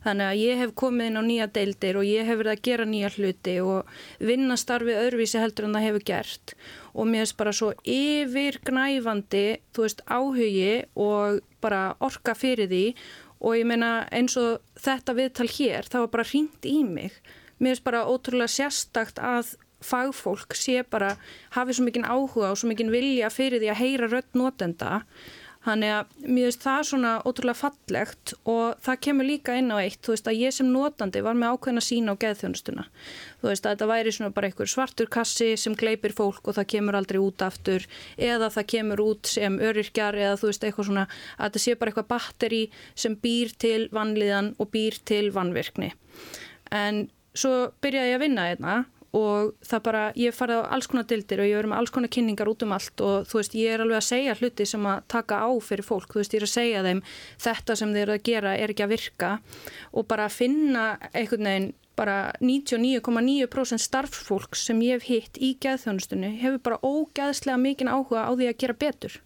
Þannig 0.05 0.29
að 0.29 0.41
ég 0.41 0.61
hef 0.63 0.75
komið 0.79 1.09
inn 1.11 1.19
á 1.19 1.23
nýja 1.27 1.47
deildir 1.55 1.99
og 1.99 2.07
ég 2.07 2.29
hef 2.29 2.39
verið 2.39 2.53
að 2.55 2.65
gera 2.69 2.87
nýja 2.89 3.11
hluti 3.17 3.55
og 3.65 3.95
vinna 4.31 4.57
starfið 4.61 5.01
öðruvísi 5.03 5.43
heldur 5.43 5.67
en 5.67 5.75
það 5.75 5.87
hefur 5.89 6.05
gert. 6.11 6.55
Og 6.95 7.09
mér 7.11 7.27
er 7.27 7.35
bara 7.39 7.55
svo 7.55 7.73
yfirgnæfandi, 7.83 9.47
þú 9.75 9.87
veist, 9.87 10.05
áhugi 10.07 10.73
og 10.95 11.41
bara 11.65 11.83
orka 12.05 12.37
fyrir 12.39 12.71
því. 12.71 12.85
Og 13.43 13.59
ég 13.59 13.67
meina 13.71 13.93
eins 14.15 14.39
og 14.39 14.63
þetta 14.83 15.15
viðtal 15.19 15.51
hér, 15.51 15.91
það 15.91 16.07
var 16.07 16.15
bara 16.15 16.29
hringt 16.31 16.67
í 16.67 16.79
mig. 16.87 17.19
Mér 17.59 17.79
er 17.79 17.85
bara 17.87 18.07
ótrúlega 18.07 18.51
sérstakt 18.55 19.19
að 19.19 19.57
fagfólk 19.85 20.57
sé 20.59 20.83
bara 20.91 21.13
hafið 21.55 21.79
svo 21.79 21.87
mikinn 21.87 22.07
áhuga 22.07 22.53
og 22.53 22.59
svo 22.59 22.71
mikinn 22.71 22.91
vilja 22.91 23.31
fyrir 23.31 23.63
því 23.63 23.71
að 23.71 23.81
heyra 23.83 24.09
rödd 24.11 24.39
notenda 24.39 25.03
Þannig 25.67 25.91
að 25.91 26.13
mér 26.23 26.47
finnst 26.47 26.65
það 26.65 26.85
svona 26.87 27.13
ótrúlega 27.27 27.59
fallegt 27.59 28.33
og 28.49 28.79
það 28.85 29.01
kemur 29.05 29.27
líka 29.27 29.57
inn 29.59 29.73
á 29.75 29.77
eitt, 29.83 29.99
þú 30.07 30.15
veist 30.15 30.31
að 30.31 30.39
ég 30.39 30.55
sem 30.55 30.69
notandi 30.71 31.23
var 31.27 31.37
með 31.39 31.57
ákveðin 31.57 31.81
að 31.81 31.87
sína 31.89 32.15
á 32.15 32.21
geðþjónustuna. 32.23 32.85
Þú 33.43 33.51
veist 33.51 33.67
að 33.67 33.75
þetta 33.75 33.89
væri 33.91 34.15
svona 34.15 34.35
bara 34.37 34.49
einhver 34.49 34.71
svartur 34.71 35.11
kassi 35.19 35.49
sem 35.59 35.75
gleipir 35.79 36.15
fólk 36.15 36.49
og 36.49 36.57
það 36.61 36.71
kemur 36.75 36.99
aldrei 37.01 37.19
út 37.21 37.45
aftur 37.45 37.89
eða 38.17 38.53
það 38.55 38.69
kemur 38.75 39.03
út 39.03 39.33
sem 39.35 39.59
öryrkjar 39.59 40.21
eða 40.23 40.39
þú 40.39 40.53
veist 40.53 40.69
eitthvað 40.69 40.91
svona 40.91 41.07
að 41.09 41.43
þetta 41.49 41.65
sé 41.65 41.79
bara 41.81 41.93
eitthvað 41.93 42.11
batteri 42.15 42.63
sem 42.95 43.19
býr 43.19 43.57
til 43.59 43.81
vannliðan 43.93 44.53
og 44.63 44.71
býr 44.73 45.01
til 45.11 45.27
vannvirkni. 45.35 45.91
En 46.71 47.09
svo 47.35 47.73
byrjaði 47.83 48.15
ég 48.15 48.21
að 48.21 48.25
vinna 48.25 48.47
einna 48.53 48.79
og 49.17 49.55
það 49.65 49.83
bara, 49.87 50.03
ég 50.21 50.37
farið 50.37 50.61
á 50.61 50.71
alls 50.77 50.89
konar 50.91 51.07
dildir 51.09 51.41
og 51.41 51.49
ég 51.49 51.57
verið 51.57 51.73
með 51.73 51.81
alls 51.81 51.93
konar 51.95 52.13
kynningar 52.13 52.51
út 52.51 52.65
um 52.67 52.75
allt 52.77 53.05
og 53.05 53.29
þú 53.31 53.41
veist, 53.41 53.57
ég 53.57 53.73
er 53.73 53.85
alveg 53.85 54.01
að 54.01 54.09
segja 54.09 54.37
hluti 54.37 54.67
sem 54.69 54.89
að 54.91 55.05
taka 55.15 55.41
á 55.41 55.51
fyrir 55.65 55.87
fólk, 55.87 56.13
þú 56.13 56.21
veist, 56.21 56.35
ég 56.37 56.43
er 56.43 56.49
að 56.49 56.55
segja 56.55 56.85
þeim 56.85 57.03
þetta 57.47 57.77
sem 57.81 57.95
þeir 57.95 58.03
eru 58.05 58.17
að 58.19 58.25
gera 58.29 58.57
er 58.57 58.75
ekki 58.75 58.85
að 58.85 58.95
virka 58.95 59.31
og 59.93 60.09
bara 60.11 60.29
að 60.29 60.37
finna 60.37 60.85
einhvern 61.13 61.49
veginn, 61.49 61.71
bara 61.99 62.19
99,9% 62.39 63.83
starffólk 63.83 64.55
sem 64.55 64.83
ég 64.87 65.01
hef 65.01 65.09
hitt 65.09 65.41
í 65.43 65.55
geðþjónustunni 65.65 66.37
hefur 66.43 66.61
bara 66.69 66.83
ógeðslega 66.85 67.59
mikinn 67.59 67.91
áhuga 67.91 68.29
á 68.29 68.33
því 68.37 68.53
að 68.53 68.61
gera 68.63 68.79
betur 68.85 69.17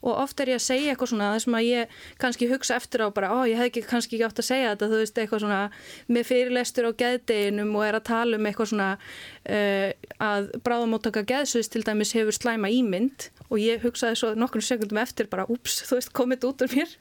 og 0.00 0.22
oft 0.24 0.40
er 0.40 0.54
ég 0.54 0.60
að 0.60 0.66
segja 0.66 0.92
eitthvað 0.92 1.12
svona 1.12 1.32
þess 1.34 1.50
að 1.50 1.66
ég 1.68 1.98
kannski 2.22 2.48
hugsa 2.50 2.78
eftir 2.80 3.04
á 3.04 3.08
bara, 3.14 3.32
ó 3.34 3.38
ég 3.48 3.58
hef 3.60 3.70
ekki 3.70 3.84
kannski 3.88 4.16
ekki 4.16 4.28
átt 4.28 4.42
að 4.42 4.48
segja 4.48 4.72
þetta, 4.72 4.90
þú 4.92 5.02
veist, 5.02 5.20
eitthvað 5.20 5.44
svona 5.44 5.60
með 6.08 6.30
fyrirlestur 6.30 6.88
á 6.88 6.92
geðdeginum 7.02 7.74
og 7.76 7.86
er 7.86 7.98
að 7.98 8.08
tala 8.10 8.40
um 8.40 8.48
eitthvað 8.48 8.72
svona 8.72 8.88
uh, 8.96 9.90
að 10.30 10.50
bráðamóttaka 10.66 11.26
geðsvist 11.28 11.74
til 11.74 11.84
dæmis 11.86 12.14
hefur 12.16 12.36
slæma 12.36 12.72
ímynd 12.72 13.30
og 13.50 13.58
ég 13.58 13.82
hugsaði 13.84 14.18
svo 14.18 14.32
nokkur 14.38 14.64
sekundum 14.64 15.00
eftir 15.02 15.28
bara, 15.30 15.46
ups, 15.50 15.80
þú 15.88 15.98
veist, 15.98 16.12
komið 16.16 16.46
út 16.50 16.64
úr 16.64 16.74
mér. 16.76 16.92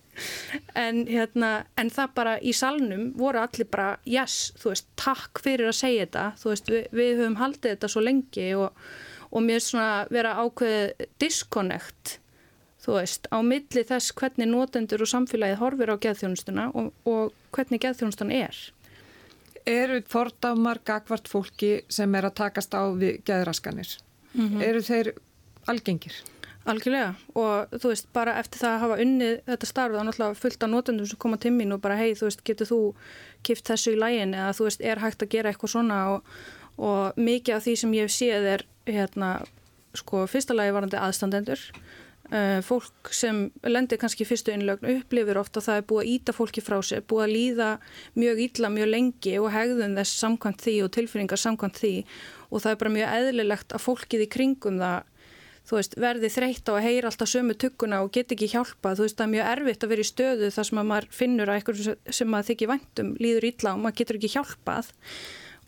En 0.76 1.04
hérna, 1.08 1.52
en 1.80 1.92
það 1.94 2.16
bara 2.18 2.34
í 2.42 2.52
salnum 2.58 3.12
voru 3.18 3.40
allir 3.40 3.70
bara, 3.72 3.94
yes, 4.10 4.50
þú 4.60 4.74
veist, 4.74 4.90
takk 5.00 5.44
fyrir 5.46 5.70
að 5.70 5.78
segja 5.80 6.08
þetta, 6.08 6.26
þú 6.42 6.52
veist, 6.52 6.74
við, 6.74 6.90
við 7.00 7.12
höfum 7.22 7.38
haldið 7.40 7.76
þetta 7.76 7.92
svo 7.94 8.04
lengi 8.04 8.48
og, 8.60 8.90
og 9.30 9.46
mér 9.46 9.64
svona 9.64 9.92
vera 10.12 10.36
ákveðið 10.42 11.08
disconnect 11.22 12.19
þú 12.90 12.98
veist, 12.98 13.30
á 13.30 13.38
milli 13.46 13.84
þess 13.86 14.16
hvernig 14.18 14.50
notendur 14.50 15.04
og 15.06 15.12
samfélagið 15.12 15.62
horfir 15.62 15.94
á 15.94 16.02
geðþjónustuna 16.06 16.66
og, 16.74 16.90
og 17.06 17.36
hvernig 17.54 17.84
geðþjónustan 17.84 18.34
er. 18.34 18.58
Eru 19.70 20.00
fordamar 20.10 20.82
gagvart 20.88 21.30
fólki 21.30 21.84
sem 21.92 22.16
er 22.18 22.26
að 22.26 22.38
takast 22.42 22.74
á 22.74 22.90
við 22.98 23.22
geðraskanir? 23.30 23.98
Mm 24.34 24.48
-hmm. 24.48 24.64
Eru 24.66 24.82
þeir 24.82 25.14
algengir? 25.68 26.16
Algjörlega 26.70 27.14
og 27.36 27.72
þú 27.82 27.92
veist 27.94 28.08
bara 28.14 28.38
eftir 28.40 28.60
það 28.60 28.74
að 28.74 28.82
hafa 28.84 29.02
unnið 29.04 29.36
þetta 29.46 29.66
starf 29.66 29.94
þá 29.94 30.04
náttúrulega 30.04 30.42
fullt 30.42 30.64
af 30.64 30.70
notendum 30.70 31.08
sem 31.08 31.18
koma 31.18 31.38
til 31.38 31.52
mín 31.52 31.74
og 31.74 31.82
bara 31.82 31.96
hei 31.96 32.14
þú 32.14 32.26
veist 32.28 32.44
getur 32.44 32.68
þú 32.68 32.96
kipt 33.44 33.70
þessu 33.70 33.94
í 33.94 34.00
lægin 34.00 34.34
eða 34.34 34.52
þú 34.58 34.64
veist 34.68 34.82
er 34.82 35.00
hægt 35.00 35.24
að 35.24 35.30
gera 35.30 35.50
eitthvað 35.50 35.72
svona 35.72 35.98
og, 36.10 36.24
og 36.78 37.14
mikið 37.18 37.56
af 37.56 37.64
því 37.64 37.76
sem 37.76 37.94
ég 37.94 38.12
séð 38.12 38.44
er 38.54 38.66
hérna 38.86 39.46
sko 39.94 40.28
fyrsta 40.28 40.54
lagi 40.54 40.72
varandi 40.72 40.98
aðstandendur 40.98 41.60
fólk 42.66 43.10
sem 43.16 43.38
lendir 43.66 43.98
kannski 43.98 44.28
fyrstu 44.28 44.54
innlögn 44.54 44.86
upplifir 44.92 45.40
ofta 45.42 45.62
að 45.62 45.66
það 45.66 45.80
er 45.80 45.86
búið 45.90 46.02
að 46.04 46.10
íta 46.14 46.36
fólki 46.38 46.62
frá 46.62 46.76
sig, 46.86 47.02
búið 47.10 47.24
að 47.26 47.34
líða 47.34 47.70
mjög 48.22 48.42
ítla 48.46 48.70
mjög 48.74 48.92
lengi 48.94 49.34
og 49.42 49.48
hegðun 49.56 49.98
þess 49.98 50.20
samkvæmt 50.22 50.66
því 50.66 50.76
og 50.86 50.92
tilfinningar 50.94 51.42
samkvæmt 51.42 51.82
því. 51.82 51.94
Og 52.50 52.62
það 52.62 52.76
er 52.76 52.82
bara 52.84 52.94
mjög 52.98 53.16
eðlilegt 53.18 53.74
að 53.74 53.86
fólkið 53.88 54.26
í 54.26 54.30
kringum 54.36 54.78
það 55.70 55.80
veist, 55.80 55.98
verði 56.00 56.30
þreytt 56.34 56.70
á 56.70 56.74
að 56.76 56.86
heyra 56.86 57.12
alltaf 57.12 57.30
sömu 57.30 57.56
tugguna 57.60 58.02
og 58.04 58.14
get 58.16 58.34
ekki 58.34 58.50
hjálpa, 58.54 58.96
þú 58.98 59.06
veist, 59.06 59.18
það 59.20 59.26
er 59.26 59.34
mjög 59.36 59.52
erfitt 59.54 59.86
að 59.86 59.94
vera 59.94 60.06
í 60.06 60.10
stöðu 60.10 60.50
þar 60.56 60.70
sem 60.70 60.82
að 60.82 60.90
maður 60.92 61.08
finnur 61.20 61.52
að 61.52 61.60
eitthvað 61.60 62.16
sem 62.20 62.32
maður 62.32 62.50
þykir 62.50 62.72
væntum 62.74 63.12
líður 63.22 63.48
ítla 63.52 63.76
og 63.76 63.84
maður 63.84 64.00
getur 64.02 64.20
ekki 64.20 64.34
hjálpað 64.34 64.92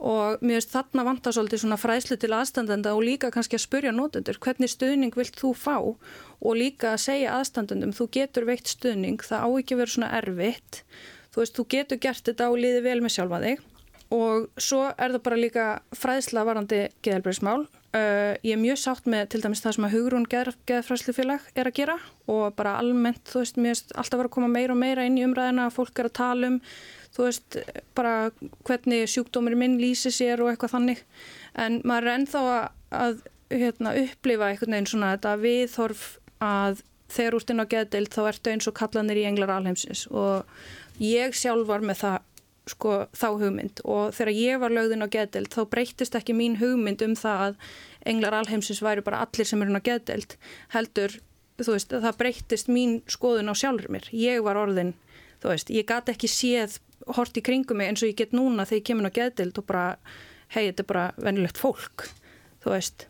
og 0.01 0.41
mér 0.41 0.57
veist 0.57 0.73
þarna 0.73 1.05
vantar 1.05 1.35
svolítið 1.35 1.63
svona 1.63 1.77
fræslu 1.77 2.17
til 2.17 2.31
aðstandenda 2.33 2.93
og 2.97 3.03
líka 3.05 3.29
kannski 3.33 3.57
að 3.57 3.65
spurja 3.65 3.93
nótundur 3.93 4.39
hvernig 4.41 4.71
stuðning 4.73 5.17
vilt 5.17 5.37
þú 5.37 5.53
fá? 5.57 5.75
Og 5.81 6.57
líka 6.57 6.95
að 6.95 7.03
segja 7.05 7.35
aðstandendum 7.37 7.93
þú 7.93 8.07
getur 8.17 8.47
veikt 8.49 8.71
stuðning, 8.73 9.21
það 9.21 9.45
á 9.45 9.49
ekki 9.61 9.77
verið 9.77 9.95
svona 9.95 10.13
erfitt, 10.17 10.81
þú 11.33 11.43
veist, 11.43 11.57
þú 11.59 11.67
getur 11.75 12.01
gert 12.01 12.25
þetta 12.25 12.49
og 12.49 12.57
liði 12.63 12.81
vel 12.87 12.97
með 13.05 13.15
sjálfa 13.17 13.43
þig. 13.45 13.67
Og 14.11 14.49
svo 14.59 14.81
er 14.89 15.13
það 15.13 15.21
bara 15.29 15.39
líka 15.39 15.67
fræðsla 15.95 16.43
varandi 16.49 16.87
geðelbreysmál 17.05 17.69
Uh, 17.91 18.37
ég 18.39 18.53
er 18.55 18.59
mjög 18.61 18.77
sátt 18.79 19.07
með 19.11 19.25
til 19.33 19.41
dæmis 19.43 19.59
það 19.59 19.73
sem 19.75 19.85
að 19.89 19.93
Hugrún 19.97 20.27
geðfræslufélag 20.31 21.47
er 21.59 21.67
að 21.67 21.73
gera 21.75 21.97
og 22.31 22.53
bara 22.55 22.77
almennt, 22.79 23.25
þú 23.27 23.41
veist, 23.41 23.57
mér 23.59 23.73
er 23.73 23.97
alltaf 23.99 24.15
verið 24.15 24.29
að 24.29 24.35
koma 24.37 24.47
meira 24.47 24.71
og 24.71 24.79
meira 24.79 25.03
inn 25.03 25.17
í 25.19 25.25
umræðina 25.27 25.65
að 25.67 25.75
fólk 25.75 25.99
er 25.99 26.07
að 26.07 26.13
tala 26.21 26.51
um, 26.53 26.61
þú 27.15 27.27
veist, 27.27 27.59
bara 27.97 28.31
hvernig 28.67 29.09
sjúkdómur 29.11 29.57
minn 29.59 29.79
lýsi 29.81 30.13
sér 30.13 30.43
og 30.43 30.51
eitthvað 30.51 30.75
þannig, 30.77 31.03
en 31.59 31.81
maður 31.83 32.07
er 32.07 32.19
ennþá 32.19 32.43
að, 33.01 33.21
hérna, 33.51 33.95
upplifa 34.05 34.49
einhvern 34.51 34.77
veginn 34.77 34.91
svona 34.93 35.13
þetta 35.15 35.35
viðhorf 35.41 36.07
að 36.41 36.83
þegar 37.11 37.35
úr 37.35 37.43
stinn 37.43 37.63
á 37.63 37.71
geðdeild 37.71 38.13
þá 38.13 38.21
ertu 38.29 38.51
eins 38.53 38.67
og 38.69 38.77
kallanir 38.77 39.19
í 39.19 39.25
englar 39.27 39.51
alheimsins. 39.57 40.05
Og 40.07 40.47
ég 41.03 41.35
sjálf 41.35 41.67
var 41.67 41.83
með 41.83 42.03
það 42.05 42.19
sko 42.71 42.93
þá 43.17 43.27
hugmynd. 43.41 43.81
Og 43.83 44.13
þegar 44.15 44.37
ég 44.37 44.61
var 44.61 44.75
lögðin 44.75 45.05
á 45.05 45.09
geðdelt 45.11 45.55
þá 45.55 45.61
breytist 45.73 46.15
ekki 46.17 46.35
mín 46.37 46.59
hugmynd 46.61 47.03
um 47.05 47.17
það 47.19 47.43
að 47.47 47.73
englar 48.11 48.37
alheimsins 48.39 48.81
væri 48.83 49.03
bara 49.05 49.23
allir 49.25 49.49
sem 49.49 49.61
eru 49.63 49.75
á 49.77 49.87
geðdelt 49.87 50.37
heldur, 50.73 51.17
þú 51.61 51.75
veist, 51.75 51.91
það 51.93 52.19
breytist 52.21 52.71
mín 52.71 53.01
skoðun 53.11 53.51
á 53.51 53.55
sjálfur 53.57 53.91
mér. 53.93 54.07
Ég 54.15 54.41
var 54.45 54.59
orðin, 54.61 54.95
þú 55.43 55.53
veist, 55.53 55.73
ég 55.73 55.89
gæti 55.89 56.15
ekki 56.15 56.31
séð 56.31 56.79
hort 57.17 57.37
í 57.37 57.43
kringum 57.45 57.81
mig 57.81 57.91
eins 57.91 58.03
og 58.03 58.11
ég 58.11 58.19
get 58.21 58.35
núna 58.35 58.65
þegar 58.67 58.81
ég 58.81 58.87
kemur 58.89 59.11
á 59.11 59.17
geðdelt 59.17 59.61
og 59.61 59.67
bara 59.69 59.85
hei, 60.51 60.67
þetta 60.67 60.83
er 60.83 60.89
bara 60.89 61.05
venilegt 61.17 61.61
fólk, 61.61 62.07
þú 62.63 62.73
veist. 62.75 63.07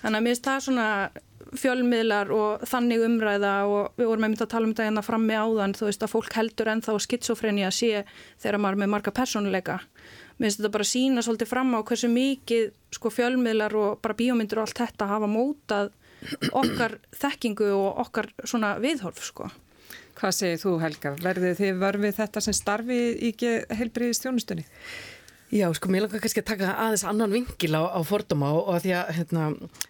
Þannig 0.00 0.18
að 0.18 0.24
mér 0.24 0.34
finnst 0.34 0.48
það 0.48 0.66
svona 0.66 0.88
fjölmiðlar 1.58 2.30
og 2.34 2.64
þannig 2.68 3.04
umræða 3.06 3.54
og 3.70 3.98
við 3.98 4.08
vorum 4.10 4.26
einmitt 4.26 4.42
að 4.42 4.52
tala 4.54 4.68
um 4.68 4.74
þetta 4.74 4.88
hérna 4.88 5.04
frammi 5.06 5.36
áðan 5.38 5.74
þú 5.76 5.88
veist 5.88 6.04
að 6.04 6.12
fólk 6.14 6.36
heldur 6.38 6.70
ennþá 6.72 6.96
skitsofreni 7.04 7.66
að 7.66 7.76
sé 7.78 7.90
þegar 8.42 8.60
maður 8.62 8.78
er 8.78 8.82
með 8.82 8.92
marga 8.94 9.14
personleika 9.14 9.76
mér 10.38 10.48
finnst 10.48 10.60
þetta 10.60 10.72
bara 10.76 10.88
sína 10.88 11.24
svolítið 11.24 11.50
fram 11.50 11.74
á 11.78 11.80
hversu 11.86 12.10
mikið 12.10 12.72
sko 12.96 13.12
fjölmiðlar 13.14 13.76
og 13.78 14.00
bara 14.02 14.18
bíómyndir 14.18 14.60
og 14.60 14.66
allt 14.66 14.82
þetta 14.82 15.10
hafa 15.10 15.30
mótað 15.30 15.92
okkar 16.56 16.98
þekkingu 17.14 17.70
og 17.76 18.02
okkar 18.06 18.30
svona 18.42 18.74
viðhorf 18.82 19.22
sko 19.28 19.50
Hvað 20.24 20.36
segir 20.38 20.60
þú 20.62 20.70
Helga? 20.80 21.10
Verðið 21.20 21.58
þið 21.58 21.80
vörfið 21.82 22.14
þetta 22.16 22.40
sem 22.40 22.54
starfi 22.56 22.96
í 23.28 23.30
heilbriði 23.76 24.14
stjónustunni? 24.16 24.62
Já, 25.52 25.66
sko, 25.76 25.90
mér 25.92 26.06
langar 26.06 26.22
kannski 26.22 26.40
að 26.40 26.46
taka 26.48 26.70
aðeins 26.80 27.02
annan 27.04 27.34
vingil 27.34 27.76
á, 27.76 27.92
á 27.92 28.00
fordóma 28.08 28.48
og, 28.56 28.70
og 28.72 28.78
því 28.80 28.94
að 28.96 29.10
hérna, 29.18 29.42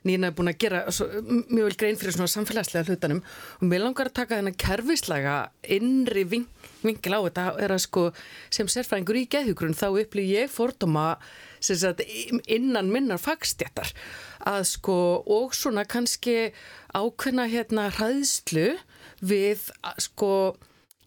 Nína 0.02 0.32
er 0.32 0.34
búin 0.34 0.50
að 0.50 0.56
gera 0.64 0.80
svo, 0.90 1.06
mjög 1.22 1.68
vel 1.68 1.76
grein 1.78 2.00
fyrir 2.00 2.16
svona 2.16 2.32
samfélagslega 2.32 2.90
hlutanum 2.90 3.20
og 3.22 3.62
mér 3.70 3.84
langar 3.84 4.10
að 4.10 4.16
taka 4.18 4.40
þennan 4.40 4.58
kerfislega 4.58 5.36
innri 5.76 6.24
ving, 6.32 6.48
vingil 6.82 7.14
á 7.14 7.20
þetta 7.28 7.44
er 7.62 7.76
að 7.76 7.84
sko 7.86 8.04
sem 8.58 8.72
sérfræðingur 8.74 9.20
í 9.22 9.24
geðhugrun 9.36 9.78
þá 9.78 9.86
upplýð 9.92 10.32
ég 10.34 10.50
fordóma 10.50 11.12
sagt, 11.62 12.02
innan 12.50 12.90
minnar 12.90 13.22
fagstjættar 13.22 13.94
að 14.50 14.66
sko 14.74 14.98
og 15.38 15.54
svona 15.54 15.86
kannski 15.86 16.50
ákveðna 16.90 17.46
hérna 17.54 17.86
hraðslu 17.94 18.72
við 19.24 19.68
sko 20.02 20.32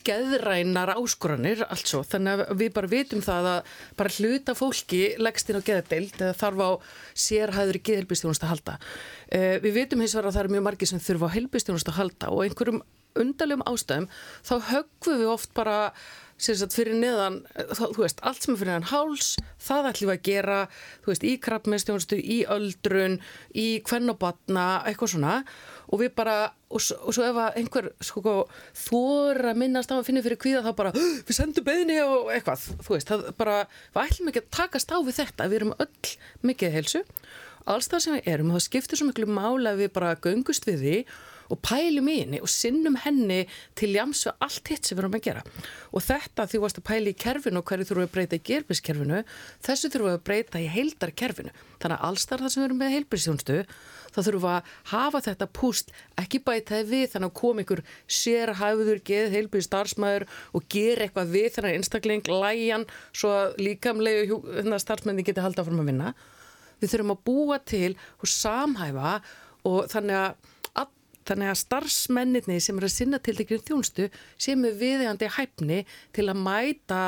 geðrænar 0.08 0.94
áskoranir 0.96 1.64
allt 1.68 1.90
svo, 1.90 2.04
þannig 2.08 2.44
að 2.46 2.52
við 2.62 2.70
bara 2.76 2.92
vitum 2.92 3.24
það 3.24 3.50
að 3.52 3.72
bara 4.00 4.14
hluta 4.18 4.56
fólki 4.58 5.02
leggst 5.20 5.52
inn 5.52 5.60
á 5.60 5.68
geðdeild 5.68 6.22
eða 6.22 6.38
þarf 6.42 6.64
á 6.64 6.70
sérhæður 7.26 7.80
í 7.80 7.84
geðhelbistjónust 7.90 8.46
að 8.46 8.54
halda. 8.54 8.78
Uh, 9.28 9.56
við 9.64 9.82
vitum 9.82 10.04
hins 10.04 10.16
vegar 10.16 10.30
að 10.30 10.38
það 10.38 10.46
eru 10.46 10.56
mjög 10.56 10.68
margir 10.70 10.92
sem 10.92 11.04
þurfa 11.04 11.32
á 11.32 11.36
helbistjónust 11.36 11.92
að 11.92 12.00
halda 12.00 12.32
og 12.32 12.46
einhverjum 12.46 12.82
undarlegum 13.24 13.68
ástæðum 13.70 14.10
þá 14.48 14.56
höggum 14.72 15.22
við 15.22 15.34
oft 15.34 15.54
bara 15.58 15.78
Sagt, 16.38 16.76
fyrir 16.76 16.94
neðan, 16.94 17.40
þú 17.74 18.04
veist, 18.04 18.20
allt 18.22 18.44
sem 18.46 18.54
er 18.54 18.60
fyrir 18.60 18.70
neðan 18.70 18.92
háls, 18.92 19.30
það 19.58 19.88
ætlum 19.90 20.10
við 20.12 20.14
að 20.14 20.26
gera 20.28 20.58
þú 21.02 21.10
veist, 21.10 21.24
í 21.26 21.32
krabbmestjónustu, 21.42 22.20
í 22.22 22.38
öldrun, 22.54 23.16
í 23.58 23.66
kvennabatna 23.88 24.66
eitthvað 24.86 25.16
svona. 25.16 25.32
Og 25.90 26.04
við 26.04 26.12
bara 26.20 26.36
og, 26.70 26.78
og 26.78 27.16
svo 27.16 27.26
ef 27.26 27.40
einhver 27.58 27.88
sko, 28.06 28.36
þóra 28.78 29.56
minnast 29.58 29.90
á 29.90 29.98
að 29.98 30.06
finna 30.12 30.22
fyrir 30.26 30.38
kvíða 30.44 30.62
þá 30.68 30.70
bara, 30.78 30.92
við 30.94 31.40
sendum 31.40 31.66
beðni 31.66 31.98
og 32.04 32.30
eitthvað. 32.36 32.68
Þú 32.86 32.94
veist, 32.94 33.10
það 33.10 33.32
bara, 33.42 33.56
við 33.96 34.02
ætlum 34.04 34.30
ekki 34.30 34.44
að 34.44 34.52
takast 34.60 34.94
á 34.94 34.98
við 35.00 35.18
þetta, 35.24 35.48
við 35.50 35.62
erum 35.64 35.74
öll 35.82 36.14
mikið 36.52 36.78
helsu, 36.78 37.02
alls 37.66 37.90
það 37.90 38.04
sem 38.06 38.20
við 38.20 38.30
erum 38.36 38.54
það 38.54 38.68
skiptir 38.68 39.02
svo 39.02 39.10
miklu 39.10 39.26
mála 39.32 39.74
að 39.74 39.82
við 39.88 39.92
bara 39.98 40.14
göngust 40.22 40.70
við 40.70 40.86
því 40.86 41.02
og 41.54 41.62
pælum 41.66 42.10
í 42.12 42.18
henni 42.22 42.42
og 42.44 42.52
sinnum 42.52 42.98
henni 43.04 43.44
til 43.78 43.94
jams 43.96 44.26
og 44.30 44.44
allt 44.44 44.72
hitt 44.72 44.88
sem 44.88 44.98
við 44.98 45.04
erum 45.04 45.18
að 45.18 45.26
gera. 45.28 45.44
Og 45.94 46.04
þetta 46.04 46.48
því 46.50 46.64
varst 46.64 46.82
að 46.82 46.88
pæli 46.90 47.14
í 47.14 47.20
kerfinu 47.26 47.62
og 47.62 47.70
hverju 47.70 47.88
þurfum 47.90 48.04
við 48.04 48.10
að 48.10 48.16
breyta 48.18 48.40
í 48.40 48.46
gerfiskerfinu 48.52 49.22
þessu 49.68 49.92
þurfum 49.94 50.10
við 50.10 50.18
að 50.18 50.26
breyta 50.30 50.64
í 50.64 50.72
heildarkerfinu. 50.74 51.54
Þannig 51.78 51.98
að 51.98 52.10
allstar 52.10 52.44
það 52.44 52.54
sem 52.54 52.62
við 52.62 52.68
erum 52.68 52.82
með 52.82 52.94
heilbrísjónstu 52.96 53.58
þá 54.14 54.20
þurfum 54.26 54.44
við 54.44 54.54
að 54.54 54.72
hafa 54.92 55.22
þetta 55.28 55.48
púst 55.54 55.92
ekki 56.18 56.42
bætaði 56.48 56.88
við 56.90 57.06
þannig 57.14 57.32
að 57.32 57.38
koma 57.42 57.64
ykkur 57.64 57.84
sérhæfður, 58.18 59.02
geð 59.06 59.36
heilbríð 59.36 59.68
starfsmæður 59.68 60.26
og 60.58 60.68
gera 60.74 61.06
eitthvað 61.06 61.34
við 61.36 61.50
þannig 61.56 61.76
að 61.76 61.80
einstakling 61.82 62.32
læjan 62.32 62.88
svo 63.12 63.34
líkamlegu 63.62 64.40
hérna, 64.58 64.82
starfsmændi 64.82 65.28
geti 65.28 65.44
halda 65.44 65.64
áfram 65.64 65.84
að 65.84 65.92
vinna. 65.92 66.14
Við 66.82 66.94
þurfum 66.94 67.14
að 67.14 67.24
búa 67.30 67.60
til 67.66 67.94
og 67.94 68.32
samhæfa 68.32 69.18
og 69.68 69.90
þannig 69.92 70.22
að 70.24 70.54
Þannig 71.28 71.52
að 71.52 71.62
starfsmenninni 71.64 72.60
sem 72.64 72.78
er 72.80 72.88
að 72.88 72.94
sinna 72.94 73.20
til 73.20 73.36
þeirri 73.36 73.64
þjónstu 73.68 74.08
sem 74.40 74.64
er 74.68 74.78
viðjandi 74.80 75.32
hæfni 75.36 75.82
til 76.16 76.28
að 76.32 76.40
mæta 76.46 77.02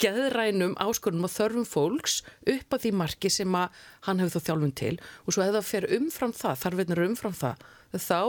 geðrænum 0.00 0.76
áskorunum 0.80 1.26
og 1.28 1.34
þörfum 1.34 1.66
fólks 1.68 2.20
upp 2.48 2.76
að 2.76 2.86
því 2.86 2.92
marki 3.02 3.30
sem 3.32 3.56
að 3.58 3.82
hann 4.06 4.22
hefur 4.22 4.40
þá 4.40 4.48
þjálfun 4.48 4.74
til 4.80 4.94
og 4.96 5.34
svo 5.34 5.44
ef 5.44 5.52
það 5.56 5.68
fer 5.68 5.86
umfram 5.98 6.34
það, 6.36 6.62
þarfinir 6.62 7.02
umfram 7.04 7.36
það, 7.36 7.66
þá 7.98 8.20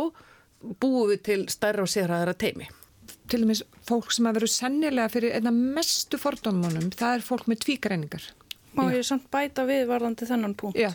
búum 0.82 1.12
við 1.12 1.24
til 1.30 1.42
stærra 1.52 1.86
og 1.86 1.92
sérhæðara 1.92 2.36
teimi. 2.38 2.68
Til 3.32 3.42
og 3.46 3.50
með 3.50 3.64
fólk 3.88 4.12
sem 4.14 4.28
að 4.28 4.40
veru 4.40 4.50
sennilega 4.52 5.12
fyrir 5.12 5.38
einna 5.38 5.54
mestu 5.56 6.20
fordónunum, 6.22 6.92
það 6.98 7.18
er 7.18 7.26
fólk 7.26 7.48
með 7.50 7.64
tvíkreiningar. 7.66 8.28
Má 8.78 8.86
ég 8.94 9.04
samt 9.08 9.26
bæta 9.32 9.66
við 9.68 9.88
varðandi 9.90 10.28
þennan 10.28 10.56
punkt? 10.60 10.80
Já. 10.80 10.92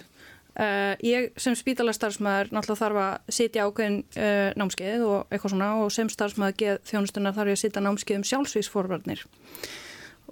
Uh, 0.56 0.94
ég 1.04 1.34
sem 1.36 1.52
spítalastarfsmæður 1.52 2.48
náttúrulega 2.56 2.80
þarf 2.80 2.98
að 3.02 3.34
sitja 3.36 3.66
ákveðin 3.68 3.98
uh, 4.16 4.54
námskeið 4.56 5.02
og 5.04 5.26
eitthvað 5.28 5.52
svona 5.52 5.66
og 5.82 5.90
sem 5.92 6.08
starfsmæður 6.08 6.56
geð 6.62 6.78
þjónustunar 6.88 7.34
þarf 7.36 7.50
ég 7.52 7.58
að 7.58 7.60
sitja 7.60 7.82
námskeið 7.84 8.16
um 8.16 8.24
sjálfsvísforvarnir 8.30 9.26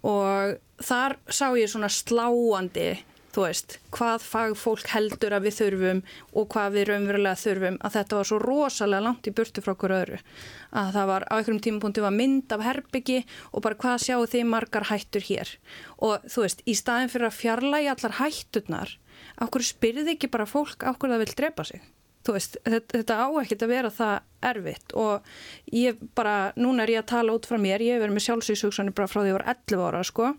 og 0.00 0.54
þar 0.80 1.16
sá 1.28 1.44
ég 1.60 1.68
svona 1.68 1.90
sláandi 1.92 2.86
þú 3.34 3.44
veist, 3.44 3.78
hvað 3.94 4.26
fagfólk 4.28 4.90
heldur 4.94 5.34
að 5.34 5.48
við 5.48 5.56
þurfum 5.58 6.02
og 6.32 6.48
hvað 6.54 6.76
við 6.78 6.88
raunverulega 6.90 7.42
þurfum 7.42 7.78
að 7.82 7.96
þetta 7.98 8.18
var 8.20 8.30
svo 8.30 8.40
rosalega 8.44 9.06
langt 9.08 9.30
í 9.30 9.34
burtu 9.34 9.64
frá 9.64 9.74
okkur 9.74 9.96
öðru. 9.98 10.20
Að 10.74 10.92
það 10.96 11.08
var 11.10 11.26
á 11.28 11.34
einhverjum 11.36 11.62
tímapunktu 11.66 12.04
var 12.04 12.14
mynd 12.14 12.54
af 12.54 12.66
herbyggi 12.66 13.22
og 13.52 13.64
bara 13.66 13.80
hvað 13.84 14.04
sjáu 14.06 14.26
þið 14.30 14.50
margar 14.54 14.88
hættur 14.90 15.26
hér? 15.26 15.56
Og 15.98 16.28
þú 16.30 16.46
veist, 16.46 16.62
í 16.64 16.76
staðin 16.78 17.10
fyrir 17.10 17.30
að 17.30 17.40
fjarlægi 17.42 17.90
allar 17.94 18.20
hætturnar 18.22 18.98
Áhverju 19.42 19.66
spyrði 19.66 20.14
ekki 20.14 20.30
bara 20.30 20.46
fólk 20.46 20.84
áhverju 20.86 21.16
það 21.16 21.24
vil 21.24 21.36
drepa 21.40 21.66
sig? 21.66 21.90
Veist, 22.24 22.54
þetta, 22.64 23.02
þetta 23.02 23.16
á 23.20 23.28
ekkert 23.42 23.62
að 23.66 23.72
vera 23.74 23.88
það 23.92 24.12
erfitt 24.48 24.94
og 24.96 25.26
ég 25.76 25.98
bara, 26.16 26.54
núna 26.56 26.84
er 26.84 26.94
ég 26.94 27.02
að 27.02 27.10
tala 27.10 27.34
út 27.36 27.48
frá 27.48 27.58
mér, 27.60 27.84
ég 27.84 27.98
hef 27.98 28.00
verið 28.00 28.16
með 28.16 28.24
sjálfsvíkshugsanir 28.26 28.96
bara 28.96 29.10
frá 29.10 29.18
því 29.18 29.26
að 29.26 29.28
ég 29.28 29.36
var 29.36 29.46
11 29.52 29.84
ára 29.84 30.00
sko 30.08 30.30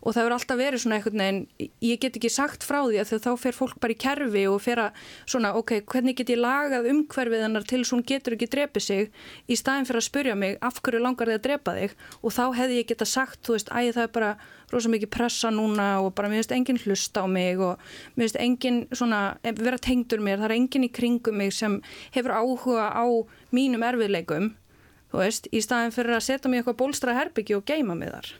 og 0.00 0.14
það 0.14 0.24
verður 0.24 0.36
alltaf 0.36 0.60
verið 0.60 0.82
svona 0.82 0.98
einhvern 0.98 1.22
veginn, 1.22 1.40
ég 1.84 2.00
get 2.00 2.16
ekki 2.16 2.30
sagt 2.32 2.64
frá 2.66 2.78
því 2.86 3.00
að 3.02 3.12
þá 3.26 3.30
fer 3.40 3.56
fólk 3.56 3.80
bara 3.82 3.94
í 3.94 3.98
kerfi 4.00 4.44
og 4.48 4.60
fer 4.64 4.80
að 4.86 5.02
svona, 5.28 5.52
ok, 5.58 5.74
hvernig 5.90 6.16
get 6.20 6.32
ég 6.32 6.40
lagað 6.40 6.88
umhverfið 6.90 7.44
hennar 7.44 7.66
til 7.68 7.82
svo 7.84 7.98
hún 7.98 8.06
getur 8.08 8.36
ekki 8.36 8.48
drepið 8.50 8.86
sig 8.86 9.10
í 9.50 9.58
staðin 9.58 9.88
fyrir 9.88 10.00
að 10.00 10.06
spurja 10.08 10.36
mig 10.38 10.56
af 10.64 10.80
hverju 10.80 11.02
langar 11.04 11.28
þið 11.28 11.38
að 11.38 11.44
drepa 11.46 11.76
þig 11.76 11.96
og 12.22 12.34
þá 12.36 12.42
hefði 12.56 12.80
ég 12.80 12.90
geta 12.90 13.08
sagt, 13.08 13.42
þú 13.44 13.56
veist, 13.56 13.72
æði 13.74 13.94
það 13.98 14.06
er 14.06 14.14
bara 14.16 14.30
rosa 14.70 14.92
mikið 14.92 15.12
pressa 15.12 15.50
núna 15.52 15.88
og 16.04 16.12
bara 16.14 16.30
mér 16.30 16.40
finnst 16.40 16.54
enginn 16.56 16.80
hlusta 16.84 17.24
á 17.24 17.26
mig 17.28 17.60
og 17.60 17.80
mér 18.14 18.28
finnst 18.28 18.40
enginn 18.40 18.80
svona, 18.94 19.22
vera 19.42 19.80
tengdur 19.82 20.22
mér, 20.22 20.40
það 20.40 20.50
er 20.50 20.56
enginn 20.56 20.86
í 20.86 20.92
kringum 20.94 21.40
mig 21.42 21.52
sem 21.56 21.80
hefur 22.14 22.36
áhuga 22.38 22.90
á 22.94 23.04
mínum 23.54 23.84
erfiðleikum, 23.84 24.52
þú 25.10 25.24
veist, 25.24 25.50
í 25.50 25.62
staðin 25.64 25.94
fyrir 25.94 26.16
að 26.16 26.28
setja 26.28 26.52
mig 26.52 26.62
eitthvað 26.62 26.78
bólstra 26.84 27.18
herbyggi 27.18 27.58
og 27.58 27.66
geima 27.66 27.98
mig 27.98 28.14
þar. 28.14 28.30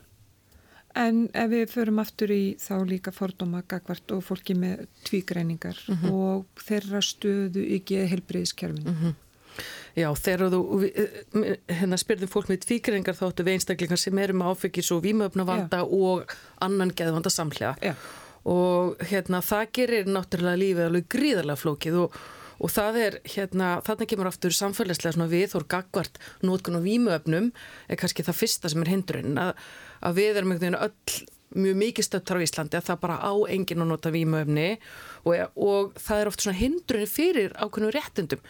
En 0.98 1.28
ef 1.34 1.50
við 1.52 1.70
förum 1.70 2.00
aftur 2.02 2.32
í 2.34 2.56
þá 2.58 2.74
líka 2.88 3.12
fordóma 3.14 3.62
gagvart 3.68 4.10
og 4.16 4.24
fólki 4.26 4.56
með 4.58 4.86
tvígreiningar 5.06 5.78
mm 5.86 5.96
-hmm. 5.96 6.12
og 6.12 6.64
þeirra 6.66 7.00
stöðu 7.00 7.62
í 7.62 7.82
geðhelbriðiskerfinu. 7.86 8.90
Mm 8.90 8.96
-hmm. 9.02 9.14
Já, 9.94 10.14
þegar 10.14 10.50
þú 10.50 10.84
eh, 10.86 11.56
hérna, 11.68 11.98
spyrðum 11.98 12.28
fólk 12.28 12.48
með 12.48 12.64
tvígreiningar 12.64 13.14
þá 13.14 13.24
áttu 13.26 13.44
við 13.44 13.52
einstaklingar 13.52 13.98
sem 13.98 14.18
eru 14.18 14.34
með 14.34 14.50
áfengis 14.50 14.90
og 14.90 15.02
výmöfnavanda 15.02 15.84
og 15.84 16.34
annan 16.60 16.92
geðvanda 16.94 17.30
samhlega. 17.30 17.76
Já. 17.82 17.94
Og 18.44 18.96
hérna, 18.98 19.42
það 19.42 19.66
gerir 19.72 20.06
náttúrulega 20.06 20.56
lífið 20.56 20.86
alveg 20.86 21.08
gríðarlega 21.08 21.56
flókið 21.56 21.94
og 22.04 22.20
og 22.60 22.72
það 22.72 22.98
er 23.00 23.18
hérna, 23.34 23.68
þarna 23.84 24.08
kemur 24.08 24.28
aftur 24.30 24.52
samfélagslega 24.52 25.16
svona 25.16 25.30
við 25.30 25.56
og 25.58 25.66
gagvart 25.70 26.20
nótkun 26.44 26.76
og 26.80 26.84
výmöfnum 26.84 27.50
er 27.88 28.00
kannski 28.00 28.24
það 28.26 28.40
fyrsta 28.42 28.72
sem 28.72 28.84
er 28.84 28.92
hindurinn 28.92 29.40
að 29.40 29.54
að 30.00 30.18
við 30.20 30.40
erum 30.40 30.54
einhvern 30.54 30.66
veginn 30.66 30.82
öll 30.88 31.28
mjög 31.50 31.78
mikið 31.80 32.06
stöttar 32.06 32.38
á 32.38 32.44
Íslandi 32.44 32.78
að 32.78 32.90
það 32.90 33.00
bara 33.02 33.22
á 33.26 33.32
engin 33.50 33.82
að 33.82 33.88
nota 33.90 34.12
vímöfni 34.14 34.66
og, 35.26 35.32
og 35.58 35.96
það 35.98 36.20
er 36.20 36.30
oft 36.30 36.44
svona 36.44 36.60
hindrunni 36.60 37.08
fyrir 37.10 37.56
ákveðnum 37.58 37.94
réttindum. 37.96 38.44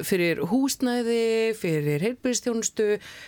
Fyrir 0.00 0.38
húsnæði, 0.48 1.52
fyrir 1.60 2.00
heilbyrðistjónustu, 2.00 2.86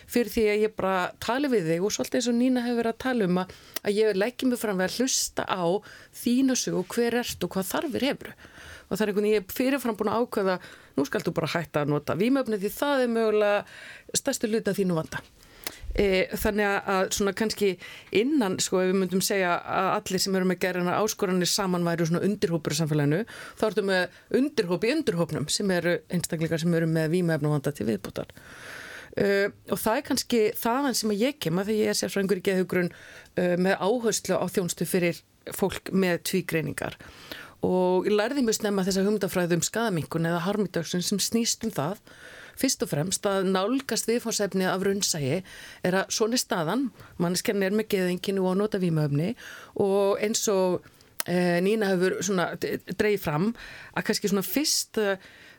fyrir 0.09 0.33
því 0.33 0.45
að 0.49 0.62
ég 0.64 0.73
bara 0.79 1.11
tali 1.21 1.51
við 1.53 1.69
þig 1.69 1.85
og 1.85 1.93
svolítið 1.93 2.17
eins 2.17 2.29
og 2.31 2.37
Nína 2.39 2.62
hefur 2.64 2.79
verið 2.81 2.95
að 2.95 3.03
tala 3.05 3.29
um 3.29 3.41
að, 3.43 3.53
að 3.83 3.99
ég 3.99 4.17
leggjum 4.17 4.53
mig 4.55 4.62
fram 4.62 4.81
við 4.81 4.87
að 4.87 4.97
hlusta 4.97 5.45
á 5.45 5.64
þínu 6.23 6.57
sög 6.57 6.79
og 6.81 6.97
hver 6.97 7.19
ert 7.21 7.45
og 7.45 7.53
hvað 7.53 7.71
þarfir 7.75 8.09
hefur. 8.09 8.33
Og 8.89 8.95
það 8.95 9.05
er 9.05 9.12
einhvern 9.12 9.29
veginn 9.29 9.37
ég 9.37 9.53
fyrirfram 9.53 10.01
búin 10.01 10.12
að 10.14 10.25
ákveða 10.25 10.59
nú 10.97 11.05
skaldu 11.05 11.37
bara 11.37 11.53
hætta 11.59 11.85
að 11.85 11.93
nota 11.93 12.17
vímöfni 12.17 12.61
því 12.62 12.73
það 12.73 13.05
er 13.05 13.14
mögulega 13.19 14.17
stærstu 14.17 14.49
luta 14.49 14.77
þínu 14.77 14.97
vanda 14.97 15.21
E, 15.97 16.27
þannig 16.37 16.89
að 16.93 17.07
svona 17.17 17.33
kannski 17.33 17.71
innan 18.21 18.59
sko 18.61 18.83
ef 18.83 18.91
við 18.91 18.99
myndum 19.01 19.23
segja 19.25 19.55
að 19.57 19.87
allir 19.95 20.21
sem 20.21 20.35
eru 20.37 20.49
með 20.51 20.59
gerðina 20.67 20.99
áskoranir 21.01 21.49
saman 21.49 21.87
væru 21.87 22.09
svona 22.11 22.21
undirhópur 22.27 22.75
í 22.75 22.81
samfélaginu 22.83 23.23
þá 23.57 23.63
ertum 23.71 23.93
við 23.95 24.19
undirhóp 24.41 24.85
í 24.85 24.91
undirhópnum 24.93 25.47
sem 25.53 25.73
eru 25.73 25.95
einstakleikar 26.13 26.61
sem 26.61 26.77
eru 26.77 26.91
með 26.91 27.15
výmæfnavanda 27.15 27.73
til 27.73 27.89
viðbútar 27.89 28.29
e, 29.17 29.49
og 29.73 29.81
það 29.81 30.03
er 30.03 30.05
kannski 30.11 30.43
þaðan 30.61 31.01
sem 31.01 31.17
ég 31.17 31.41
kem 31.41 31.63
að 31.63 31.71
því 31.71 31.79
ég 31.79 31.95
er 31.95 32.01
sérfræðingur 32.03 32.43
í 32.43 32.47
geðhugrun 32.51 32.93
e, 32.93 33.49
með 33.57 33.81
áherslu 33.81 34.37
á 34.37 34.45
þjónstu 34.53 34.89
fyrir 34.91 35.25
fólk 35.55 35.93
með 35.95 36.23
tvígreiningar. 36.31 36.97
Og 37.67 38.07
ég 38.07 38.15
lærði 38.15 38.45
mjög 38.45 38.61
snemma 38.61 38.85
þessa 38.87 39.05
humdafræðum 39.07 39.63
skadamingun 39.65 40.29
eða 40.29 40.45
harmidöksun 40.47 41.05
sem 41.05 41.21
snýst 41.23 41.65
um 41.67 41.73
það 41.75 42.03
fyrst 42.61 42.85
og 42.85 42.93
fremst 42.93 43.27
að 43.29 43.51
nálgast 43.53 44.09
viðfórsefni 44.11 44.67
af 44.69 44.85
raunsægi 44.87 45.41
er 45.87 45.99
að 46.03 46.13
svona 46.17 46.41
staðan, 46.41 46.91
manneskjarni 47.23 47.69
er 47.69 47.77
með 47.77 47.91
geðinginu 47.95 48.47
og 48.49 48.61
nota 48.61 48.81
výmöfni 48.83 49.35
og 49.83 50.23
eins 50.25 50.47
og 50.53 50.87
e, 51.27 51.61
Nína 51.65 51.95
hefur 51.95 52.21
dreigð 52.97 53.25
fram 53.25 53.51
að 53.95 54.09
kannski 54.09 54.33
svona 54.33 54.47
fyrst 54.47 55.03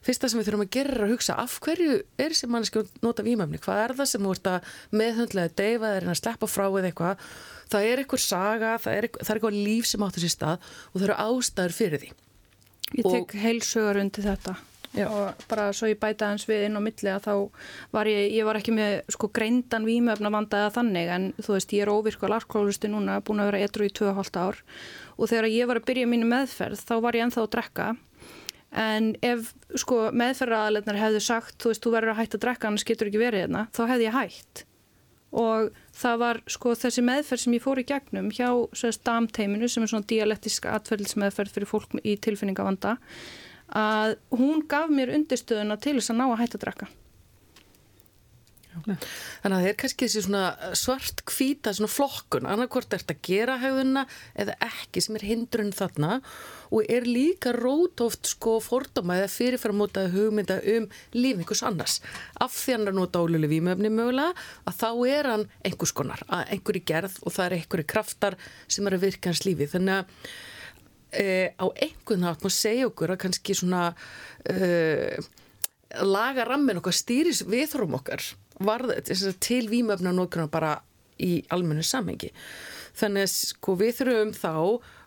fyrsta 0.06 0.30
sem 0.30 0.40
við 0.40 0.50
þurfum 0.50 0.64
að 0.64 0.74
gera 0.76 0.94
er 0.94 1.04
að 1.08 1.14
hugsa 1.16 1.36
af 1.42 1.58
hverju 1.64 1.98
er 1.98 2.32
þessi 2.34 2.50
manneski 2.52 2.82
að 2.84 2.92
nota 3.04 3.26
výmöfni 3.26 3.60
hvað 3.64 3.82
er 3.84 3.94
það 3.98 4.10
sem 4.12 4.28
þú 4.28 4.36
ert 4.36 4.50
að 4.52 4.70
meðhundlega 5.02 5.54
deyfa 5.60 5.92
eða 5.98 6.14
að 6.14 6.20
sleppa 6.22 6.50
frá 6.52 6.66
eða 6.68 6.92
eitthvað? 6.92 7.26
Það 7.68 7.90
er 7.90 8.02
eitthvað 8.04 8.24
saga, 8.24 8.72
það 8.80 9.02
er, 9.02 9.10
það 9.18 9.34
er 9.34 9.40
eitthvað 9.40 9.60
líf 9.68 9.90
sem 9.90 10.08
áttur 10.08 10.24
sér 10.24 10.34
stað 10.34 10.72
og 10.94 10.96
það 10.96 11.08
eru 11.10 11.20
ástæður 11.26 11.76
fyrir 11.76 12.04
því. 12.04 12.12
Ég 12.96 13.10
tek 13.12 13.36
heilsugar 13.42 14.00
undir 14.00 14.30
þetta 14.30 14.56
Já. 14.96 15.08
og 15.12 15.48
bara 15.50 15.68
svo 15.76 15.90
ég 15.92 16.00
bæta 16.00 16.30
hans 16.32 16.48
við 16.48 16.68
inn 16.68 16.80
á 16.80 16.82
milli 16.82 17.12
að 17.12 17.26
þá 17.28 17.34
var 17.94 18.10
ég, 18.10 18.32
ég 18.34 18.48
var 18.48 18.58
ekki 18.60 18.74
með 18.76 18.94
sko 19.14 19.30
greindan 19.36 19.86
výmöfna 19.88 20.32
vandaða 20.34 20.72
þannig 20.78 21.12
en 21.14 21.28
þú 21.38 21.58
veist 21.58 21.74
ég 21.76 21.84
er 21.86 21.92
óvirkval 21.92 22.32
alkoholisti 22.38 22.90
núna 22.92 23.20
búin 23.22 23.44
að 23.44 23.52
vera 23.52 23.64
etru 23.68 23.88
í 23.88 23.94
2,5 23.94 24.40
ár. 24.42 24.62
Og 25.18 25.30
þegar 25.30 25.50
ég 25.52 25.70
var 25.70 25.82
að 25.82 25.90
byrja 25.90 26.10
mínu 26.10 26.30
meðferð 26.30 26.84
þá 26.88 26.96
var 27.04 27.18
ég 27.18 27.28
enþá 27.28 27.44
að 27.44 27.52
drekka. 27.58 27.90
En 28.78 29.12
ef 29.24 29.52
sko 29.80 30.08
meðferðaraðalegnar 30.12 31.02
hefðu 31.02 31.22
sagt 31.24 31.60
þú 31.62 31.74
veist 31.74 31.84
þú 31.86 31.94
verður 31.94 32.14
að 32.14 32.20
hætta 32.22 32.40
að 32.40 32.46
drekka 32.48 32.72
annars 32.72 32.88
getur 32.88 33.12
ekki 33.12 33.22
verið 33.22 33.46
hérna 33.46 33.68
þá 33.76 33.84
hefði 33.92 34.08
ég 34.08 34.18
hætt. 34.18 34.64
Og 35.38 35.74
það 35.92 36.22
var 36.24 36.40
sko 36.48 36.74
þessi 36.80 37.04
meðferð 37.04 37.44
sem 37.44 37.58
ég 37.58 37.64
fór 37.64 37.82
í 37.82 37.88
gegnum 37.88 38.30
hjá 38.32 38.50
damteiminu 39.06 39.68
sem 39.70 39.84
er 39.84 39.92
svona 39.92 40.08
dialektiska 40.08 40.72
atferðlismeðferð 40.80 41.54
fyrir 41.58 41.70
fólk 41.70 41.98
í 42.04 42.16
tilfinningavanda 42.24 42.96
að 43.76 44.16
hún 44.38 44.64
gaf 44.70 44.94
mér 44.94 45.16
undirstöðuna 45.18 45.80
til 45.82 45.98
þess 46.00 46.14
að 46.14 46.22
ná 46.22 46.26
að 46.30 46.40
hætta 46.44 46.60
að 46.60 46.66
drakka. 46.68 46.90
Þannig 48.86 49.08
að 49.44 49.54
það 49.54 49.68
er 49.70 49.76
kannski 49.82 50.08
þessi 50.08 50.42
svart 50.78 51.24
kvíta 51.28 51.74
flokkun, 51.90 52.48
annarkort 52.50 52.94
er 52.94 53.02
þetta 53.02 53.16
að 53.16 53.28
gera 53.28 53.58
hegðuna 53.62 54.04
eða 54.40 54.56
ekki 54.68 55.04
sem 55.04 55.18
er 55.18 55.26
hindrun 55.28 55.74
þarna 55.76 56.20
og 56.68 56.92
er 56.92 57.08
líka 57.08 57.54
rót 57.56 58.04
oft 58.04 58.30
sko 58.30 58.58
fordóma 58.64 59.18
eða 59.20 59.32
fyrirframótaði 59.34 60.14
hugmynda 60.16 60.60
um 60.76 60.90
lífingus 61.16 61.64
annars. 61.68 62.02
Af 62.44 62.56
því 62.58 62.78
hann 62.78 62.92
er 62.92 62.98
nota 62.98 63.24
óluleg 63.24 63.52
výmöfni 63.56 63.92
mögulega 63.94 64.36
að 64.68 64.78
þá 64.82 64.90
er 65.16 65.32
hann 65.34 65.48
einhvers 65.64 65.96
konar, 65.96 66.22
einhverju 66.28 66.86
gerð 66.92 67.18
og 67.24 67.34
það 67.34 67.48
er 67.48 67.58
einhverju 67.62 67.90
kraftar 67.96 68.38
sem 68.68 68.88
er 68.88 68.98
að 68.98 69.08
virka 69.08 69.32
hans 69.32 69.46
lífi. 69.48 69.70
Þannig 69.74 70.04
að 70.04 70.30
uh, 71.14 71.48
á 71.54 71.66
einhvern 71.76 72.26
nátt 72.26 72.44
má 72.46 72.52
segja 72.54 72.90
okkur 72.90 73.14
að 73.14 73.22
kannski 73.26 73.56
svona 73.58 73.90
uh, 73.94 75.28
laga 76.04 76.46
rammin 76.48 76.82
okkar 76.82 76.96
stýris 76.96 77.44
viðhrum 77.48 77.96
okkar 78.00 78.24
varð 78.64 78.96
til 79.40 79.68
výmöfna 79.70 80.14
nokkuna 80.16 80.50
bara 80.52 80.78
í 81.22 81.42
almennu 81.54 81.86
samhengi. 81.86 82.32
Þannig 82.98 83.28
að 83.28 83.34
sko 83.34 83.76
við 83.78 84.00
þurfum 84.00 84.32
þá 84.34 84.54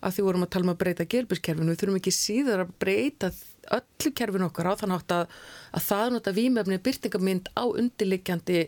að 0.00 0.14
því 0.14 0.24
vorum 0.26 0.44
að 0.46 0.52
tala 0.54 0.66
um 0.66 0.72
að 0.72 0.80
breyta 0.82 1.06
gerbískerfinu 1.10 1.72
við 1.72 1.80
þurfum 1.80 1.98
ekki 2.00 2.14
síðar 2.14 2.64
að 2.64 2.74
breyta 2.82 3.30
öllu 3.76 4.12
kerfin 4.16 4.46
okkar 4.46 4.70
á 4.70 4.74
þann 4.80 4.94
átt 4.96 5.14
að, 5.14 5.34
að 5.76 5.84
það 5.86 6.06
nota 6.14 6.34
výmöfni 6.36 6.78
byrtingamind 6.84 7.50
á 7.54 7.64
undirlikjandi 7.68 8.62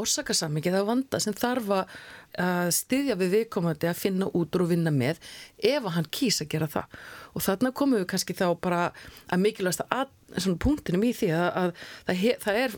orsakasammingi 0.00 0.72
það 0.72 0.88
vanda 0.88 1.20
sem 1.20 1.36
þarf 1.36 1.72
að 1.76 2.72
styðja 2.72 3.16
við 3.20 3.34
viðkomandi 3.36 3.90
að 3.90 4.00
finna 4.00 4.28
út 4.32 4.56
og 4.56 4.70
vinna 4.70 4.92
með 4.94 5.20
ef 5.58 5.82
að 5.84 5.94
hann 5.98 6.08
kýsa 6.08 6.46
að 6.46 6.52
gera 6.54 6.70
það. 6.72 6.96
Og 7.36 7.44
þarna 7.44 7.74
komum 7.76 8.00
við 8.00 8.08
kannski 8.12 8.36
þá 8.38 8.46
bara 8.62 8.80
að 9.28 9.44
mikilvægast 9.44 9.84
að 9.92 10.56
punktinum 10.62 11.04
í 11.04 11.12
því 11.16 11.28
að, 11.36 11.48
að 11.60 11.74
það, 12.08 12.24
það 12.46 12.62
er 12.62 12.76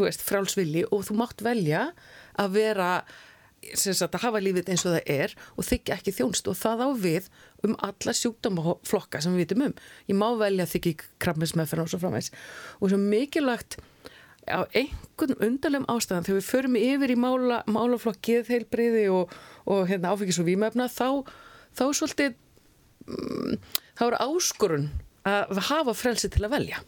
veist, 0.00 0.24
frálsvilli 0.24 0.86
og 0.88 1.04
þú 1.08 1.18
mátt 1.20 1.44
velja 1.44 1.90
að 2.40 2.56
vera 2.56 2.90
sagt, 3.78 4.18
hafa 4.22 4.42
lífið 4.42 4.70
eins 4.72 4.84
og 4.86 4.94
það 4.94 5.10
er 5.14 5.34
og 5.54 5.66
þykja 5.68 5.96
ekki 5.98 6.14
þjónst 6.18 6.50
og 6.50 6.58
það 6.60 6.84
á 6.84 6.88
við 7.04 7.28
um 7.64 7.74
alla 7.88 8.14
sjúkdómaflokka 8.20 9.22
sem 9.24 9.34
við 9.34 9.44
vitum 9.44 9.66
um. 9.68 9.74
Ég 10.10 10.18
má 10.18 10.28
velja 10.40 10.68
þykja 10.68 11.08
krabminsmeðferð 11.24 11.86
og 11.86 11.92
svo 11.92 12.00
framvegs 12.02 12.30
og 12.80 12.92
svo 12.92 13.00
mikilvægt 13.00 13.78
á 14.44 14.68
einhvern 14.76 15.40
undarlegum 15.40 15.88
ástæðan 15.88 16.26
þegar 16.26 16.40
við 16.40 16.48
förum 16.50 16.78
yfir 16.78 17.14
í 17.14 17.18
mála, 17.18 17.62
málaflokkið 17.70 18.50
heilbreyði 18.52 19.04
og, 19.12 19.32
og 19.64 19.86
hérna, 19.88 20.12
áfengis 20.12 20.40
og 20.42 20.48
výmöfna 20.50 20.90
þá, 20.92 21.24
þá 21.72 21.84
svolítið 21.96 22.34
um, 23.08 23.54
þá 23.96 24.04
er 24.10 24.18
áskorun 24.20 24.90
að 25.24 25.62
hafa 25.70 25.96
frelsi 25.96 26.28
til 26.28 26.44
að 26.44 26.58
velja 26.58 26.82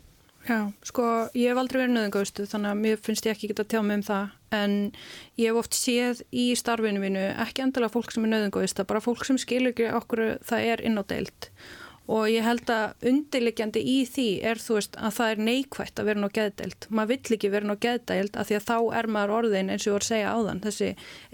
Já, 0.46 0.70
sko 0.86 1.04
ég 1.34 1.50
hef 1.50 1.58
aldrei 1.58 1.80
verið 1.80 1.94
nöðungaustu 1.96 2.44
þannig 2.46 2.70
að 2.70 2.82
mér 2.84 3.00
finnst 3.02 3.26
ég 3.26 3.34
ekki 3.34 3.48
geta 3.50 3.64
að 3.64 3.72
tjá 3.72 3.80
mig 3.82 3.98
um 3.98 4.04
það. 4.06 4.28
En 4.54 4.76
ég 5.40 5.48
hef 5.50 5.58
oft 5.58 5.74
séð 5.74 6.20
í 6.30 6.44
starfinu 6.58 7.02
mínu 7.02 7.24
ekki 7.42 7.64
endilega 7.64 7.94
fólk 7.96 8.14
sem 8.14 8.28
er 8.28 8.32
nöðungausta 8.34 8.86
bara 8.86 9.02
fólk 9.02 9.26
sem 9.26 9.40
skilur 9.42 9.74
ekki 9.74 9.90
okkur 9.98 10.22
það 10.46 10.70
er 10.70 10.84
inn 10.86 11.02
á 11.02 11.04
deilt 11.10 11.50
og 12.06 12.28
ég 12.30 12.44
held 12.46 12.70
að 12.70 13.08
undirliggjandi 13.10 13.82
í 13.82 13.96
því 14.06 14.26
er 14.46 14.60
þú 14.62 14.78
veist 14.78 14.94
að 14.94 15.14
það 15.16 15.32
er 15.32 15.40
neikvægt 15.48 15.98
að 16.00 16.08
vera 16.10 16.22
ná 16.22 16.28
geðdeild. 16.38 16.88
Maður 16.94 17.10
vill 17.12 17.36
ekki 17.36 17.50
vera 17.50 17.66
ná 17.66 17.74
geðdeild 17.82 18.38
af 18.38 18.46
því 18.46 18.58
að 18.60 18.66
þá 18.68 18.76
er 19.00 19.10
maður 19.16 19.34
orðin 19.40 19.72
eins 19.74 19.82
og 19.82 19.90
ég 19.90 19.96
voru 19.96 20.06
að 20.06 20.12
segja 20.12 20.34
áðan 20.36 20.62
þessi 20.62 20.90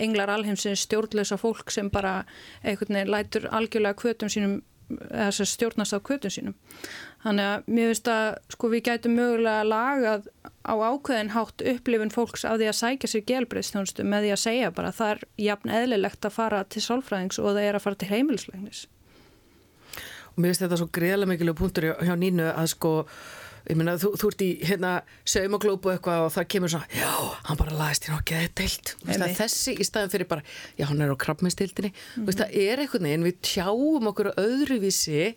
englar 0.07 0.33
alheimsins 0.33 0.85
stjórnlösa 0.87 1.41
fólk 1.41 1.73
sem 1.75 1.93
bara 1.93 2.15
veginn 2.65 3.13
lætur 3.13 3.51
algjörlega 3.53 4.01
kvötum 4.01 4.33
sínum 4.33 4.61
eða 4.93 5.47
stjórnast 5.47 5.97
á 5.97 6.01
kvötun 6.01 6.33
sínum. 6.33 6.57
Þannig 7.23 7.49
að 7.49 7.69
mér 7.71 7.91
finnst 7.93 8.09
að 8.11 8.29
sko 8.51 8.71
við 8.73 8.85
gætum 8.89 9.13
mögulega 9.15 9.67
lagað 9.67 10.25
á 10.67 10.75
ákveðin 10.75 11.35
hátt 11.35 11.63
upplifun 11.73 12.11
fólks 12.15 12.43
af 12.47 12.59
því 12.59 12.71
að 12.71 12.79
sækja 12.81 13.11
sér 13.13 13.25
gelbreyðstjónustu 13.31 14.07
með 14.07 14.27
því 14.27 14.33
að 14.35 14.43
segja 14.43 14.73
bara 14.75 14.91
að 14.91 14.99
það 14.99 15.13
er 15.13 15.23
jafn 15.47 15.77
eðlilegt 15.79 16.27
að 16.27 16.35
fara 16.35 16.65
til 16.67 16.83
sálfræðings 16.83 17.39
og 17.39 17.53
það 17.53 17.69
er 17.69 17.79
að 17.79 17.85
fara 17.87 18.01
til 18.01 18.11
heimilislegnis. 18.11 18.83
Og 20.33 20.41
mér 20.41 20.51
finnst 20.51 20.65
þetta 20.65 20.81
svo 20.81 20.91
greiðlega 20.99 21.31
mikilvæg 21.31 21.59
punktur 21.61 21.89
hjá 21.93 22.15
Nínu 22.19 22.51
að 22.51 22.69
sko 22.73 22.93
ég 23.69 23.79
meina 23.79 23.95
þú, 24.01 24.13
þú 24.19 24.31
ert 24.33 24.43
í 24.43 24.51
hérna 24.67 24.93
saumaglópu 25.29 25.93
eitthvað 25.93 26.27
og 26.27 26.33
það 26.35 26.47
kemur 26.55 26.73
svona 26.73 26.99
já, 26.99 27.13
hann 27.47 27.61
bara 27.61 27.79
laðist 27.79 28.09
hérna 28.09 28.19
og 28.19 28.25
geði 28.27 28.49
deilt 28.59 28.95
þessi 29.39 29.77
í 29.79 29.87
staðin 29.87 30.13
fyrir 30.15 30.31
bara, 30.31 30.43
já 30.79 30.89
hann 30.89 31.03
er 31.05 31.13
á 31.15 31.23
krabbmestildinni, 31.23 31.93
mm 31.93 32.25
-hmm. 32.25 32.39
það 32.41 32.57
er 32.65 32.83
eitthvað 32.83 33.07
en 33.13 33.27
við 33.29 33.37
tjáum 33.47 34.09
okkur 34.11 34.33
öðruvísi 34.35 35.35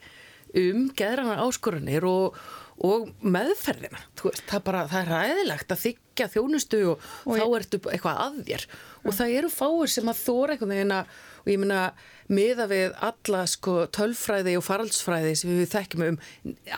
um 0.61 0.87
geðrana 0.97 1.37
áskorunir 1.43 2.07
og, 2.09 2.39
og 2.85 3.11
meðferðina. 3.21 4.01
Veist, 4.21 4.43
það, 4.49 4.65
bara, 4.67 4.83
það 4.91 5.01
er 5.01 5.13
ræðilegt 5.13 5.75
að 5.75 5.83
þykja 5.85 6.31
þjónustu 6.33 6.81
og, 6.93 7.07
og 7.25 7.39
þá 7.39 7.45
ertu 7.59 7.81
eitthvað 7.93 8.21
að 8.25 8.43
þér. 8.49 8.67
Og 9.05 9.17
það 9.19 9.37
eru 9.39 9.53
fáir 9.53 9.95
sem 9.95 10.11
að 10.11 10.21
þóra 10.23 10.55
eitthvað 10.55 10.77
en 10.79 10.99
að 10.99 11.15
og 11.45 11.51
ég 11.53 11.61
minna 11.61 11.81
miða 12.33 12.65
við 12.69 12.95
alla 13.05 13.43
sko 13.49 13.85
tölfræði 13.93 14.55
og 14.57 14.65
faraldsfræði 14.65 15.35
sem 15.37 15.51
við 15.53 15.69
þekkjum 15.75 16.05
um 16.07 16.17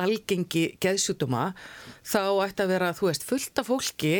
algengi 0.03 0.65
geðsjútuma 0.83 1.53
þá 2.03 2.21
ætti 2.43 2.65
að 2.65 2.73
vera, 2.73 2.91
þú 2.97 3.07
veist, 3.07 3.27
fullt 3.27 3.61
af 3.63 3.69
fólki 3.71 4.13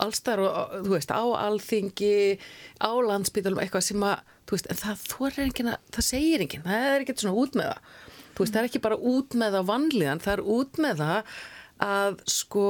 allstar 0.00 0.40
og, 0.40 0.78
þú 0.86 0.94
veist, 0.94 1.12
á 1.12 1.20
alþingi, 1.20 2.38
á 2.80 2.90
landsbytalum 3.04 3.60
eitthvað 3.60 3.90
sem 3.90 4.06
að, 4.08 4.22
þú 4.48 4.56
veist, 4.56 4.70
en 4.72 4.80
það 4.80 5.04
er 5.28 5.42
enginn 5.44 5.72
að, 5.74 5.82
það 5.98 6.08
segir 6.08 6.46
enginn, 6.46 6.64
það 6.64 6.86
er 6.86 7.04
ekkert 7.04 7.24
svona 7.26 7.44
út 7.44 7.60
með 7.60 7.68
það, 7.74 7.98
þú 8.40 8.46
veist, 8.46 8.56
það 8.56 8.62
er 8.62 8.68
ekki 8.70 8.82
bara 8.86 9.00
út 9.12 9.36
með 9.36 9.56
það 9.56 9.70
vanlíðan, 9.70 10.22
það 10.24 10.32
er 10.32 10.42
út 10.56 10.80
með 10.80 11.02
það 11.04 11.34
að 11.84 12.20
sko 12.32 12.66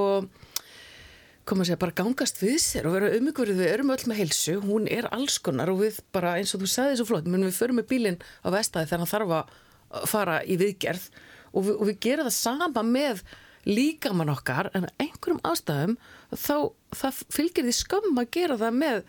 koma 1.51 1.65
að 1.65 1.71
segja, 1.71 1.81
bara 1.83 1.97
gangast 1.99 2.39
við 2.43 2.59
sér 2.63 2.87
og 2.87 2.95
vera 2.97 3.11
umhverfið, 3.17 3.59
við 3.63 3.71
erum 3.73 3.93
öll 3.95 4.05
með 4.11 4.21
heilsu, 4.21 4.57
hún 4.63 4.87
er 4.91 5.09
alls 5.15 5.39
konar 5.43 5.71
og 5.73 5.81
við 5.83 5.99
bara 6.15 6.37
eins 6.39 6.55
og 6.55 6.63
þú 6.63 6.71
sagði 6.71 6.99
svo 7.01 7.09
flott, 7.09 7.31
við 7.31 7.57
förum 7.57 7.81
með 7.81 7.89
bílinn 7.91 8.19
á 8.43 8.49
vestæði 8.55 8.91
þegar 8.91 9.03
hann 9.03 9.13
þarf 9.15 9.37
að 9.39 10.11
fara 10.11 10.37
í 10.47 10.59
viðgerð 10.61 11.09
og 11.51 11.67
við, 11.67 11.81
við 11.89 11.97
gerum 12.07 12.29
það 12.29 12.37
sama 12.37 12.85
með 12.87 13.25
líkamann 13.69 14.33
okkar 14.33 14.71
en 14.77 14.87
einhverjum 15.03 15.43
ástæðum 15.47 15.97
þá 16.31 16.55
það 16.97 17.25
fylgir 17.35 17.67
því 17.67 17.75
skömm 17.77 18.21
að 18.23 18.31
gera 18.37 18.61
það 18.61 18.79
með 18.79 19.03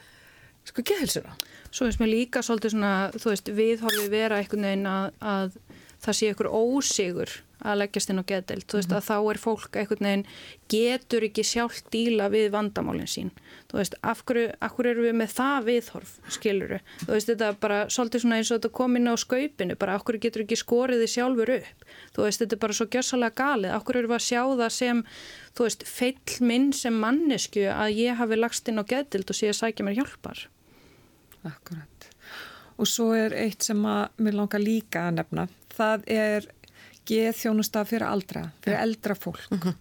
sko 0.67 0.83
geðhilsuna. 0.85 1.35
Svo 1.71 1.87
finnst 1.87 2.01
mér 2.01 2.11
líka 2.11 2.41
svolítið 2.45 2.75
svona, 2.75 2.93
þú 3.15 3.31
veist, 3.31 3.51
við 3.55 3.85
horfum 3.85 4.03
við 4.03 4.11
vera 4.13 4.41
einhvern 4.41 4.67
veginn 4.67 4.89
að, 4.91 5.07
að 5.23 5.55
það 6.01 6.17
sé 6.17 6.33
ykkur 6.33 6.49
ósigur 6.51 7.39
að 7.61 7.77
leggjast 7.77 8.09
inn 8.09 8.21
á 8.21 8.25
geðdelt, 8.25 8.65
þú 8.65 8.77
veist 8.79 8.89
-hmm. 8.89 8.97
að 8.97 9.07
þá 9.09 9.31
er 9.31 9.37
fólk 9.37 9.75
einhvern 9.77 10.05
veginn 10.05 10.25
getur 10.71 11.23
ekki 11.27 11.43
sjálf 11.45 11.81
díla 11.93 12.29
við 12.33 12.49
vandamálinn 12.55 13.07
sín. 13.07 13.31
Þú 13.69 13.77
veist, 13.77 13.95
af 14.01 14.23
hverju, 14.25 14.53
af 14.61 14.73
hverju 14.75 14.91
eru 14.91 15.03
við 15.05 15.15
með 15.15 15.29
það 15.37 15.67
viðhorf, 15.69 16.11
skiluru, 16.29 16.79
þú 17.05 17.11
veist 17.13 17.29
þetta 17.29 17.53
bara 17.59 17.89
svolítið 17.89 18.21
svona 18.21 18.37
eins 18.37 18.51
og 18.51 18.57
þetta 18.57 18.77
kom 18.79 18.95
inn 18.95 19.11
á 19.13 19.15
skaupinu 19.15 19.75
bara 19.75 19.95
af 19.95 20.03
hverju 20.03 20.19
getur 20.19 20.41
ekki 20.41 20.57
skoriði 20.57 21.07
sjálfur 21.07 21.49
upp? 21.59 21.85
Þú 22.13 22.23
veist, 22.25 22.41
þetta 22.41 22.55
er 22.55 22.63
bara 22.65 22.73
svo 22.73 22.85
gjössalega 22.85 23.35
galið. 23.35 23.71
Af 23.71 23.83
hverju 23.83 23.99
eru 23.99 24.07
við 24.07 24.19
að 24.19 24.29
sjá 24.29 24.41
það 24.57 24.69
sem 24.69 25.03
þú 25.55 25.63
veist, 25.63 25.83
feill 25.87 26.37
minn 26.41 26.73
sem 26.73 26.93
mannesku 26.93 27.69
að 27.69 27.89
ég 27.93 28.17
hafi 28.17 28.35
lagst 28.35 28.67
inn 28.67 28.81
á 28.81 28.83
geðdelt 28.83 29.29
og 29.29 29.35
sé 29.35 29.47
að 29.49 29.59
sækja 29.61 29.85
mér 29.85 30.01
hjálpar? 30.01 30.47
Akkurat. 31.45 31.87
Og 32.77 32.87
svo 32.87 33.13
er 33.13 33.33
eitt 33.33 33.61
sem 33.61 33.85
að 33.85 34.09
mér 34.17 34.33
langar 34.33 34.59
líka 34.59 35.07
að 35.07 35.13
nefna 35.19 35.47
það 35.75 36.03
er 36.11 36.49
geð 37.07 37.31
þjónusta 37.39 37.85
fyrir 37.87 38.07
aldra, 38.07 38.43
fyrir 38.63 38.77
ja. 38.77 38.83
eldra 38.85 39.15
fólk. 39.17 39.47
Mhm. 39.51 39.63
-huh. 39.63 39.79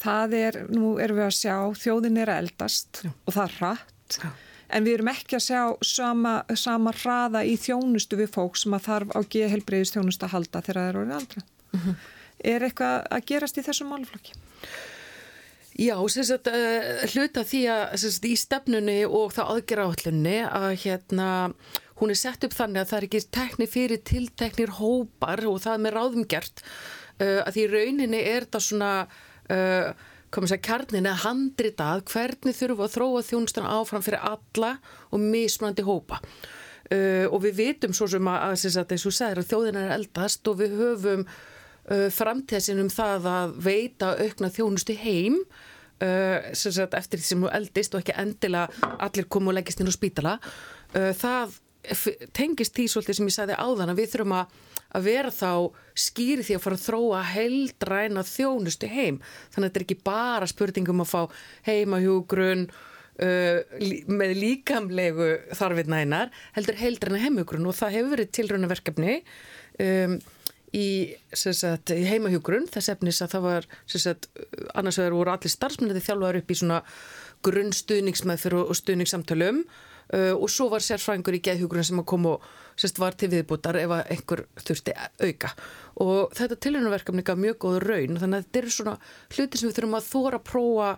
Það 0.00 0.34
er, 0.34 0.56
nú 0.72 0.94
erum 0.96 1.18
við 1.18 1.26
að 1.26 1.34
sjá, 1.36 1.56
þjóðin 1.76 2.20
er 2.22 2.30
að 2.32 2.38
eldast 2.42 3.02
ja. 3.04 3.10
og 3.26 3.34
það 3.34 3.42
er 3.44 3.56
rætt, 3.60 4.16
ja. 4.22 4.30
en 4.70 4.86
við 4.86 4.94
erum 4.94 5.10
ekki 5.12 5.36
að 5.36 5.44
sjá 5.44 5.62
sama, 5.84 6.32
sama 6.56 6.94
hraða 7.02 7.42
í 7.44 7.58
þjónustu 7.60 8.16
við 8.16 8.30
fólk 8.32 8.56
sem 8.56 8.72
að 8.72 8.86
þarf 8.86 9.12
á 9.12 9.20
geð 9.28 9.52
helbreyðist 9.52 9.98
þjónusta 9.98 10.24
að 10.24 10.32
halda 10.36 10.62
þegar 10.62 10.80
það 10.80 10.88
er 10.88 11.00
orðið 11.02 11.18
aldra. 11.18 11.42
Mhm. 11.72 11.84
-huh. 11.84 12.08
Er 12.40 12.62
eitthvað 12.64 13.04
að 13.10 13.26
gerast 13.28 13.58
í 13.60 13.62
þessum 13.66 13.92
málflokki? 13.92 14.32
Já, 15.80 15.94
sagt, 16.08 16.48
uh, 16.50 17.04
hluta 17.14 17.44
því 17.46 17.60
að 17.72 17.94
sagt, 18.02 18.24
í 18.24 18.34
stefnunni 18.36 18.98
og 19.06 19.32
það 19.36 19.52
aðgerra 19.54 19.86
átlunni 19.88 20.38
að 20.44 20.72
hérna 20.82 21.28
hún 22.00 22.12
er 22.12 22.18
sett 22.18 22.44
upp 22.46 22.54
þannig 22.56 22.82
að 22.82 22.90
það 22.90 22.98
er 22.98 23.08
ekki 23.08 23.20
tekni 23.36 23.68
fyrir 23.70 24.00
tilteknir 24.08 24.72
hópar 24.78 25.44
og 25.48 25.60
það 25.64 25.76
er 25.76 25.82
með 25.84 25.96
ráðum 25.96 26.28
gert 26.30 26.62
uh, 27.20 27.42
að 27.44 27.52
því 27.56 27.66
rauninni 27.74 28.22
er 28.32 28.48
það 28.50 28.66
svona 28.66 28.92
uh, 29.04 30.08
komið 30.30 30.52
sér 30.52 30.62
kjarnin 30.64 31.10
að 31.10 31.22
handritað 31.24 32.04
hvernig 32.12 32.56
þurfum 32.56 32.84
að 32.86 32.96
þróa 32.96 33.22
þjónustan 33.26 33.70
áfram 33.70 34.04
fyrir 34.06 34.26
alla 34.30 34.74
og 35.10 35.22
mismandi 35.22 35.84
hópa. 35.86 36.20
Uh, 36.90 37.26
og 37.30 37.42
við 37.44 37.58
vitum 37.60 37.94
svo 37.94 38.08
sem 38.10 38.30
að, 38.30 38.44
að, 38.50 38.78
að 38.82 38.92
þessu 38.94 39.14
segir 39.14 39.42
að 39.42 39.50
þjóðin 39.50 39.80
er 39.80 39.96
eldast 39.98 40.48
og 40.50 40.62
við 40.62 40.78
höfum 40.78 41.26
uh, 41.26 42.08
framtíðsinn 42.14 42.82
um 42.82 42.90
það 42.90 43.28
að 43.30 43.58
veita 43.66 44.14
aukna 44.18 44.50
þjónusti 44.54 44.98
heim 45.04 45.44
Uh, 46.00 46.54
sagt, 46.56 46.94
eftir 46.96 47.20
því 47.20 47.26
sem 47.26 47.42
þú 47.44 47.48
eldist 47.52 47.92
og 47.92 48.00
ekki 48.00 48.14
endilega 48.16 48.88
allir 49.04 49.26
komu 49.28 49.50
og 49.52 49.58
leggist 49.58 49.82
inn 49.82 49.90
á 49.90 49.92
spítala. 49.92 50.38
Uh, 50.94 51.10
það 51.12 51.58
tengist 52.36 52.76
því 52.76 52.86
svolítið 52.92 53.18
sem 53.18 53.30
ég 53.30 53.36
sagði 53.36 53.56
áðan 53.56 53.92
að 53.92 54.02
við 54.02 54.12
þurfum 54.14 54.36
að, 54.36 54.54
að 54.98 55.06
vera 55.08 55.32
þá 55.32 55.52
skýri 56.04 56.44
því 56.46 56.56
að 56.56 56.64
fara 56.64 56.78
að 56.78 56.84
þróa 56.86 57.22
heildræna 57.30 58.24
þjónustu 58.28 58.90
heim. 58.90 59.20
Þannig 59.54 59.64
að 59.64 59.68
þetta 59.68 59.80
er 59.80 59.86
ekki 59.86 59.98
bara 60.10 60.50
spurningum 60.50 61.04
að 61.04 61.12
fá 61.12 61.22
heimahjúgrun 61.68 62.66
uh, 62.68 63.62
með 64.10 64.36
líkamlegu 64.40 65.30
þarfið 65.56 65.94
nænar 65.94 66.34
heldur 66.56 66.78
heildræna 66.80 67.22
heimahjúgrun 67.24 67.70
og 67.70 67.78
það 67.80 67.96
hefur 67.96 68.14
verið 68.16 68.36
tilröna 68.36 68.70
verkefni 68.70 69.16
um, 69.80 70.20
í, 70.76 70.88
í 71.16 72.04
heimahjúgrun 72.10 72.68
þess 72.70 72.92
efnis 72.94 73.20
að 73.24 73.36
það 73.36 73.46
var 73.48 73.68
sagt, 73.90 74.30
annars 74.74 75.00
vegar 75.00 75.16
voru 75.16 75.34
allir 75.34 75.52
starfsmennið 75.52 76.06
þjálfaður 76.06 76.40
upp 76.42 76.50
í 76.52 76.58
svona 76.60 76.82
grunnstuðningsmeðfyrir 77.46 78.66
og 78.66 78.76
stuðningssamtölum 78.76 79.64
Uh, 80.10 80.34
og 80.34 80.50
svo 80.50 80.66
var 80.72 80.82
sérfræðingur 80.82 81.36
í 81.38 81.42
geðhjúgrun 81.46 81.86
sem 81.86 82.00
kom 82.02 82.24
og 82.32 82.46
sérst, 82.74 82.98
var 82.98 83.14
til 83.14 83.28
viðbútar 83.30 83.78
ef 83.78 83.92
einhver 84.00 84.44
þurfti 84.58 84.94
auka. 85.22 85.52
Og 86.02 86.32
þetta 86.34 86.58
tilhörnuverkefni 86.66 87.24
gaf 87.26 87.38
mjög 87.38 87.60
góð 87.62 87.78
raun 87.84 88.18
þannig 88.18 88.40
að 88.40 88.46
þetta 88.46 88.60
eru 88.62 88.74
svona 88.74 88.94
hluti 89.36 89.60
sem 89.60 89.70
við 89.70 89.76
þurfum 89.78 89.98
að 90.00 90.08
þóra 90.08 90.40
prófa 90.50 90.88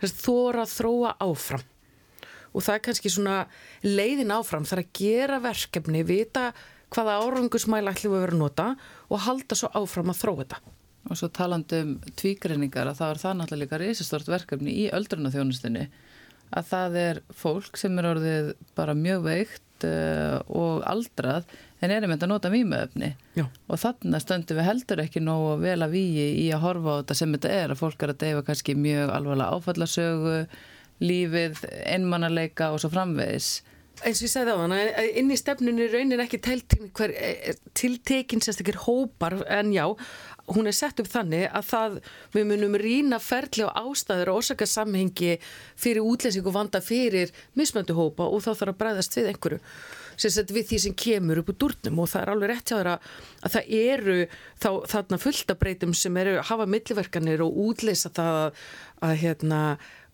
sérst, 0.00 0.24
þóra 0.24 0.64
þróa 0.72 1.14
áfram. 1.28 1.62
Og 2.56 2.64
það 2.64 2.74
er 2.74 2.82
kannski 2.88 3.12
svona 3.12 3.36
leiðin 3.84 4.34
áfram 4.34 4.66
þar 4.66 4.82
að 4.82 4.90
gera 4.98 5.38
verkefni 5.44 6.02
vita 6.08 6.48
hvaða 6.94 7.18
árangusmæla 7.22 7.94
ætlum 7.94 8.14
við 8.14 8.18
að 8.18 8.26
vera 8.26 8.36
að 8.36 8.42
nota 8.42 8.68
og 9.06 9.24
halda 9.26 9.58
svo 9.58 9.70
áfram 9.76 10.10
að 10.10 10.20
þróa 10.22 10.42
þetta. 10.42 10.60
Og 11.08 11.16
svo 11.20 11.28
talandum 11.32 11.96
tvígreiningar 12.18 12.90
að 12.90 13.00
það 13.00 13.12
er 13.12 13.20
það 13.22 13.36
náttúrulega 13.38 13.64
líka 13.64 13.82
reysistort 13.84 14.30
verkefni 14.32 14.74
í 14.82 14.86
öldrunaþjónustinni 14.96 15.86
að 16.56 16.68
það 16.72 17.00
er 17.02 17.22
fólk 17.36 17.80
sem 17.80 17.98
er 18.00 18.10
orðið 18.12 18.52
bara 18.78 18.96
mjög 18.96 19.24
veikt 19.26 19.86
uh, 19.88 20.38
og 20.48 20.84
aldrað 20.88 21.48
en 21.78 21.94
erum 21.94 22.12
þetta 22.14 22.26
að 22.26 22.32
nota 22.32 22.50
mýmöfni 22.52 23.12
og 23.38 23.78
þannig 23.78 24.24
stöndum 24.24 24.58
við 24.58 24.66
heldur 24.66 25.02
ekki 25.04 25.22
nógu 25.22 25.54
vel 25.62 25.78
að 25.84 25.94
výi 25.94 26.26
í 26.42 26.48
að 26.54 26.64
horfa 26.64 26.90
á 26.90 26.98
þetta 27.00 27.18
sem 27.20 27.36
þetta 27.36 27.54
er 27.54 27.74
að 27.74 27.82
fólk 27.82 28.02
er 28.02 28.14
að 28.14 28.20
deyfa 28.24 28.44
kannski 28.48 28.74
mjög 28.78 29.12
alvarlega 29.14 29.54
áfallasögu, 29.54 30.38
lífið, 31.04 31.60
einmannarleika 31.94 32.72
og 32.74 32.82
svo 32.82 32.90
framvegis. 32.90 33.50
Eins 33.98 34.20
og 34.20 34.26
ég 34.26 34.32
segði 34.32 34.54
á 34.54 34.60
þann 34.62 34.74
að 34.74 35.12
inn 35.20 35.30
í 35.34 35.38
stefnunni 35.38 35.86
raunin 35.90 36.22
ekki 36.22 36.38
tiltekinn 37.78 38.42
sérstakir 38.42 38.78
hópar 38.86 39.40
en 39.46 39.72
já 39.74 39.86
hún 40.54 40.68
er 40.68 40.76
sett 40.76 41.00
upp 41.02 41.08
þannig 41.10 41.46
að 41.48 41.66
það 41.68 41.96
við 42.34 42.48
munum 42.48 42.76
rína 42.80 43.20
ferli 43.22 43.66
á 43.68 43.70
ástæður 43.82 44.32
og 44.32 44.40
orsakasamhengi 44.42 45.36
fyrir 45.78 46.04
útlensing 46.04 46.46
og 46.48 46.56
vanda 46.56 46.80
fyrir 46.84 47.32
mismöndu 47.58 47.96
hópa 47.98 48.28
og 48.28 48.44
þá 48.44 48.50
þarf 48.52 48.72
að 48.72 48.78
bræðast 48.82 49.18
við 49.18 49.30
einhverju. 49.32 49.60
Sérstaklega 50.18 50.58
við 50.58 50.68
því 50.70 50.78
sem 50.82 50.96
kemur 50.98 51.40
upp 51.42 51.52
úr 51.52 51.58
durnum 51.62 52.00
og 52.02 52.10
það 52.10 52.24
er 52.24 52.32
alveg 52.32 52.50
rétt 52.50 52.72
hjá 52.72 52.76
þeirra 52.78 52.96
að 53.46 53.54
það 53.54 53.68
eru 53.78 54.16
þá 54.58 54.70
þarna 54.94 55.20
fulltabreitum 55.22 55.94
sem 55.94 56.18
eru 56.22 56.34
að 56.38 56.48
hafa 56.50 56.66
milliverkanir 56.74 57.44
og 57.44 57.60
útleysa 57.68 58.10
það 58.16 58.40
að, 58.42 59.14
hérna 59.22 59.62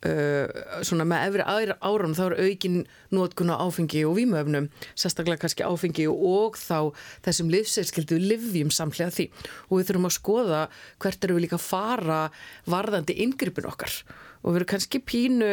svona 0.04 1.06
með 1.08 1.22
efri 1.30 1.74
árum 1.80 2.14
þá 2.16 2.22
er 2.26 2.34
aukin 2.44 2.80
nótkunna 3.14 3.56
áfengi 3.64 4.02
og 4.04 4.18
výmöfnum 4.18 4.66
sérstaklega 4.92 5.40
kannski 5.44 5.64
áfengi 5.64 6.04
og 6.10 6.58
þá 6.60 6.92
þessum 7.24 7.52
livsseilskildu 7.54 8.18
livjum 8.20 8.72
samlega 8.74 9.14
því. 9.14 9.28
Og 9.70 9.80
við 9.80 9.88
þurfum 9.88 10.10
að 10.10 10.16
skoða 10.18 10.60
hvert 11.00 11.24
eru 11.24 11.38
við 11.38 11.46
líka 11.46 11.56
að 11.56 11.66
fara 11.70 12.20
varðandi 12.68 13.16
inngripin 13.24 13.70
okkar. 13.70 13.96
Og 14.44 14.52
við 14.52 14.60
erum 14.60 14.72
kannski 14.74 15.00
pínu 15.00 15.52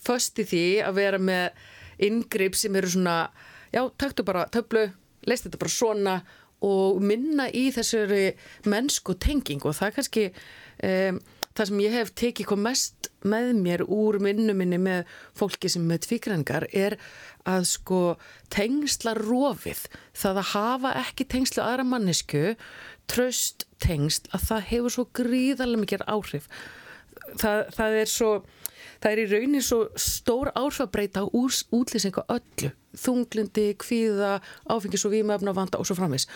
först 0.00 0.40
í 0.40 0.48
því 0.48 0.64
að 0.86 1.00
vera 1.02 1.20
með 1.20 1.50
inngrip 2.00 2.56
sem 2.56 2.76
eru 2.80 2.88
svona 2.88 3.16
já, 3.74 3.82
taktu 4.00 4.24
bara 4.24 4.46
töflu, 4.52 4.88
leist 5.28 5.44
þetta 5.46 5.60
bara 5.60 5.74
svona 5.74 6.14
og 6.64 7.00
minna 7.04 7.48
í 7.56 7.68
þessari 7.72 8.32
mennsku 8.68 9.16
tenging 9.20 9.64
og 9.64 9.76
það 9.76 9.94
kannski 9.96 10.24
um, 10.84 11.20
það 11.56 11.70
sem 11.70 11.82
ég 11.82 11.96
hef 11.96 12.12
tekið 12.18 12.48
kom 12.50 12.62
mest 12.64 13.10
með 13.26 13.50
mér 13.60 13.84
úr 13.84 14.20
minnuminni 14.22 14.78
með 14.80 15.10
fólki 15.36 15.70
sem 15.72 15.84
með 15.86 16.06
tvíkrengar 16.06 16.66
er 16.70 16.96
að 17.48 17.66
sko 17.72 18.00
tengsla 18.52 19.14
rofið. 19.18 19.82
Það 20.16 20.42
að 20.42 20.50
hafa 20.54 20.94
ekki 21.02 21.26
tengslu 21.34 21.64
aðra 21.64 21.86
mannesku 21.88 22.44
tröst 23.10 23.66
tengsl 23.82 24.30
að 24.36 24.46
það 24.48 24.66
hefur 24.70 24.96
svo 24.96 25.06
gríðarlega 25.20 25.84
mikið 25.84 26.06
áhrif. 26.06 26.48
Það, 27.40 27.66
það 27.76 28.00
er 28.00 28.10
svo 28.10 28.32
það 29.00 29.10
er 29.10 29.20
í 29.22 29.28
raunin 29.30 29.64
svo 29.64 29.80
stór 29.98 30.52
áhrif 30.54 30.84
að 30.84 30.92
breyta 30.94 31.24
útlýsingu 31.26 32.24
öllu. 32.30 32.72
Þunglindi, 33.00 33.68
kvíða, 33.78 34.40
áfengis 34.66 35.06
og 35.06 35.14
výmöfna 35.14 35.54
vanda 35.54 35.78
og 35.78 35.86
svo 35.86 35.94
framis 35.98 36.26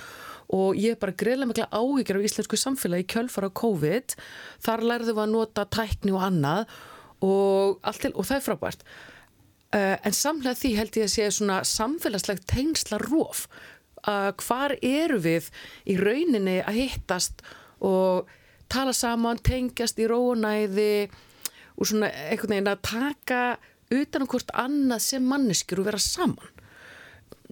og 0.55 0.79
ég 0.79 0.95
er 0.95 1.01
bara 1.01 1.17
greiðlega 1.19 1.51
mikla 1.51 1.69
áhyggjur 1.75 2.21
á 2.23 2.27
íslensku 2.29 2.59
samfélagi 2.61 3.09
kjölfara 3.11 3.51
COVID. 3.51 4.15
Þar 4.63 4.87
lærðum 4.91 5.19
við 5.19 5.25
að 5.25 5.33
nota 5.33 5.67
tækni 5.67 6.15
og 6.15 6.23
annað 6.29 6.77
og, 7.25 7.81
til, 7.99 8.13
og 8.15 8.29
það 8.29 8.39
er 8.39 8.47
frábært. 8.47 8.87
Uh, 9.75 9.97
en 10.07 10.15
samlega 10.15 10.55
því 10.61 10.73
held 10.79 10.99
ég 11.01 11.09
að 11.09 11.15
sé 11.17 11.29
svona 11.35 11.59
samfélagslegt 11.67 12.47
tengsla 12.51 13.01
róf 13.03 13.49
uh, 14.07 14.31
hvar 14.45 14.77
eru 14.79 15.19
við 15.25 15.51
í 15.91 15.99
rauninni 15.99 16.61
að 16.63 16.79
hittast 16.79 17.43
og 17.85 18.31
tala 18.71 18.95
saman, 18.97 19.43
tengjast 19.43 19.99
í 19.99 20.07
rónæði 20.11 21.09
og 21.75 21.89
svona 21.91 22.13
einhvern 22.31 22.55
veginn 22.55 22.71
að 22.71 22.85
taka 22.87 23.41
utan 23.95 24.25
um 24.25 24.31
hvort 24.31 24.55
annað 24.57 25.03
sem 25.09 25.27
manneskjur 25.27 25.83
og 25.83 25.91
vera 25.91 26.01
saman 26.03 26.54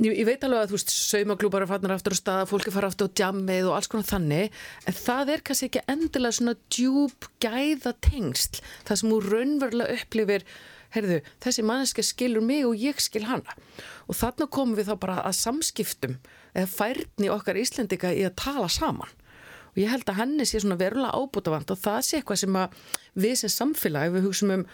ég, 0.01 0.12
ég 0.16 0.26
veit 0.28 0.45
alveg 0.47 0.64
að 0.64 0.72
þú 0.72 0.78
veist 0.78 0.95
saumaglúpar 0.97 1.66
að 1.66 1.72
fatna 1.74 1.97
aftur 1.97 2.16
á 2.16 2.20
staða, 2.20 2.51
fólki 2.51 2.74
fara 2.74 2.90
aftur 2.93 3.11
á 3.12 3.14
djammið 3.20 3.70
og 3.70 3.78
alls 3.78 3.90
konar 3.93 4.09
þannig 4.09 4.61
en 4.88 4.99
það 4.99 5.32
er 5.34 5.47
kannski 5.47 5.70
ekki 5.70 5.86
endilega 5.93 6.38
svona 6.38 6.55
djúb 6.72 7.30
gæða 7.43 7.97
tengsl 8.05 8.62
það 8.88 9.03
sem 9.03 9.12
þú 9.12 9.18
raunverulega 9.28 9.99
upplifir 10.01 10.47
heyrðu, 10.93 11.18
þessi 11.43 11.64
manneska 11.66 12.05
skilur 12.05 12.45
mig 12.45 12.66
og 12.68 12.78
ég 12.78 13.01
skil 13.03 13.24
hana. 13.28 13.57
Og 14.09 14.16
þarna 14.18 14.49
komum 14.53 14.76
við 14.78 14.90
þá 14.90 14.95
bara 15.01 15.18
að 15.24 15.38
samskiptum 15.40 16.18
eða 16.53 16.68
færni 16.68 17.30
okkar 17.32 17.61
Íslendika 17.61 18.12
í 18.12 18.24
að 18.28 18.36
tala 18.43 18.68
saman. 18.72 19.12
Og 19.72 19.80
ég 19.80 19.93
held 19.93 20.09
að 20.12 20.18
henni 20.20 20.47
sé 20.49 20.61
svona 20.61 20.76
verulega 20.80 21.16
ábútafant 21.16 21.72
og 21.72 21.80
það 21.80 22.01
sé 22.05 22.18
eitthvað 22.20 22.43
sem 22.43 22.59
að 22.61 22.82
við 23.24 23.38
sem 23.40 23.55
samfélag, 23.55 24.12
við 24.12 24.26
hugsaum 24.28 24.57
um 24.59 24.66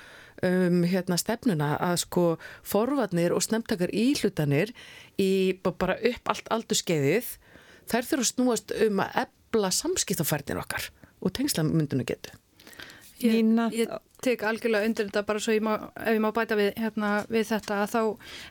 um, 0.46 0.82
hérna, 0.88 1.18
stefnuna 1.20 1.74
að 1.82 1.96
sko 2.04 2.24
forvarnir 2.66 3.34
og 3.36 3.44
snemtakar 3.44 3.92
íhlutanir 3.94 4.74
í 5.20 5.58
bara 5.64 5.98
upp 5.98 6.32
allt 6.32 6.50
aldur 6.54 6.78
skeiðið 6.78 7.36
þær 7.88 8.10
þurfa 8.10 8.24
að 8.24 8.30
snúast 8.32 8.76
um 8.86 9.02
að 9.04 9.22
ebla 9.24 9.72
samskiptafærtin 9.74 10.60
okkar 10.60 10.90
og 11.24 11.34
tengslamundinu 11.34 12.06
getur. 12.06 12.36
Ég, 13.18 13.34
ég 13.74 13.90
tek 14.22 14.42
algjörlega 14.46 14.86
undir 14.88 15.08
þetta 15.08 15.22
bara 15.26 15.42
svo 15.42 15.54
ég 15.54 15.62
má, 15.62 15.72
ef 15.94 16.14
ég 16.14 16.22
má 16.22 16.28
bæta 16.34 16.58
við, 16.58 16.72
hérna, 16.78 17.10
við 17.30 17.44
þetta 17.52 17.78
þá 17.90 18.00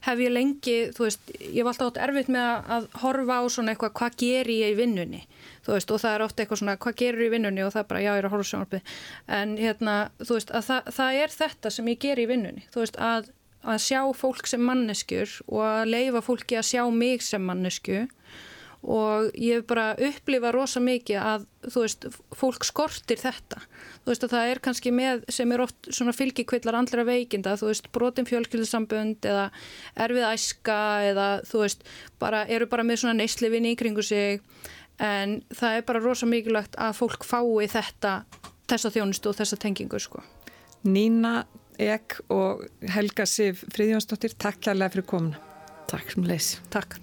hef 0.08 0.22
ég 0.24 0.34
lengi, 0.34 0.78
þú 0.96 1.06
veist, 1.06 1.32
ég 1.44 1.64
var 1.64 1.74
alltaf 1.74 1.92
átt 1.92 2.02
erfitt 2.08 2.32
með 2.32 2.48
að, 2.48 2.70
að 2.76 2.88
horfa 3.04 3.40
á 3.40 3.44
svona 3.52 3.74
eitthvað 3.74 3.96
hvað 4.00 4.20
ger 4.24 4.52
ég 4.52 4.76
í 4.76 4.78
vinnunni 4.80 5.22
veist, 5.68 5.92
og 5.92 6.02
það 6.02 6.14
er 6.16 6.26
ofta 6.26 6.44
eitthvað 6.44 6.62
svona, 6.62 6.78
hvað 6.84 7.00
gerur 7.02 7.26
í 7.26 7.32
vinnunni 7.34 7.66
og 7.66 7.74
það 7.74 7.82
er 7.82 7.90
bara, 7.92 8.04
já, 8.04 8.12
ég 8.12 8.22
er 8.22 8.28
að 8.28 8.36
horfa 8.36 8.50
sjónarpið 8.52 8.94
en 9.40 9.56
hérna, 9.60 9.96
þú 10.22 10.38
veist, 10.38 10.54
að 10.56 10.70
það, 10.70 10.92
það 11.00 11.20
er 11.24 11.36
þetta 11.36 11.74
sem 11.76 11.92
ég 11.92 12.00
ger 12.04 12.22
í 12.22 12.28
vinnunni, 12.30 12.64
þú 12.74 12.84
veist, 12.84 13.00
að, 13.10 13.32
að 13.68 13.82
sjá 13.84 14.02
fólk 14.22 14.50
sem 14.50 14.64
manneskjur 14.64 15.36
og 15.48 15.64
að 15.66 15.92
leifa 15.92 16.24
fólki 16.26 16.60
að 16.60 16.70
sjá 16.72 16.84
mig 16.94 17.26
sem 17.26 17.44
mannesku 17.44 18.06
og 18.86 19.32
ég 19.34 19.60
hef 19.60 19.68
bara 19.70 19.88
upplifað 19.96 20.56
rosa 20.56 20.82
mikið 20.84 21.20
að, 21.20 21.46
þú 21.68 21.84
veist, 21.84 22.08
fólk 22.38 22.68
skortir 22.68 23.20
þetta, 23.22 23.60
þú 24.04 24.12
veist, 24.12 24.26
að 24.28 24.36
það 24.36 24.52
er 24.52 24.62
kannski 24.68 24.94
með 24.96 25.26
sem 25.34 25.52
er 25.52 25.64
oft 25.66 25.90
svona 25.90 26.16
fylgikvillar 26.16 26.78
andra 26.80 27.06
veikinda, 27.08 27.58
þú 27.60 27.72
veist, 27.72 27.92
brotin 27.96 28.30
fjölkjöldssambund 28.30 29.28
eða 29.28 29.50
erfið 30.08 30.28
æska 30.30 30.80
eða, 31.12 31.28
þú 31.50 31.64
veist, 31.66 31.86
bara, 32.22 32.46
eru 32.46 32.70
bara 32.70 32.86
með 32.88 33.04
svona 33.04 33.18
neyslifinni 33.22 33.76
í 33.76 33.80
kringu 33.80 34.06
sig 34.06 34.42
en 35.04 35.42
það 35.54 35.80
er 35.80 35.88
bara 35.88 36.02
rosa 36.02 36.30
mikilvægt 36.30 36.78
að 36.82 36.98
fólk 36.98 37.26
fái 37.28 37.70
þetta 37.70 38.20
þessa 38.68 38.92
þjónustu 38.94 39.32
og 39.32 39.38
þessa 39.38 39.60
tengingu 39.62 40.02
sko. 40.02 40.24
Nína 40.88 41.42
Ek 41.78 42.18
og 42.34 42.64
Helga 42.90 43.28
Sif 43.30 43.62
Fríðjónsdóttir, 43.74 44.34
takk 44.40 44.64
kærlega 44.66 44.96
fyrir 44.96 45.10
komuna. 45.12 45.44
Takk 45.88 46.16
sem 46.16 46.26
leys. 46.28 46.56
Takk. 46.74 46.98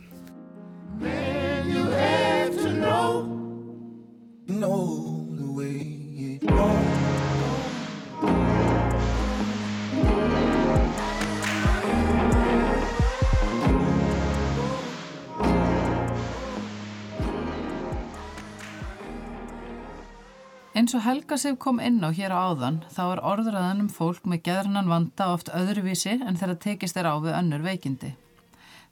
Eins 20.84 20.92
og 20.98 21.00
Helga 21.00 21.36
Sif 21.40 21.54
kom 21.56 21.78
inn 21.80 22.02
á 22.04 22.12
hér 22.12 22.28
á 22.36 22.44
áðan 22.44 22.74
þá 22.92 23.04
er 23.14 23.20
orðræðan 23.24 23.78
um 23.80 23.88
fólk 23.88 24.26
með 24.28 24.42
geðrannan 24.44 24.90
vanda 24.92 25.30
oft 25.32 25.48
öðruvísi 25.56 26.18
en 26.20 26.36
þeirra 26.36 26.58
tekist 26.60 26.98
er 27.00 27.06
á 27.08 27.16
við 27.24 27.32
önnur 27.38 27.62
veikindi. 27.64 28.10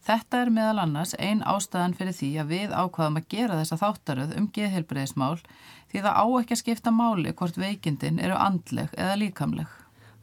Þetta 0.01 0.39
er 0.41 0.53
meðal 0.57 0.79
annars 0.87 1.11
ein 1.21 1.43
ástæðan 1.45 1.93
fyrir 1.99 2.15
því 2.17 2.31
að 2.41 2.55
við 2.55 2.73
ákvaðum 2.73 3.19
að 3.21 3.27
gera 3.35 3.59
þessa 3.59 3.77
þáttaröð 3.83 4.33
um 4.41 4.47
geðheilbreyðismál 4.57 5.43
því 5.93 6.01
það 6.07 6.17
á 6.17 6.25
ekki 6.41 6.57
að 6.57 6.61
skipta 6.63 6.93
máli 6.97 7.35
hvort 7.37 7.59
veikindin 7.61 8.21
eru 8.25 8.39
andleg 8.41 8.95
eða 8.97 9.19
líkamleg. 9.21 9.75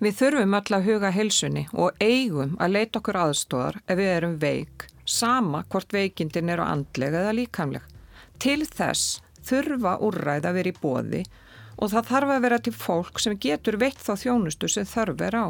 Við 0.02 0.18
þurfum 0.24 0.56
alltaf 0.58 0.80
að 0.80 0.90
huga 0.90 1.12
heilsunni 1.14 1.64
og 1.74 2.02
eigum 2.02 2.56
að 2.58 2.74
leita 2.80 3.04
okkur 3.04 3.20
aðstóðar 3.28 3.78
ef 3.86 4.00
við 4.00 4.10
erum 4.16 4.40
veik, 4.42 4.88
sama 5.06 5.62
hvort 5.70 5.94
veikindin 5.94 6.50
eru 6.50 6.66
andleg 6.66 7.14
eða 7.14 7.36
líkamleg. 7.44 7.86
Til 8.42 8.64
þess 8.66 9.20
þurfa 9.46 10.00
úrræð 10.02 10.50
að 10.50 10.58
vera 10.58 10.74
í 10.74 10.82
bóði 10.82 11.22
og 11.80 11.92
það 11.94 12.12
þarf 12.12 12.36
að 12.36 12.46
vera 12.46 12.60
til 12.60 12.76
fólk 12.76 13.22
sem 13.24 13.38
getur 13.40 13.80
veitt 13.80 14.00
þá 14.04 14.14
þjónustu 14.24 14.70
sem 14.72 14.88
þarf 14.88 15.24
er 15.26 15.38
á. 15.40 15.48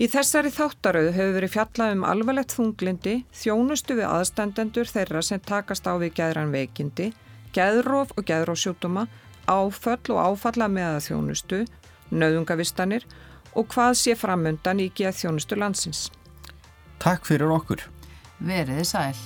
Í 0.00 0.08
þessari 0.08 0.50
þáttaröðu 0.52 1.12
hefur 1.12 1.34
verið 1.36 1.54
fjallað 1.54 1.94
um 1.96 2.04
alvarlegt 2.08 2.54
þunglindi, 2.56 3.16
þjónustu 3.36 3.98
við 3.98 4.08
aðstandendur 4.08 4.88
þeirra 4.88 5.22
sem 5.22 5.42
takast 5.44 5.84
á 5.84 5.92
við 6.00 6.14
gæðran 6.16 6.54
veikindi, 6.54 7.10
gæðróf 7.52 8.14
og 8.16 8.28
gæðrófsjútuma, 8.30 9.06
áföll 9.44 10.14
og 10.16 10.22
áfalla 10.24 10.70
með 10.72 10.94
að 10.94 11.04
þjónustu, 11.10 11.60
nöðungavistanir 12.08 13.04
og 13.52 13.68
hvað 13.74 13.94
sé 14.00 14.16
framöndan 14.16 14.80
í 14.80 14.88
geð 14.96 15.20
þjónustu 15.20 15.60
landsins. 15.60 16.08
Takk 17.02 17.28
fyrir 17.28 17.52
okkur. 17.52 17.84
Veriði 18.40 18.86
sæl. 18.88 19.16